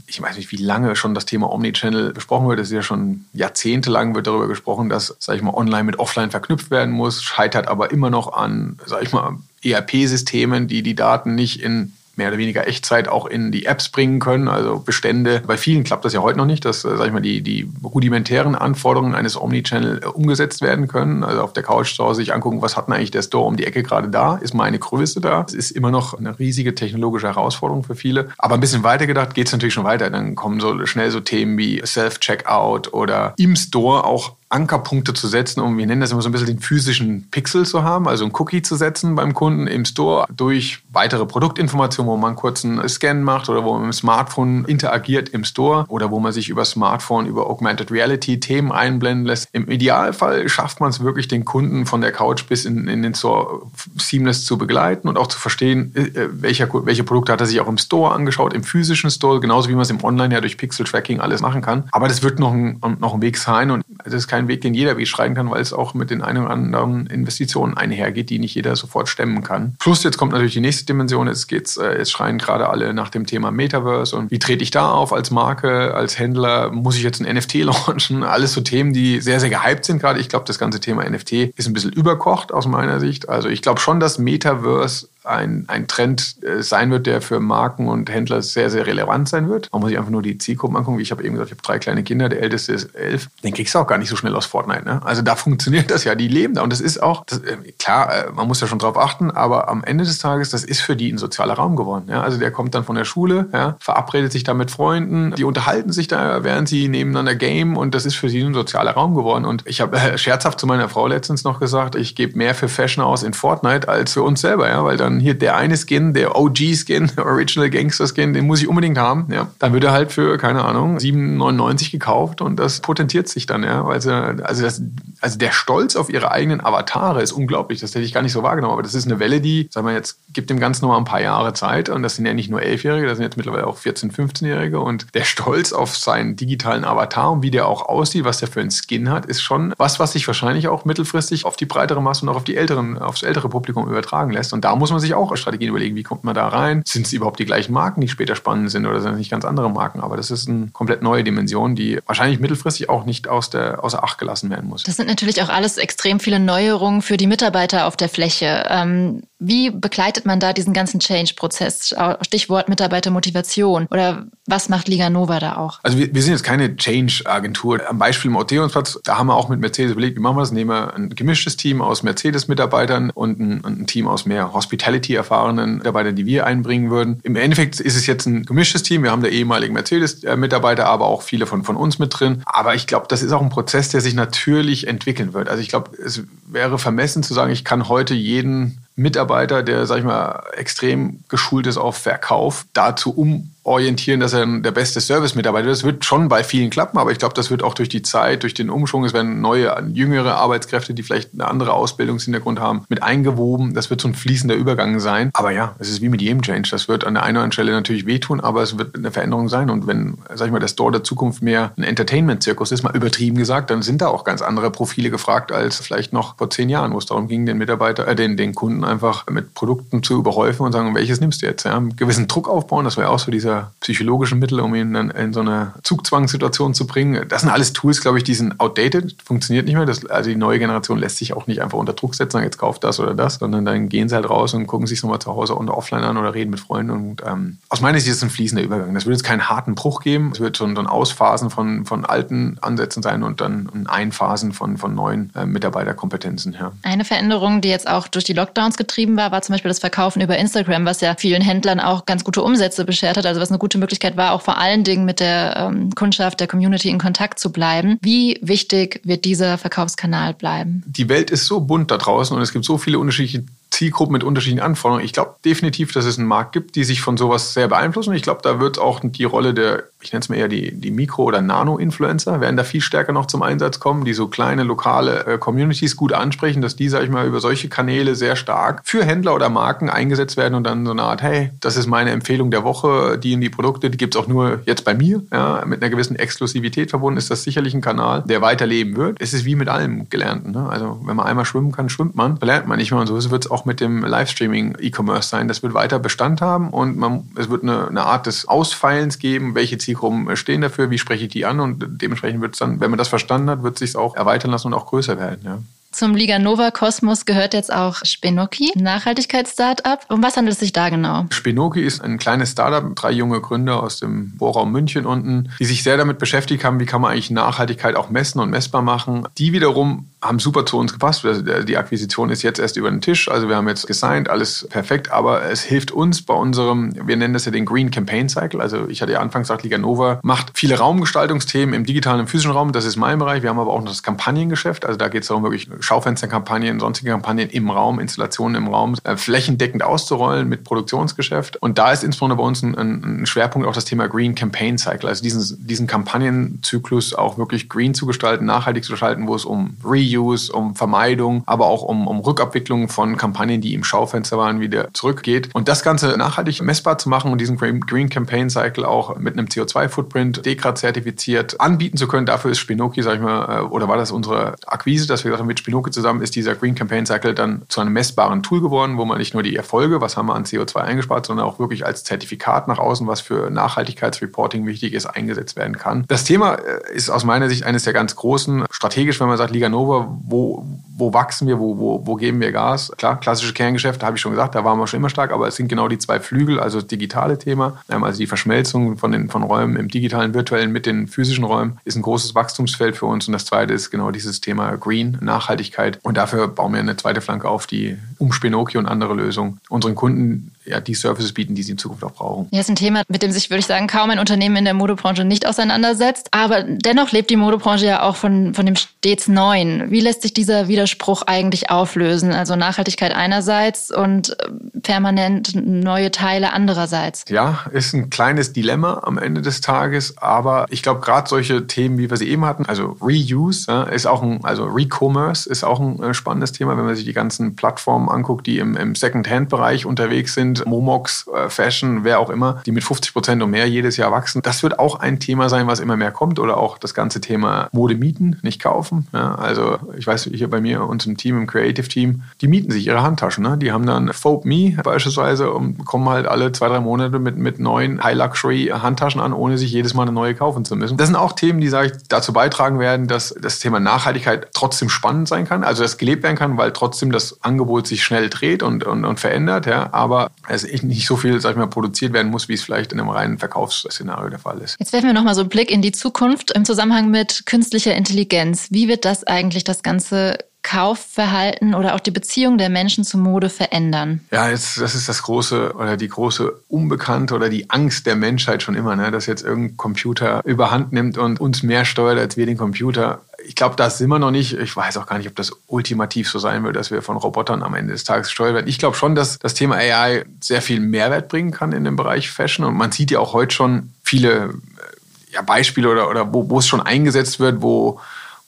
ich 0.06 0.22
weiß 0.22 0.36
nicht, 0.36 0.52
wie 0.52 0.56
lange 0.56 0.94
schon 0.94 1.14
das 1.14 1.26
Thema 1.26 1.52
Omnichannel 1.52 2.12
besprochen 2.12 2.48
wird. 2.48 2.60
Es 2.60 2.68
ist 2.68 2.74
ja 2.74 2.82
schon 2.82 3.24
jahrzehntelang 3.32 4.14
wird 4.14 4.28
darüber 4.28 4.46
gesprochen, 4.46 4.88
dass, 4.88 5.16
sage 5.18 5.38
ich 5.38 5.42
mal, 5.42 5.54
online 5.54 5.84
mit 5.84 5.98
offline 5.98 6.30
verknüpft 6.30 6.70
werden 6.70 6.92
muss. 6.94 7.22
Scheitert 7.22 7.66
aber 7.66 7.90
immer 7.90 8.08
noch 8.10 8.32
an, 8.32 8.78
sage 8.86 9.04
ich 9.04 9.12
mal, 9.12 9.38
ERP-Systemen, 9.64 10.68
die 10.68 10.82
die 10.82 10.94
Daten 10.94 11.34
nicht 11.34 11.60
in 11.60 11.92
mehr 12.16 12.28
oder 12.28 12.38
weniger 12.38 12.66
Echtzeit 12.66 13.08
auch 13.08 13.26
in 13.26 13.50
die 13.52 13.66
Apps 13.66 13.88
bringen 13.88 14.20
können, 14.20 14.48
also 14.48 14.78
Bestände. 14.78 15.42
Bei 15.46 15.56
vielen 15.56 15.84
klappt 15.84 16.04
das 16.04 16.12
ja 16.12 16.20
heute 16.20 16.38
noch 16.38 16.46
nicht, 16.46 16.64
dass, 16.64 16.84
äh, 16.84 16.96
sag 16.96 17.06
ich 17.06 17.12
mal, 17.12 17.20
die, 17.20 17.42
die 17.42 17.70
rudimentären 17.82 18.54
Anforderungen 18.54 19.14
eines 19.14 19.40
Omnichannel 19.40 20.00
äh, 20.02 20.06
umgesetzt 20.06 20.62
werden 20.62 20.88
können. 20.88 21.24
Also 21.24 21.42
auf 21.42 21.52
der 21.52 21.62
Couch 21.62 21.94
zu 21.94 22.14
sich 22.14 22.32
angucken, 22.32 22.62
was 22.62 22.76
hat 22.76 22.88
denn 22.88 22.94
eigentlich 22.94 23.10
der 23.10 23.22
Store 23.22 23.46
um 23.46 23.56
die 23.56 23.66
Ecke 23.66 23.82
gerade 23.82 24.08
da? 24.08 24.36
Ist 24.36 24.54
meine 24.54 24.78
Größe 24.78 25.20
da? 25.20 25.44
Es 25.46 25.54
ist 25.54 25.70
immer 25.70 25.90
noch 25.90 26.14
eine 26.14 26.38
riesige 26.38 26.74
technologische 26.74 27.28
Herausforderung 27.28 27.84
für 27.84 27.94
viele. 27.94 28.28
Aber 28.38 28.54
ein 28.54 28.60
bisschen 28.60 28.82
weiter 28.82 29.06
gedacht 29.06 29.34
geht 29.34 29.46
es 29.46 29.52
natürlich 29.52 29.74
schon 29.74 29.84
weiter. 29.84 30.10
Dann 30.10 30.34
kommen 30.34 30.60
so 30.60 30.86
schnell 30.86 31.10
so 31.10 31.20
Themen 31.20 31.56
wie 31.58 31.82
Self-Checkout 31.84 32.92
oder 32.92 33.34
im 33.36 33.56
Store 33.56 34.04
auch 34.04 34.34
Ankerpunkte 34.50 35.14
zu 35.14 35.28
setzen, 35.28 35.60
um, 35.60 35.78
wir 35.78 35.86
nennen 35.86 36.00
das 36.00 36.10
immer 36.10 36.22
so 36.22 36.28
ein 36.28 36.32
bisschen 36.32 36.48
den 36.48 36.58
physischen 36.58 37.28
Pixel 37.30 37.64
zu 37.64 37.84
haben, 37.84 38.08
also 38.08 38.24
ein 38.24 38.32
Cookie 38.34 38.62
zu 38.62 38.74
setzen 38.74 39.14
beim 39.14 39.32
Kunden 39.32 39.68
im 39.68 39.84
Store 39.84 40.26
durch 40.34 40.82
weitere 40.92 41.24
Produktinformationen, 41.24 42.10
wo 42.10 42.16
man 42.16 42.34
kurz 42.34 42.64
einen 42.64 42.86
Scan 42.88 43.22
macht 43.22 43.48
oder 43.48 43.64
wo 43.64 43.74
man 43.74 43.82
mit 43.82 43.90
dem 43.90 43.98
Smartphone 43.98 44.64
interagiert 44.64 45.28
im 45.28 45.44
Store 45.44 45.84
oder 45.86 46.10
wo 46.10 46.18
man 46.18 46.32
sich 46.32 46.48
über 46.48 46.64
Smartphone, 46.64 47.26
über 47.26 47.48
Augmented 47.48 47.92
Reality 47.92 48.40
Themen 48.40 48.72
einblenden 48.72 49.24
lässt. 49.24 49.48
Im 49.52 49.70
Idealfall 49.70 50.48
schafft 50.48 50.80
man 50.80 50.90
es 50.90 50.98
wirklich, 50.98 51.28
den 51.28 51.44
Kunden 51.44 51.86
von 51.86 52.00
der 52.00 52.10
Couch 52.10 52.46
bis 52.48 52.64
in, 52.64 52.88
in 52.88 53.02
den 53.02 53.14
Store 53.14 53.62
seamless 53.98 54.44
zu 54.44 54.58
begleiten 54.58 55.08
und 55.08 55.16
auch 55.16 55.28
zu 55.28 55.38
verstehen, 55.38 55.94
äh, 55.94 56.28
welcher, 56.32 56.68
welche 56.86 57.04
Produkte 57.04 57.32
hat 57.32 57.40
er 57.40 57.46
sich 57.46 57.60
auch 57.60 57.68
im 57.68 57.78
Store 57.78 58.12
angeschaut, 58.12 58.52
im 58.52 58.64
physischen 58.64 59.10
Store, 59.10 59.38
genauso 59.38 59.68
wie 59.68 59.74
man 59.74 59.82
es 59.82 59.90
im 59.90 60.02
Online 60.02 60.34
ja 60.34 60.40
durch 60.40 60.56
Pixel-Tracking 60.56 61.20
alles 61.20 61.40
machen 61.40 61.62
kann. 61.62 61.84
Aber 61.92 62.08
das 62.08 62.24
wird 62.24 62.40
noch 62.40 62.52
ein, 62.52 62.80
noch 62.98 63.14
ein 63.14 63.22
Weg 63.22 63.36
sein 63.36 63.70
und 63.70 63.84
das 64.04 64.14
ist 64.14 64.28
kein 64.28 64.48
Weg, 64.48 64.60
den 64.60 64.74
jeder 64.74 64.94
beschreiben 64.94 65.34
kann, 65.34 65.50
weil 65.50 65.60
es 65.60 65.72
auch 65.72 65.94
mit 65.94 66.10
den 66.10 66.22
ein 66.22 66.38
oder 66.38 66.50
anderen 66.50 67.06
Investitionen 67.06 67.76
einhergeht, 67.76 68.30
die 68.30 68.38
nicht 68.38 68.54
jeder 68.54 68.76
sofort 68.76 69.08
stemmen 69.08 69.42
kann. 69.42 69.76
Plus 69.78 70.02
jetzt 70.02 70.18
kommt 70.18 70.32
natürlich 70.32 70.54
die 70.54 70.60
nächste 70.60 70.86
Dimension. 70.86 71.26
Jetzt 71.26 71.48
geht's, 71.48 71.76
äh, 71.76 71.98
jetzt 71.98 72.10
schreien 72.10 72.38
gerade 72.38 72.68
alle 72.68 72.92
nach 72.94 73.10
dem 73.10 73.26
Thema 73.26 73.50
Metaverse 73.50 74.16
und 74.16 74.30
wie 74.30 74.38
trete 74.38 74.62
ich 74.62 74.70
da 74.70 74.90
auf 74.90 75.12
als 75.12 75.30
Marke, 75.30 75.94
als 75.94 76.18
Händler? 76.18 76.70
Muss 76.70 76.96
ich 76.96 77.02
jetzt 77.02 77.20
ein 77.20 77.34
NFT 77.34 77.54
launchen? 77.64 78.22
Alles 78.22 78.52
so 78.52 78.60
Themen, 78.60 78.92
die 78.92 79.20
sehr, 79.20 79.40
sehr 79.40 79.50
gehypt 79.50 79.84
sind 79.84 80.00
gerade. 80.00 80.20
Ich 80.20 80.28
glaube, 80.28 80.44
das 80.46 80.58
ganze 80.58 80.80
Thema 80.80 81.08
NFT 81.08 81.32
ist 81.56 81.66
ein 81.66 81.72
bisschen 81.72 81.92
überkocht 81.92 82.52
aus 82.52 82.66
meiner 82.66 83.00
Sicht. 83.00 83.28
Also 83.28 83.48
ich 83.48 83.62
glaube 83.62 83.80
schon, 83.80 84.00
dass 84.00 84.18
Metaverse 84.18 85.08
ein, 85.24 85.64
ein 85.68 85.87
Trend 85.87 86.37
äh, 86.42 86.62
sein 86.62 86.90
wird, 86.90 87.06
der 87.06 87.20
für 87.20 87.40
Marken 87.40 87.88
und 87.88 88.11
Händler 88.11 88.42
sehr, 88.42 88.70
sehr 88.70 88.87
relevant 88.87 89.28
sein 89.28 89.48
wird. 89.48 89.68
Man 89.72 89.80
muss 89.80 89.90
sich 89.90 89.98
einfach 89.98 90.11
nur 90.11 90.22
die 90.22 90.38
Zielgruppen 90.38 90.76
angucken. 90.76 90.98
Wie 90.98 91.02
ich 91.02 91.11
habe 91.11 91.22
eben 91.22 91.35
gesagt, 91.35 91.50
ich 91.50 91.56
habe 91.56 91.62
drei 91.62 91.78
kleine 91.78 92.02
Kinder, 92.02 92.28
der 92.28 92.42
älteste 92.42 92.72
ist 92.72 92.94
elf. 92.94 93.28
Den 93.42 93.54
kriegst 93.54 93.74
du 93.74 93.78
auch 93.78 93.87
gar 93.87 93.98
nicht 93.98 94.09
so 94.09 94.16
schnell 94.16 94.35
aus 94.35 94.46
Fortnite. 94.46 94.85
Ne? 94.85 95.00
Also 95.04 95.22
da 95.22 95.37
funktioniert 95.37 95.90
das 95.90 96.04
ja, 96.04 96.14
die 96.14 96.28
leben 96.28 96.54
da. 96.54 96.62
Und 96.62 96.72
das 96.72 96.80
ist 96.80 97.02
auch, 97.02 97.24
das, 97.26 97.38
äh, 97.38 97.56
klar, 97.78 98.28
äh, 98.28 98.33
man 98.33 98.48
muss 98.48 98.61
ja 98.61 98.66
schon 98.66 98.78
drauf 98.78 98.96
achten, 98.96 99.30
aber 99.30 99.68
am 99.68 99.85
Ende 99.85 100.04
des 100.04 100.18
Tages, 100.18 100.50
das 100.50 100.64
ist 100.64 100.80
für 100.80 100.96
die 100.96 101.12
ein 101.12 101.18
sozialer 101.18 101.54
Raum 101.54 101.76
geworden. 101.76 102.06
Ja? 102.09 102.22
Also 102.22 102.38
der 102.38 102.50
kommt 102.50 102.74
dann 102.74 102.85
von 102.85 102.96
der 102.96 103.04
Schule, 103.04 103.48
ja, 103.52 103.76
verabredet 103.80 104.33
sich 104.33 104.44
da 104.44 104.54
mit 104.54 104.70
Freunden, 104.70 105.35
die 105.37 105.44
unterhalten 105.44 105.92
sich 105.92 106.09
da, 106.09 106.44
während 106.44 106.68
sie 106.68 106.88
nebeneinander 106.88 107.35
game 107.35 107.76
und 107.76 107.94
das 107.94 108.06
ist 108.06 108.14
für 108.14 108.28
sie 108.28 108.42
ein 108.42 108.54
sozialer 108.54 108.92
Raum 108.92 109.14
geworden. 109.14 109.44
Und 109.44 109.62
ich 109.66 109.80
habe 109.80 109.96
äh, 109.96 110.18
scherzhaft 110.18 110.61
zu 110.61 110.66
meiner 110.66 110.88
Frau 110.88 111.06
letztens 111.06 111.44
noch 111.44 111.61
gesagt, 111.61 111.94
ich 111.94 112.14
gebe 112.14 112.38
mehr 112.38 112.54
für 112.54 112.68
Fashion 112.68 113.04
aus 113.04 113.22
in 113.22 113.35
Fortnite 113.35 113.88
als 113.88 114.12
für 114.12 114.22
uns 114.22 114.40
selber, 114.40 114.68
ja, 114.68 114.85
weil 114.85 114.96
dann 114.96 115.09
hier 115.18 115.34
der 115.34 115.56
eine 115.56 115.76
Skin, 115.76 116.14
der 116.14 116.36
OG-Skin, 116.36 117.12
Original 117.16 117.70
Gangster-Skin, 117.70 118.34
den 118.34 118.46
muss 118.46 118.62
ich 118.62 118.68
unbedingt 118.68 118.98
haben. 118.98 119.26
Ja. 119.32 119.48
Dann 119.58 119.72
wird 119.72 119.84
er 119.84 119.92
halt 119.92 120.12
für, 120.12 120.38
keine 120.38 120.64
Ahnung, 120.64 120.98
7,99 120.98 121.90
gekauft 121.90 122.40
und 122.40 122.56
das 122.56 122.80
potentiert 122.80 123.28
sich 123.28 123.46
dann, 123.46 123.64
ja. 123.64 123.84
Also, 123.84 124.12
also, 124.12 124.62
das, 124.62 124.82
also 125.20 125.38
der 125.38 125.52
Stolz 125.52 125.96
auf 125.96 126.10
ihre 126.10 126.30
eigenen 126.30 126.60
Avatare 126.60 127.22
ist 127.22 127.32
unglaublich. 127.32 127.80
Das 127.80 127.94
hätte 127.94 128.04
ich 128.04 128.12
gar 128.12 128.22
nicht 128.22 128.32
so 128.32 128.42
wahrgenommen. 128.42 128.74
Aber 128.74 128.82
das 128.82 128.94
ist 128.94 129.06
eine 129.06 129.18
Welle, 129.18 129.40
die, 129.40 129.68
sagen 129.70 129.86
wir 129.86 129.94
jetzt, 129.94 130.18
gibt 130.32 130.50
dem 130.50 130.60
Ganzen 130.60 130.86
noch 130.86 130.96
ein 130.96 131.04
paar 131.04 131.20
Jahre 131.20 131.52
Zeit. 131.52 131.88
Und 131.88 132.02
das 132.02 132.16
sind 132.16 132.26
ja 132.26 132.34
nicht 132.34 132.50
nur 132.50 132.62
Elfjährige, 132.62 133.06
das 133.06 133.16
sind 133.16 133.24
jetzt 133.24 133.36
mittlerweile 133.36 133.66
auch 133.66 133.78
14-, 133.78 134.12
15-Jährige. 134.12 134.80
Und 134.80 135.06
der 135.14 135.24
Stolz 135.24 135.72
auf 135.72 135.96
seinen 135.96 136.36
digitalen 136.36 136.84
Avatar 136.84 137.32
und 137.32 137.42
wie 137.42 137.50
der 137.50 137.66
auch 137.66 137.88
aussieht, 137.88 138.24
was 138.24 138.38
der 138.38 138.48
für 138.48 138.60
einen 138.60 138.70
Skin 138.70 139.10
hat, 139.10 139.26
ist 139.26 139.42
schon 139.42 139.74
was, 139.78 139.98
was 139.98 140.12
sich 140.12 140.26
wahrscheinlich 140.26 140.68
auch 140.68 140.84
mittelfristig 140.84 141.44
auf 141.44 141.56
die 141.56 141.66
breitere 141.66 142.00
Masse 142.00 142.24
und 142.24 142.28
auch 142.28 142.36
auf 142.36 142.44
die 142.44 142.56
älteren, 142.56 142.98
aufs 142.98 143.22
ältere 143.22 143.48
Publikum 143.48 143.88
übertragen 143.88 144.32
lässt. 144.32 144.52
Und 144.52 144.64
da 144.64 144.76
muss 144.76 144.90
man 144.90 144.99
sich 145.00 145.14
auch 145.14 145.34
Strategien 145.36 145.68
überlegen, 145.68 145.96
wie 145.96 146.02
kommt 146.02 146.24
man 146.24 146.34
da 146.34 146.48
rein? 146.48 146.82
Sind 146.86 147.06
es 147.06 147.12
überhaupt 147.12 147.38
die 147.38 147.44
gleichen 147.44 147.72
Marken, 147.72 148.00
die 148.00 148.08
später 148.08 148.34
spannend 148.34 148.70
sind 148.70 148.86
oder 148.86 149.00
sind 149.00 149.12
es 149.12 149.18
nicht 149.18 149.30
ganz 149.30 149.44
andere 149.44 149.70
Marken? 149.70 150.00
Aber 150.00 150.16
das 150.16 150.30
ist 150.30 150.48
eine 150.48 150.68
komplett 150.72 151.02
neue 151.02 151.24
Dimension, 151.24 151.74
die 151.74 151.98
wahrscheinlich 152.06 152.40
mittelfristig 152.40 152.88
auch 152.88 153.04
nicht 153.04 153.28
aus 153.28 153.50
der, 153.50 153.82
außer 153.84 154.02
Acht 154.02 154.18
gelassen 154.18 154.50
werden 154.50 154.68
muss. 154.68 154.82
Das 154.82 154.96
sind 154.96 155.08
natürlich 155.08 155.42
auch 155.42 155.48
alles 155.48 155.78
extrem 155.78 156.20
viele 156.20 156.40
Neuerungen 156.40 157.02
für 157.02 157.16
die 157.16 157.26
Mitarbeiter 157.26 157.86
auf 157.86 157.96
der 157.96 158.08
Fläche. 158.08 158.66
Ähm, 158.68 159.22
wie 159.40 159.70
begleitet 159.70 160.26
man 160.26 160.38
da 160.38 160.52
diesen 160.52 160.74
ganzen 160.74 161.00
Change-Prozess? 161.00 161.94
Stichwort 162.20 162.68
Mitarbeitermotivation. 162.68 163.86
Oder 163.90 164.26
was 164.46 164.68
macht 164.68 164.86
Liga 164.86 165.08
Nova 165.08 165.40
da 165.40 165.56
auch? 165.56 165.80
Also 165.82 165.96
wir, 165.96 166.14
wir 166.14 166.22
sind 166.22 166.32
jetzt 166.32 166.44
keine 166.44 166.76
Change-Agentur. 166.76 167.80
Am 167.88 167.98
Beispiel 167.98 168.30
im 168.30 168.36
Odeonsplatz, 168.36 169.00
da 169.02 169.16
haben 169.16 169.28
wir 169.28 169.34
auch 169.34 169.48
mit 169.48 169.60
Mercedes 169.60 169.92
überlegt, 169.92 170.16
wie 170.16 170.20
machen 170.20 170.36
wir 170.36 170.42
das? 170.42 170.52
Nehmen 170.52 170.70
wir 170.70 170.94
ein 170.94 171.08
gemischtes 171.10 171.56
Team 171.56 171.80
aus 171.80 172.02
Mercedes-Mitarbeitern 172.02 173.10
und 173.10 173.40
ein, 173.40 173.64
ein, 173.64 173.86
Team 173.86 174.06
aus 174.08 174.26
mehr 174.26 174.52
Hospitality-erfahrenen 174.90 175.79
Mitarbeitern, 175.79 176.16
die 176.16 176.26
wir 176.26 176.46
einbringen 176.46 176.90
würden. 176.90 177.20
Im 177.22 177.37
Endeffekt 177.37 177.81
ist 177.81 177.96
es 177.96 178.07
jetzt 178.07 178.26
ein 178.26 178.44
gemischtes 178.44 178.83
Team. 178.83 179.03
Wir 179.03 179.11
haben 179.11 179.22
da 179.22 179.29
ehemalige 179.29 179.72
Mercedes-Mitarbeiter, 179.72 180.87
aber 180.87 181.07
auch 181.07 181.22
viele 181.22 181.46
von, 181.46 181.64
von 181.64 181.76
uns 181.76 181.98
mit 181.98 182.18
drin. 182.18 182.42
Aber 182.44 182.74
ich 182.74 182.87
glaube, 182.87 183.07
das 183.09 183.22
ist 183.22 183.33
auch 183.33 183.42
ein 183.42 183.50
Prozess, 183.50 183.88
der 183.90 184.00
sich 184.00 184.14
natürlich 184.14 184.87
entwickeln 184.87 185.33
wird. 185.33 185.48
Also 185.48 185.62
ich 185.62 185.68
glaube, 185.68 185.90
es 185.96 186.24
wäre 186.46 186.79
vermessen 186.79 187.22
zu 187.22 187.35
sagen, 187.35 187.53
ich 187.53 187.64
kann 187.64 187.88
heute 187.88 188.14
jeden 188.14 188.79
Mitarbeiter, 188.96 189.62
der, 189.62 189.87
sag 189.87 189.98
ich 189.98 190.05
mal, 190.05 190.42
extrem 190.57 191.20
geschult 191.29 191.66
ist 191.66 191.79
auf 191.79 191.96
Verkauf, 191.96 192.66
dazu 192.72 193.11
um 193.16 193.50
orientieren, 193.62 194.20
dass 194.20 194.33
er 194.33 194.46
der 194.46 194.70
beste 194.70 195.00
Service-Mitarbeiter 195.00 195.68
ist. 195.68 195.81
Das 195.81 195.85
wird 195.85 196.05
schon 196.05 196.29
bei 196.29 196.42
vielen 196.42 196.70
klappen, 196.70 196.98
aber 196.98 197.12
ich 197.12 197.18
glaube, 197.18 197.35
das 197.35 197.50
wird 197.50 197.62
auch 197.62 197.74
durch 197.74 197.88
die 197.88 198.03
Zeit, 198.03 198.42
durch 198.42 198.55
den 198.55 198.70
Umschwung, 198.70 199.05
es 199.05 199.12
werden 199.12 199.40
neue, 199.40 199.74
jüngere 199.92 200.37
Arbeitskräfte, 200.37 200.94
die 200.94 201.03
vielleicht 201.03 201.35
eine 201.35 201.46
andere 201.46 201.74
Ausbildungshintergrund 201.74 202.59
haben, 202.59 202.85
mit 202.88 203.03
eingewoben. 203.03 203.74
Das 203.74 203.90
wird 203.90 204.00
so 204.00 204.09
ein 204.09 204.14
fließender 204.14 204.55
Übergang 204.55 204.98
sein. 204.98 205.31
Aber 205.35 205.50
ja, 205.50 205.74
es 205.79 205.90
ist 205.90 206.00
wie 206.00 206.09
mit 206.09 206.22
jedem 206.22 206.42
Change. 206.42 206.68
Das 206.70 206.88
wird 206.88 207.05
an 207.05 207.14
der 207.14 207.22
einen 207.22 207.37
oder 207.37 207.44
anderen 207.44 207.53
Stelle 207.53 207.72
natürlich 207.72 208.07
wehtun, 208.07 208.40
aber 208.40 208.62
es 208.62 208.79
wird 208.79 208.96
eine 208.96 209.11
Veränderung 209.11 209.48
sein. 209.48 209.68
Und 209.68 209.87
wenn, 209.87 210.18
sag 210.35 210.46
ich 210.46 210.53
mal, 210.53 210.59
der 210.59 210.68
Store 210.68 210.90
der 210.90 211.05
Zukunft 211.05 211.42
mehr 211.42 211.72
ein 211.76 211.83
Entertainment-Zirkus 211.83 212.72
ist, 212.72 212.83
mal 212.83 212.96
übertrieben 212.96 213.37
gesagt, 213.37 213.70
dann 213.70 213.83
sind 213.83 214.00
da 214.00 214.09
auch 214.09 214.24
ganz 214.24 214.42
andere 214.42 214.70
Profile 214.70 215.11
gefragt 215.11 215.53
als 215.53 215.76
vielleicht 215.76 216.12
noch 216.12 216.38
vor 216.38 216.48
zehn 216.48 216.70
Jahren, 216.70 216.92
wo 216.92 216.98
es 216.98 217.07
darum 217.07 217.29
ging, 217.29 217.44
den 217.44 217.59
Mitarbeiter, 217.59 218.09
äh, 218.09 218.16
den, 218.16 218.37
den 218.37 218.55
Kunden 218.55 218.79
einfach 218.84 219.26
mit 219.28 219.54
Produkten 219.54 220.02
zu 220.02 220.18
überhäufen 220.18 220.66
und 220.66 220.72
sagen, 220.72 220.94
welches 220.94 221.20
nimmst 221.20 221.42
du 221.42 221.46
jetzt? 221.46 221.64
Ja? 221.64 221.76
Einen 221.76 221.96
gewissen 221.96 222.28
Druck 222.28 222.48
aufbauen, 222.48 222.84
das 222.84 222.96
wäre 222.96 223.08
auch 223.10 223.18
so 223.18 223.30
dieser 223.30 223.72
psychologische 223.80 224.34
Mittel, 224.34 224.60
um 224.60 224.74
ihn 224.74 224.92
dann 224.92 225.10
in 225.10 225.32
so 225.32 225.40
eine 225.40 225.74
Zugzwangssituation 225.82 226.74
zu 226.74 226.86
bringen. 226.86 227.26
Das 227.28 227.42
sind 227.42 227.50
alles 227.50 227.72
Tools, 227.72 228.00
glaube 228.00 228.18
ich, 228.18 228.24
die 228.24 228.34
sind 228.34 228.58
outdated, 228.60 229.16
funktioniert 229.24 229.66
nicht 229.66 229.76
mehr. 229.76 229.86
Das, 229.86 230.04
also 230.06 230.30
die 230.30 230.36
neue 230.36 230.58
Generation 230.58 230.98
lässt 230.98 231.18
sich 231.18 231.32
auch 231.32 231.46
nicht 231.46 231.62
einfach 231.62 231.78
unter 231.78 231.92
Druck 231.92 232.14
setzen, 232.14 232.32
sagen, 232.32 232.44
jetzt 232.44 232.58
kauft 232.58 232.84
das 232.84 233.00
oder 233.00 233.14
das, 233.14 233.36
sondern 233.36 233.64
dann 233.64 233.88
gehen 233.88 234.08
sie 234.08 234.14
halt 234.14 234.28
raus 234.28 234.54
und 234.54 234.66
gucken 234.66 234.86
sich 234.86 235.02
nochmal 235.02 235.18
zu 235.18 235.34
Hause 235.34 235.54
unter 235.54 235.76
offline 235.76 236.02
an 236.02 236.16
oder 236.16 236.34
reden 236.34 236.50
mit 236.50 236.60
Freunden. 236.60 236.90
Und 236.90 237.22
ähm, 237.26 237.58
aus 237.68 237.80
meiner 237.80 237.98
Sicht 237.98 238.10
ist 238.10 238.16
es 238.16 238.22
ein 238.22 238.30
fließender 238.30 238.62
Übergang. 238.62 238.94
Das 238.94 239.06
wird 239.06 239.16
jetzt 239.16 239.26
keinen 239.26 239.48
harten 239.48 239.74
Bruch 239.74 240.02
geben. 240.02 240.30
Es 240.32 240.40
wird 240.40 240.56
so 240.56 240.64
ein, 240.64 240.74
so 240.74 240.80
ein 240.80 240.86
Ausphasen 240.86 241.50
von, 241.50 241.86
von 241.86 242.04
alten 242.04 242.58
Ansätzen 242.60 243.02
sein 243.02 243.22
und 243.22 243.40
dann 243.40 243.68
ein 243.74 243.86
Einphasen 243.86 244.52
von, 244.52 244.76
von 244.76 244.94
neuen 244.94 245.32
äh, 245.34 245.46
Mitarbeiterkompetenzen. 245.46 246.56
Ja. 246.58 246.72
Eine 246.82 247.04
Veränderung, 247.04 247.60
die 247.60 247.68
jetzt 247.68 247.88
auch 247.88 248.08
durch 248.08 248.24
die 248.24 248.34
Lockdowns 248.70 248.76
getrieben 248.76 249.16
war, 249.16 249.33
war 249.33 249.42
zum 249.42 249.54
Beispiel 249.54 249.68
das 249.68 249.78
Verkaufen 249.78 250.20
über 250.22 250.37
Instagram, 250.38 250.85
was 250.85 251.00
ja 251.00 251.14
vielen 251.16 251.42
Händlern 251.42 251.80
auch 251.80 252.06
ganz 252.06 252.24
gute 252.24 252.42
Umsätze 252.42 252.85
beschert 252.85 253.16
hat. 253.16 253.26
Also 253.26 253.40
was 253.40 253.50
eine 253.50 253.59
gute 253.59 253.78
Möglichkeit 253.78 254.16
war, 254.16 254.33
auch 254.33 254.42
vor 254.42 254.59
allen 254.59 254.85
Dingen 254.85 255.04
mit 255.04 255.20
der 255.20 255.56
ähm, 255.56 255.94
Kundschaft, 255.94 256.40
der 256.40 256.46
Community 256.46 256.88
in 256.88 256.98
Kontakt 256.98 257.38
zu 257.38 257.52
bleiben. 257.52 257.98
Wie 258.02 258.38
wichtig 258.42 259.00
wird 259.04 259.24
dieser 259.24 259.59
Verkaufskanal 259.59 260.35
bleiben? 260.35 260.83
Die 260.87 261.09
Welt 261.09 261.30
ist 261.30 261.46
so 261.46 261.61
bunt 261.61 261.90
da 261.90 261.98
draußen 261.98 262.37
und 262.37 262.42
es 262.42 262.52
gibt 262.52 262.64
so 262.64 262.78
viele 262.78 262.98
unterschiedliche 262.98 263.44
Zielgruppen 263.70 264.12
mit 264.12 264.24
unterschiedlichen 264.24 264.64
Anforderungen. 264.64 265.04
Ich 265.04 265.12
glaube 265.12 265.37
definitiv, 265.44 265.92
dass 265.92 266.04
es 266.04 266.18
einen 266.18 266.26
Markt 266.26 266.52
gibt, 266.52 266.76
die 266.76 266.85
sich 266.85 267.00
von 267.00 267.16
sowas 267.16 267.54
sehr 267.54 267.68
beeinflussen. 267.68 268.12
Ich 268.14 268.22
glaube, 268.22 268.40
da 268.42 268.61
wird 268.61 268.78
auch 268.78 269.00
die 269.02 269.24
Rolle 269.24 269.54
der, 269.54 269.85
ich 270.00 270.12
nenne 270.12 270.20
es 270.20 270.28
mal 270.28 270.37
eher 270.37 270.48
die, 270.48 270.72
die 270.72 270.90
Mikro- 270.90 271.24
oder 271.24 271.40
Nano-Influencer, 271.40 272.40
werden 272.40 272.56
da 272.56 272.64
viel 272.64 272.80
stärker 272.80 273.12
noch 273.12 273.26
zum 273.26 273.42
Einsatz 273.42 273.80
kommen, 273.80 274.04
die 274.04 274.12
so 274.12 274.28
kleine 274.28 274.64
lokale 274.64 275.26
äh, 275.26 275.38
Communities 275.38 275.96
gut 275.96 276.12
ansprechen, 276.12 276.62
dass 276.62 276.76
die, 276.76 276.88
sage 276.88 277.04
ich 277.04 277.11
mal, 277.11 277.26
über 277.26 277.40
solche 277.40 277.68
Kanäle 277.68 278.14
sehr 278.14 278.37
stark 278.37 278.83
für 278.85 279.04
Händler 279.04 279.35
oder 279.35 279.48
Marken 279.48 279.88
eingesetzt 279.88 280.37
werden 280.37 280.54
und 280.54 280.64
dann 280.64 280.85
so 280.85 280.92
eine 280.92 281.02
Art, 281.02 281.22
hey, 281.22 281.50
das 281.61 281.76
ist 281.76 281.87
meine 281.87 282.11
Empfehlung 282.11 282.50
der 282.50 282.64
Woche, 282.64 283.18
die 283.18 283.33
in 283.33 283.40
die 283.40 283.50
Produkte, 283.50 283.88
die 283.88 283.98
gibt 283.98 284.14
es 284.14 284.20
auch 284.20 284.26
nur 284.26 284.61
jetzt 284.66 284.85
bei 284.85 284.94
mir, 284.94 285.22
ja, 285.33 285.62
mit 285.64 285.83
einer 285.83 285.90
gewissen 285.90 286.16
Exklusivität 286.16 286.90
verbunden, 286.90 287.18
ist 287.18 287.30
das 287.30 287.44
sicherlich 287.44 287.74
ein 287.74 287.80
Kanal, 287.80 288.24
der 288.26 288.42
weiterleben 288.42 288.96
wird. 288.96 289.16
Es 289.20 289.33
ist 289.33 289.44
wie 289.44 289.54
mit 289.54 289.68
allem 289.68 290.09
Gelernten. 290.11 290.52
Ne? 290.52 290.68
Also 290.68 291.00
wenn 291.04 291.16
man 291.16 291.26
einmal 291.26 291.44
schwimmen 291.44 291.72
kann, 291.72 291.88
schwimmt 291.88 292.16
man, 292.16 292.38
lernt 292.42 292.66
man 292.66 292.78
nicht 292.78 292.90
mehr 292.90 293.00
und 293.00 293.06
so 293.06 293.30
wird 293.30 293.44
es 293.44 293.50
auch 293.50 293.59
mit 293.64 293.80
dem 293.80 294.04
Livestreaming-E-Commerce 294.04 295.28
sein. 295.28 295.48
Das 295.48 295.62
wird 295.62 295.74
weiter 295.74 295.98
Bestand 295.98 296.40
haben 296.40 296.70
und 296.70 296.96
man, 296.96 297.28
es 297.36 297.48
wird 297.48 297.62
eine, 297.62 297.88
eine 297.88 298.04
Art 298.04 298.26
des 298.26 298.48
Ausfeilens 298.48 299.18
geben, 299.18 299.54
welche 299.54 299.78
Zielgruppen 299.78 300.36
stehen 300.36 300.60
dafür, 300.60 300.90
wie 300.90 300.98
spreche 300.98 301.24
ich 301.24 301.32
die 301.32 301.46
an 301.46 301.60
und 301.60 302.00
dementsprechend 302.02 302.40
wird 302.40 302.54
es 302.54 302.58
dann, 302.58 302.80
wenn 302.80 302.90
man 302.90 302.98
das 302.98 303.08
verstanden 303.08 303.50
hat, 303.50 303.62
wird 303.62 303.74
es 303.74 303.80
sich 303.80 303.96
auch 303.96 304.16
erweitern 304.16 304.50
lassen 304.50 304.68
und 304.68 304.74
auch 304.74 304.86
größer 304.86 305.18
werden. 305.18 305.40
Ja. 305.44 305.58
Zum 305.92 306.14
Liga 306.14 306.38
Nova 306.38 306.70
Kosmos 306.70 307.24
gehört 307.24 307.52
jetzt 307.52 307.72
auch 307.72 307.96
Spenoki, 308.04 308.70
Nachhaltigkeits-Startup. 308.76 309.98
Um 310.08 310.22
was 310.22 310.36
handelt 310.36 310.54
es 310.54 310.60
sich 310.60 310.72
da 310.72 310.88
genau? 310.88 311.26
Spenoki 311.30 311.80
ist 311.80 312.00
ein 312.00 312.16
kleines 312.18 312.52
Startup, 312.52 312.94
drei 312.94 313.10
junge 313.10 313.40
Gründer 313.40 313.82
aus 313.82 313.98
dem 313.98 314.36
Bohrraum 314.36 314.70
München 314.70 315.04
unten, 315.04 315.50
die 315.58 315.64
sich 315.64 315.82
sehr 315.82 315.96
damit 315.96 316.20
beschäftigt 316.20 316.62
haben, 316.62 316.78
wie 316.78 316.86
kann 316.86 317.00
man 317.00 317.10
eigentlich 317.10 317.32
Nachhaltigkeit 317.32 317.96
auch 317.96 318.08
messen 318.08 318.38
und 318.38 318.50
messbar 318.50 318.82
machen. 318.82 319.26
Die 319.36 319.52
wiederum 319.52 320.09
haben 320.22 320.38
super 320.38 320.66
zu 320.66 320.78
uns 320.78 320.92
gepasst. 320.92 321.24
Die 321.24 321.76
Akquisition 321.76 322.30
ist 322.30 322.42
jetzt 322.42 322.59
erst 322.59 322.76
über 322.76 322.90
den 322.90 323.00
Tisch. 323.00 323.30
Also 323.30 323.48
wir 323.48 323.56
haben 323.56 323.68
jetzt 323.68 323.87
gesigned, 323.87 324.28
alles 324.28 324.66
perfekt. 324.68 325.11
Aber 325.11 325.44
es 325.44 325.62
hilft 325.62 325.90
uns 325.90 326.22
bei 326.22 326.35
unserem, 326.35 326.92
wir 327.06 327.16
nennen 327.16 327.33
das 327.33 327.46
ja 327.46 327.52
den 327.52 327.64
Green 327.64 327.90
Campaign 327.90 328.28
Cycle. 328.28 328.61
Also 328.61 328.88
ich 328.88 329.00
hatte 329.00 329.12
ja 329.12 329.20
anfangs 329.20 329.48
gesagt, 329.48 329.62
Liga 329.62 329.78
Nova 329.78 330.20
macht 330.22 330.52
viele 330.54 330.78
Raumgestaltungsthemen 330.78 331.74
im 331.74 331.87
digitalen 331.87 332.20
und 332.20 332.26
physischen 332.28 332.52
Raum. 332.52 332.72
Das 332.72 332.85
ist 332.85 332.96
mein 332.96 333.18
Bereich. 333.18 333.42
Wir 333.42 333.50
haben 333.50 333.59
aber 333.59 333.72
auch 333.72 333.80
noch 333.80 333.88
das 333.88 334.02
Kampagnengeschäft. 334.02 334.85
Also 334.85 334.98
da 334.98 335.09
geht 335.09 335.22
es 335.22 335.28
darum, 335.28 335.42
wirklich 335.42 335.68
Schaufensterkampagnen, 335.80 336.80
sonstige 336.80 337.12
Kampagnen 337.12 337.48
im 337.48 337.70
Raum, 337.70 337.98
Installationen 337.98 338.62
im 338.62 338.68
Raum 338.68 338.96
äh, 339.04 339.16
flächendeckend 339.16 339.83
auszurollen 339.83 340.48
mit 340.48 340.64
Produktionsgeschäft. 340.64 341.56
Und 341.62 341.78
da 341.78 341.92
ist 341.92 342.04
insbesondere 342.04 342.38
bei 342.38 342.44
uns 342.44 342.62
ein, 342.62 342.74
ein 342.76 343.26
Schwerpunkt 343.26 343.66
auch 343.66 343.72
das 343.72 343.87
Thema 343.87 344.06
Green 344.06 344.35
Campaign 344.35 344.76
Cycle. 344.76 345.09
Also 345.09 345.22
diesen, 345.22 345.66
diesen 345.66 345.87
Kampagnenzyklus 345.87 347.14
auch 347.14 347.38
wirklich 347.38 347.70
green 347.70 347.94
zu 347.94 348.04
gestalten, 348.04 348.44
nachhaltig 348.44 348.85
zu 348.85 348.92
gestalten, 348.92 349.26
wo 349.26 349.35
es 349.35 349.46
um 349.46 349.76
Reuse, 350.16 350.52
um 350.52 350.74
Vermeidung, 350.74 351.42
aber 351.46 351.66
auch 351.66 351.82
um, 351.82 352.06
um 352.06 352.20
Rückabwicklung 352.20 352.88
von 352.88 353.16
Kampagnen, 353.16 353.60
die 353.60 353.74
im 353.74 353.84
Schaufenster 353.84 354.38
waren, 354.38 354.60
wieder 354.60 354.88
zurückgeht. 354.92 355.50
Und 355.52 355.68
das 355.68 355.82
Ganze 355.82 356.16
nachhaltig 356.16 356.62
messbar 356.62 356.98
zu 356.98 357.08
machen 357.08 357.32
und 357.32 357.40
diesen 357.40 357.56
Green 357.56 358.08
Campaign 358.08 358.50
Cycle 358.50 358.84
auch 358.84 359.16
mit 359.16 359.34
einem 359.34 359.46
CO2-Footprint 359.46 360.44
degrad 360.44 360.78
zertifiziert 360.78 361.60
anbieten 361.60 361.96
zu 361.96 362.08
können, 362.08 362.26
dafür 362.26 362.50
ist 362.50 362.58
Spinoki, 362.58 363.02
sag 363.02 363.14
ich 363.14 363.20
mal, 363.20 363.58
äh, 363.58 363.62
oder 363.62 363.88
war 363.88 363.96
das 363.96 364.10
unsere 364.10 364.54
Akquise, 364.66 365.06
dass 365.06 365.24
wir 365.24 365.30
gesagt 365.30 365.40
haben, 365.40 365.46
mit 365.46 365.58
Spinoki 365.58 365.90
zusammen 365.90 366.22
ist 366.22 366.34
dieser 366.34 366.54
Green 366.54 366.74
Campaign 366.74 367.06
Cycle 367.06 367.34
dann 367.34 367.62
zu 367.68 367.80
einem 367.80 367.92
messbaren 367.92 368.42
Tool 368.42 368.60
geworden, 368.60 368.96
wo 368.96 369.04
man 369.04 369.18
nicht 369.18 369.34
nur 369.34 369.42
die 369.42 369.56
Erfolge, 369.56 370.00
was 370.00 370.16
haben 370.16 370.26
wir 370.26 370.34
an 370.34 370.44
CO2 370.44 370.76
eingespart, 370.76 371.26
sondern 371.26 371.46
auch 371.46 371.58
wirklich 371.58 371.86
als 371.86 372.04
Zertifikat 372.04 372.68
nach 372.68 372.78
außen, 372.78 373.06
was 373.06 373.20
für 373.20 373.50
Nachhaltigkeitsreporting 373.50 374.66
wichtig 374.66 374.94
ist, 374.94 375.06
eingesetzt 375.06 375.56
werden 375.56 375.76
kann. 375.76 376.04
Das 376.08 376.24
Thema 376.24 376.54
äh, 376.54 376.94
ist 376.94 377.10
aus 377.10 377.24
meiner 377.24 377.48
Sicht 377.48 377.64
eines 377.64 377.84
der 377.84 377.92
ganz 377.92 378.16
großen, 378.16 378.64
strategisch, 378.70 379.20
wenn 379.20 379.28
man 379.28 379.36
sagt, 379.36 379.52
Liga 379.52 379.68
Nova, 379.68 379.99
wo, 380.08 380.64
wo 381.00 381.12
wachsen 381.12 381.48
wir, 381.48 381.58
wo, 381.58 381.78
wo, 381.78 382.06
wo 382.06 382.14
geben 382.14 382.40
wir 382.40 382.52
Gas? 382.52 382.92
Klar, 382.96 383.18
klassische 383.18 383.54
Kerngeschäfte, 383.54 384.06
habe 384.06 384.16
ich 384.16 384.20
schon 384.20 384.32
gesagt, 384.32 384.54
da 384.54 384.64
waren 384.64 384.78
wir 384.78 384.86
schon 384.86 384.98
immer 384.98 385.08
stark, 385.08 385.32
aber 385.32 385.48
es 385.48 385.56
sind 385.56 385.68
genau 385.68 385.88
die 385.88 385.98
zwei 385.98 386.20
Flügel, 386.20 386.60
also 386.60 386.78
das 386.80 386.86
digitale 386.86 387.38
Thema, 387.38 387.82
also 387.88 388.18
die 388.18 388.26
Verschmelzung 388.26 388.98
von 388.98 389.10
den 389.10 389.28
von 389.30 389.42
Räumen 389.42 389.76
im 389.76 389.88
digitalen, 389.88 390.34
virtuellen 390.34 390.70
mit 390.70 390.86
den 390.86 391.08
physischen 391.08 391.44
Räumen, 391.44 391.78
ist 391.84 391.96
ein 391.96 392.02
großes 392.02 392.34
Wachstumsfeld 392.34 392.96
für 392.96 393.06
uns. 393.06 393.26
Und 393.26 393.32
das 393.32 393.46
zweite 393.46 393.72
ist 393.74 393.90
genau 393.90 394.10
dieses 394.10 394.40
Thema 394.40 394.76
Green, 394.76 395.18
Nachhaltigkeit. 395.20 395.98
Und 396.02 396.16
dafür 396.16 396.48
bauen 396.48 396.72
wir 396.72 396.80
eine 396.80 396.96
zweite 396.96 397.20
Flanke 397.20 397.48
auf, 397.48 397.66
die 397.66 397.96
um 398.18 398.32
Spinoki 398.32 398.78
und 398.78 398.86
andere 398.86 399.14
Lösungen 399.14 399.60
unseren 399.68 399.94
Kunden 399.94 400.52
ja, 400.70 400.80
die 400.80 400.94
Services 400.94 401.33
bieten, 401.33 401.54
die 401.54 401.62
sie 401.62 401.72
in 401.72 401.78
Zukunft 401.78 402.04
auch 402.04 402.12
brauchen. 402.12 402.48
Ja, 402.50 402.61
ist 402.61 402.70
ein 402.70 402.76
Thema, 402.76 403.02
mit 403.09 403.22
dem 403.22 403.33
sich, 403.33 403.50
würde 403.50 403.61
ich 403.61 403.66
sagen, 403.66 403.87
kaum 403.87 404.11
ein 404.11 404.18
Unternehmen 404.18 404.56
in 404.56 404.64
der 404.64 404.74
Modebranche 404.74 405.24
nicht 405.24 405.46
auseinandersetzt. 405.46 406.28
Aber 406.30 406.62
dennoch 406.62 407.12
lebt 407.12 407.30
die 407.30 407.37
Modebranche 407.37 407.87
ja 407.87 408.02
auch 408.02 408.16
von, 408.16 408.54
von 408.54 408.66
dem 408.66 408.76
stets 408.76 409.28
Neuen. 409.28 409.90
Wie 409.90 410.00
lässt 410.00 410.22
sich 410.22 410.33
dieser 410.33 410.68
Widerspruch 410.68 411.22
eigentlich 411.26 411.70
auflösen? 411.70 412.33
Also 412.33 412.56
Nachhaltigkeit 412.56 413.14
einerseits 413.14 413.90
und 413.90 414.30
äh, 414.30 414.80
permanent 414.83 415.54
neue 415.54 416.11
Teile 416.11 416.52
andererseits. 416.52 417.24
Ja, 417.28 417.64
ist 417.72 417.92
ein 417.94 418.11
kleines 418.11 418.52
Dilemma 418.52 419.02
am 419.04 419.18
Ende 419.18 419.42
des 419.42 419.61
Tages. 419.61 420.16
Aber 420.18 420.66
ich 420.70 420.83
glaube, 420.83 421.00
gerade 421.00 421.28
solche 421.28 421.66
Themen, 421.66 421.98
wie 421.98 422.11
wir 422.11 422.16
sie 422.16 422.28
eben 422.28 422.44
hatten, 422.44 422.66
also 422.66 422.96
Reuse 423.00 423.66
ja, 423.68 423.83
ist 423.85 424.06
auch 424.06 424.22
ein, 424.22 424.44
also 424.44 424.64
Recommerce 424.64 425.46
ist 425.46 425.64
auch 425.64 425.80
ein 425.80 426.02
äh, 426.02 426.14
spannendes 426.14 426.52
Thema, 426.52 426.76
wenn 426.76 426.85
man 426.85 426.94
sich 426.94 427.04
die 427.04 427.12
ganzen 427.12 427.56
Plattformen 427.56 428.09
anguckt, 428.09 428.46
die 428.46 428.59
im, 428.59 428.76
im 428.76 428.94
Second-Hand-Bereich 428.94 429.87
unterwegs 429.87 430.35
sind 430.35 430.59
Momox, 430.66 431.26
äh, 431.34 431.48
Fashion, 431.48 432.04
wer 432.04 432.20
auch 432.20 432.30
immer, 432.30 432.62
die 432.66 432.72
mit 432.72 432.84
50 432.84 433.12
Prozent 433.12 433.42
und 433.42 433.50
mehr 433.50 433.68
jedes 433.68 433.96
Jahr 433.96 434.12
wachsen. 434.12 434.42
Das 434.42 434.62
wird 434.62 434.78
auch 434.78 435.00
ein 435.00 435.20
Thema 435.20 435.48
sein, 435.48 435.66
was 435.66 435.80
immer 435.80 435.96
mehr 435.96 436.10
kommt 436.10 436.38
oder 436.38 436.56
auch 436.56 436.78
das 436.78 436.94
ganze 436.94 437.20
Thema 437.20 437.68
Mode 437.72 437.94
mieten, 437.94 438.38
nicht 438.42 438.60
kaufen. 438.60 439.06
Ja, 439.12 439.34
also 439.34 439.78
ich 439.96 440.06
weiß, 440.06 440.30
hier 440.32 440.50
bei 440.50 440.60
mir, 440.60 440.84
uns 440.84 441.06
im 441.06 441.16
Team, 441.16 441.38
im 441.38 441.46
Creative 441.46 441.88
Team, 441.88 442.22
die 442.40 442.48
mieten 442.48 442.70
sich 442.70 442.86
ihre 442.86 443.02
Handtaschen. 443.02 443.44
Ne? 443.44 443.56
Die 443.58 443.72
haben 443.72 443.86
dann 443.86 444.12
Fope 444.12 444.46
Me 444.48 444.76
beispielsweise 444.82 445.52
und 445.52 445.84
kommen 445.84 446.08
halt 446.08 446.26
alle 446.26 446.52
zwei, 446.52 446.68
drei 446.68 446.80
Monate 446.80 447.18
mit, 447.18 447.36
mit 447.36 447.58
neuen 447.58 448.02
High-Luxury-Handtaschen 448.02 449.20
an, 449.20 449.32
ohne 449.32 449.58
sich 449.58 449.72
jedes 449.72 449.94
Mal 449.94 450.02
eine 450.02 450.12
neue 450.12 450.34
kaufen 450.34 450.64
zu 450.64 450.76
müssen. 450.76 450.96
Das 450.96 451.06
sind 451.06 451.16
auch 451.16 451.32
Themen, 451.32 451.60
die, 451.60 451.68
sage 451.68 451.88
ich, 451.88 452.08
dazu 452.08 452.32
beitragen 452.32 452.78
werden, 452.78 453.06
dass 453.06 453.34
das 453.40 453.58
Thema 453.58 453.80
Nachhaltigkeit 453.80 454.48
trotzdem 454.52 454.88
spannend 454.88 455.28
sein 455.28 455.46
kann, 455.46 455.64
also 455.64 455.82
dass 455.82 455.98
gelebt 455.98 456.22
werden 456.22 456.36
kann, 456.36 456.56
weil 456.56 456.72
trotzdem 456.72 457.12
das 457.12 457.42
Angebot 457.42 457.86
sich 457.86 458.02
schnell 458.02 458.28
dreht 458.28 458.62
und, 458.62 458.84
und, 458.84 459.04
und 459.04 459.20
verändert. 459.20 459.66
Ja? 459.66 459.90
Aber 459.92 460.30
es 460.48 460.64
nicht 460.83 461.07
so 461.07 461.16
viel, 461.16 461.40
sag 461.40 461.53
ich 461.53 461.57
mal, 461.57 461.66
produziert 461.66 462.12
werden 462.12 462.31
muss, 462.31 462.48
wie 462.48 462.55
es 462.55 462.62
vielleicht 462.62 462.92
in 462.92 463.00
einem 463.00 463.09
reinen 463.09 463.38
Verkaufsszenario 463.38 464.31
der 464.31 464.38
Fall 464.38 464.59
ist. 464.59 464.76
Jetzt 464.79 464.92
werfen 464.92 465.07
wir 465.07 465.12
nochmal 465.12 465.35
so 465.35 465.42
einen 465.42 465.50
Blick 465.50 465.70
in 465.70 465.83
die 465.83 465.92
Zukunft 465.92 466.50
im 466.53 466.64
Zusammenhang 466.64 467.11
mit 467.11 467.46
künstlicher 467.46 467.94
Intelligenz. 467.94 468.68
Wie 468.70 468.88
wird 468.88 469.05
das 469.05 469.24
eigentlich 469.24 469.64
das 469.64 469.83
Ganze 469.83 470.38
Kaufverhalten 470.62 471.74
oder 471.74 471.94
auch 471.94 472.00
die 472.00 472.11
Beziehung 472.11 472.59
der 472.59 472.68
Menschen 472.68 473.03
zu 473.03 473.16
Mode 473.16 473.48
verändern? 473.48 474.20
Ja, 474.31 474.50
jetzt, 474.50 474.79
das 474.79 474.94
ist 474.94 475.09
das 475.09 475.22
große 475.22 475.74
oder 475.74 475.96
die 475.96 476.09
große 476.09 476.53
Unbekannte 476.68 477.35
oder 477.35 477.48
die 477.48 477.70
Angst 477.70 478.07
der 478.07 478.14
Menschheit 478.14 478.62
schon 478.62 478.74
immer, 478.74 478.94
ne? 478.94 479.11
dass 479.11 479.26
jetzt 479.26 479.42
irgendein 479.42 479.76
Computer 479.79 480.42
überhand 480.44 480.92
nimmt 480.92 481.16
und 481.16 481.40
uns 481.40 481.62
mehr 481.62 481.85
steuert 481.85 482.18
als 482.18 482.37
wir 482.37 482.46
den 482.46 482.59
Computer. 482.59 483.22
Ich 483.44 483.55
glaube, 483.55 483.76
da 483.76 483.90
sind 483.90 484.09
wir 484.09 484.18
noch 484.18 484.31
nicht. 484.31 484.53
Ich 484.53 484.76
weiß 484.76 484.96
auch 484.96 485.07
gar 485.07 485.18
nicht, 485.18 485.29
ob 485.29 485.37
das 485.37 485.53
ultimativ 485.66 486.29
so 486.29 486.38
sein 486.38 486.64
wird, 486.64 486.76
dass 486.76 486.90
wir 486.90 487.03
von 487.03 487.16
Robotern 487.16 487.62
am 487.62 487.74
Ende 487.74 487.92
des 487.92 488.05
Tages 488.05 488.29
gesteuert 488.29 488.55
werden. 488.55 488.68
Ich 488.68 488.79
glaube 488.79 488.96
schon, 488.96 489.14
dass 489.14 489.38
das 489.38 489.55
Thema 489.55 489.76
AI 489.76 490.24
sehr 490.40 490.62
viel 490.62 490.81
Mehrwert 490.81 491.29
bringen 491.29 491.50
kann 491.50 491.72
in 491.72 491.85
dem 491.85 491.96
Bereich 491.96 492.31
Fashion. 492.31 492.64
Und 492.64 492.74
man 492.74 492.92
sieht 492.92 493.11
ja 493.11 493.18
auch 493.18 493.33
heute 493.33 493.55
schon 493.55 493.92
viele 494.03 494.31
äh, 494.31 495.33
ja, 495.33 495.42
Beispiele 495.42 495.90
oder, 495.90 496.09
oder 496.11 496.33
wo, 496.33 496.48
wo 496.50 496.59
es 496.59 496.66
schon 496.66 496.81
eingesetzt 496.81 497.40
wird, 497.40 497.62
wo, 497.62 498.00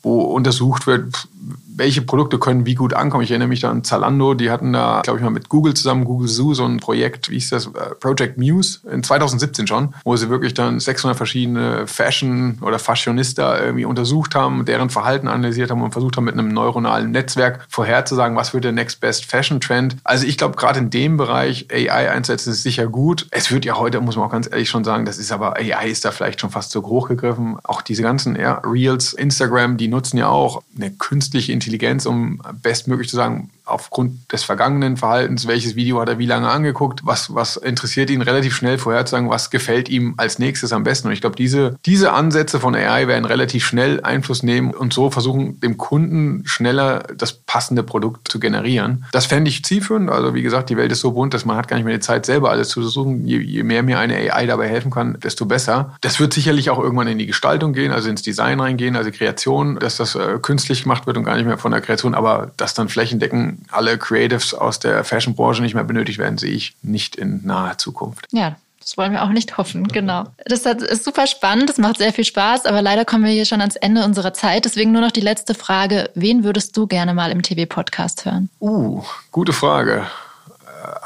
wo 0.02 0.20
untersucht 0.20 0.86
wird, 0.86 1.28
welche 1.76 2.02
Produkte 2.02 2.38
können 2.38 2.66
wie 2.66 2.74
gut 2.74 2.94
ankommen. 2.94 3.24
Ich 3.24 3.30
erinnere 3.30 3.48
mich 3.48 3.60
da 3.60 3.70
an 3.70 3.84
Zalando, 3.84 4.34
die 4.34 4.50
hatten 4.50 4.72
da, 4.72 5.00
glaube 5.02 5.18
ich 5.18 5.24
mal, 5.24 5.30
mit 5.30 5.48
Google 5.48 5.74
zusammen, 5.74 6.04
Google 6.04 6.28
Zoo, 6.28 6.54
so 6.54 6.64
ein 6.64 6.78
Projekt, 6.78 7.30
wie 7.30 7.34
hieß 7.34 7.50
das, 7.50 7.66
äh, 7.66 7.94
Project 7.98 8.38
Muse, 8.38 8.80
in 8.90 9.02
2017 9.02 9.66
schon, 9.66 9.94
wo 10.04 10.16
sie 10.16 10.28
wirklich 10.28 10.54
dann 10.54 10.80
600 10.80 11.16
verschiedene 11.16 11.86
Fashion- 11.86 12.58
oder 12.60 12.78
Fashionista 12.78 13.58
irgendwie 13.58 13.84
untersucht 13.84 14.34
haben, 14.34 14.64
deren 14.64 14.90
Verhalten 14.90 15.28
analysiert 15.28 15.70
haben 15.70 15.82
und 15.82 15.92
versucht 15.92 16.16
haben, 16.16 16.24
mit 16.24 16.34
einem 16.34 16.48
neuronalen 16.48 17.10
Netzwerk 17.10 17.64
vorherzusagen, 17.68 18.36
was 18.36 18.54
wird 18.54 18.64
der 18.64 18.72
Next 18.72 19.00
Best 19.00 19.24
Fashion 19.24 19.60
Trend. 19.60 19.96
Also 20.04 20.26
ich 20.26 20.38
glaube, 20.38 20.56
gerade 20.56 20.78
in 20.78 20.90
dem 20.90 21.16
Bereich 21.16 21.68
AI 21.72 22.10
einsetzen 22.10 22.50
ist 22.50 22.62
sicher 22.62 22.86
gut. 22.86 23.26
Es 23.30 23.50
wird 23.50 23.64
ja 23.64 23.76
heute, 23.76 24.00
muss 24.00 24.16
man 24.16 24.26
auch 24.26 24.32
ganz 24.32 24.48
ehrlich 24.50 24.68
schon 24.68 24.84
sagen, 24.84 25.04
das 25.04 25.18
ist 25.18 25.32
aber, 25.32 25.56
AI 25.56 25.88
ist 25.88 26.04
da 26.04 26.10
vielleicht 26.10 26.40
schon 26.40 26.50
fast 26.50 26.70
zu 26.70 26.82
hoch 26.82 27.08
gegriffen. 27.08 27.56
Auch 27.62 27.82
diese 27.82 28.02
ganzen 28.02 28.36
ja, 28.36 28.60
Reels, 28.64 29.12
Instagram, 29.12 29.76
die 29.76 29.88
nutzen 29.88 30.18
ja 30.18 30.28
auch 30.28 30.62
eine 30.76 30.90
künstliche 30.90 31.52
Intelligenz, 31.52 31.61
um 32.06 32.42
bestmöglich 32.62 33.08
zu 33.08 33.16
sagen, 33.16 33.50
aufgrund 33.64 34.32
des 34.32 34.44
vergangenen 34.44 34.96
Verhaltens, 34.96 35.46
welches 35.46 35.76
Video 35.76 36.00
hat 36.00 36.08
er 36.08 36.18
wie 36.18 36.26
lange 36.26 36.48
angeguckt, 36.48 37.00
was, 37.04 37.34
was 37.34 37.56
interessiert 37.56 38.10
ihn 38.10 38.22
relativ 38.22 38.54
schnell 38.54 38.78
vorherzusagen, 38.78 39.30
was 39.30 39.50
gefällt 39.50 39.88
ihm 39.88 40.14
als 40.16 40.38
nächstes 40.38 40.72
am 40.72 40.82
besten. 40.82 41.08
Und 41.08 41.14
ich 41.14 41.20
glaube, 41.20 41.36
diese, 41.36 41.76
diese 41.86 42.12
Ansätze 42.12 42.60
von 42.60 42.74
AI 42.74 43.06
werden 43.06 43.24
relativ 43.24 43.64
schnell 43.64 44.00
Einfluss 44.02 44.42
nehmen 44.42 44.72
und 44.72 44.92
so 44.92 45.10
versuchen, 45.10 45.60
dem 45.60 45.76
Kunden 45.76 46.42
schneller 46.44 47.04
das 47.16 47.32
passende 47.32 47.82
Produkt 47.82 48.28
zu 48.28 48.40
generieren. 48.40 49.04
Das 49.12 49.26
fände 49.26 49.48
ich 49.48 49.64
zielführend. 49.64 50.10
Also 50.10 50.34
wie 50.34 50.42
gesagt, 50.42 50.70
die 50.70 50.76
Welt 50.76 50.90
ist 50.90 51.00
so 51.00 51.12
bunt, 51.12 51.34
dass 51.34 51.44
man 51.44 51.56
hat 51.56 51.68
gar 51.68 51.76
nicht 51.76 51.84
mehr 51.84 51.94
die 51.94 52.00
Zeit, 52.00 52.26
selber 52.26 52.50
alles 52.50 52.68
zu 52.68 52.82
suchen. 52.82 53.26
Je, 53.26 53.38
je 53.38 53.62
mehr 53.62 53.82
mir 53.82 53.98
eine 53.98 54.16
AI 54.16 54.46
dabei 54.46 54.68
helfen 54.68 54.90
kann, 54.90 55.18
desto 55.20 55.46
besser. 55.46 55.94
Das 56.00 56.18
wird 56.18 56.32
sicherlich 56.32 56.70
auch 56.70 56.78
irgendwann 56.78 57.08
in 57.08 57.18
die 57.18 57.26
Gestaltung 57.26 57.72
gehen, 57.72 57.92
also 57.92 58.08
ins 58.08 58.22
Design 58.22 58.60
reingehen, 58.60 58.96
also 58.96 59.10
Kreation, 59.10 59.78
dass 59.78 59.96
das 59.96 60.14
äh, 60.14 60.38
künstlich 60.40 60.82
gemacht 60.82 61.06
wird 61.06 61.16
und 61.16 61.24
gar 61.24 61.36
nicht 61.36 61.46
mehr 61.46 61.58
von 61.58 61.72
der 61.72 61.80
Kreation, 61.80 62.14
aber 62.14 62.50
dass 62.56 62.74
dann 62.74 62.88
flächendeckend 62.88 63.51
alle 63.70 63.98
Creatives 63.98 64.54
aus 64.54 64.78
der 64.78 65.04
Fashion-Branche 65.04 65.62
nicht 65.62 65.74
mehr 65.74 65.84
benötigt 65.84 66.18
werden, 66.18 66.38
sehe 66.38 66.52
ich 66.52 66.74
nicht 66.82 67.16
in 67.16 67.40
naher 67.44 67.78
Zukunft. 67.78 68.26
Ja, 68.32 68.56
das 68.82 68.96
wollen 68.96 69.12
wir 69.12 69.22
auch 69.22 69.28
nicht 69.28 69.58
hoffen, 69.58 69.86
genau. 69.86 70.24
Das 70.44 70.66
ist 70.66 71.04
super 71.04 71.28
spannend, 71.28 71.70
das 71.70 71.78
macht 71.78 71.98
sehr 71.98 72.12
viel 72.12 72.24
Spaß, 72.24 72.66
aber 72.66 72.82
leider 72.82 73.04
kommen 73.04 73.24
wir 73.24 73.30
hier 73.30 73.44
schon 73.44 73.60
ans 73.60 73.76
Ende 73.76 74.04
unserer 74.04 74.34
Zeit. 74.34 74.64
Deswegen 74.64 74.90
nur 74.90 75.02
noch 75.02 75.12
die 75.12 75.20
letzte 75.20 75.54
Frage. 75.54 76.10
Wen 76.14 76.42
würdest 76.42 76.76
du 76.76 76.88
gerne 76.88 77.14
mal 77.14 77.30
im 77.30 77.42
TV-Podcast 77.42 78.24
hören? 78.24 78.48
Uh, 78.60 79.02
gute 79.30 79.52
Frage. 79.52 80.06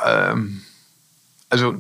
Äh, 0.04 0.30
ähm, 0.30 0.62
also, 1.50 1.74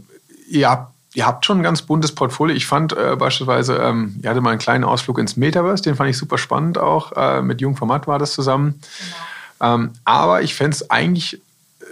ihr 0.50 0.68
habt, 0.68 0.92
ihr 1.14 1.26
habt 1.26 1.46
schon 1.46 1.60
ein 1.60 1.62
ganz 1.62 1.80
buntes 1.80 2.14
Portfolio. 2.14 2.54
Ich 2.54 2.66
fand 2.66 2.92
äh, 2.92 3.16
beispielsweise, 3.16 3.76
ähm, 3.76 4.20
ihr 4.22 4.28
hattet 4.28 4.42
mal 4.42 4.50
einen 4.50 4.58
kleinen 4.58 4.84
Ausflug 4.84 5.18
ins 5.18 5.38
Metaverse, 5.38 5.82
den 5.82 5.96
fand 5.96 6.10
ich 6.10 6.18
super 6.18 6.36
spannend 6.36 6.76
auch. 6.76 7.12
Äh, 7.12 7.40
mit 7.40 7.62
Jungformat 7.62 8.06
war 8.06 8.18
das 8.18 8.34
zusammen. 8.34 8.80
Genau. 8.98 9.16
Ähm, 9.60 9.90
aber 10.04 10.42
ich 10.42 10.54
fände 10.54 10.74
es 10.74 10.90
eigentlich 10.90 11.34
äh, 11.34 11.84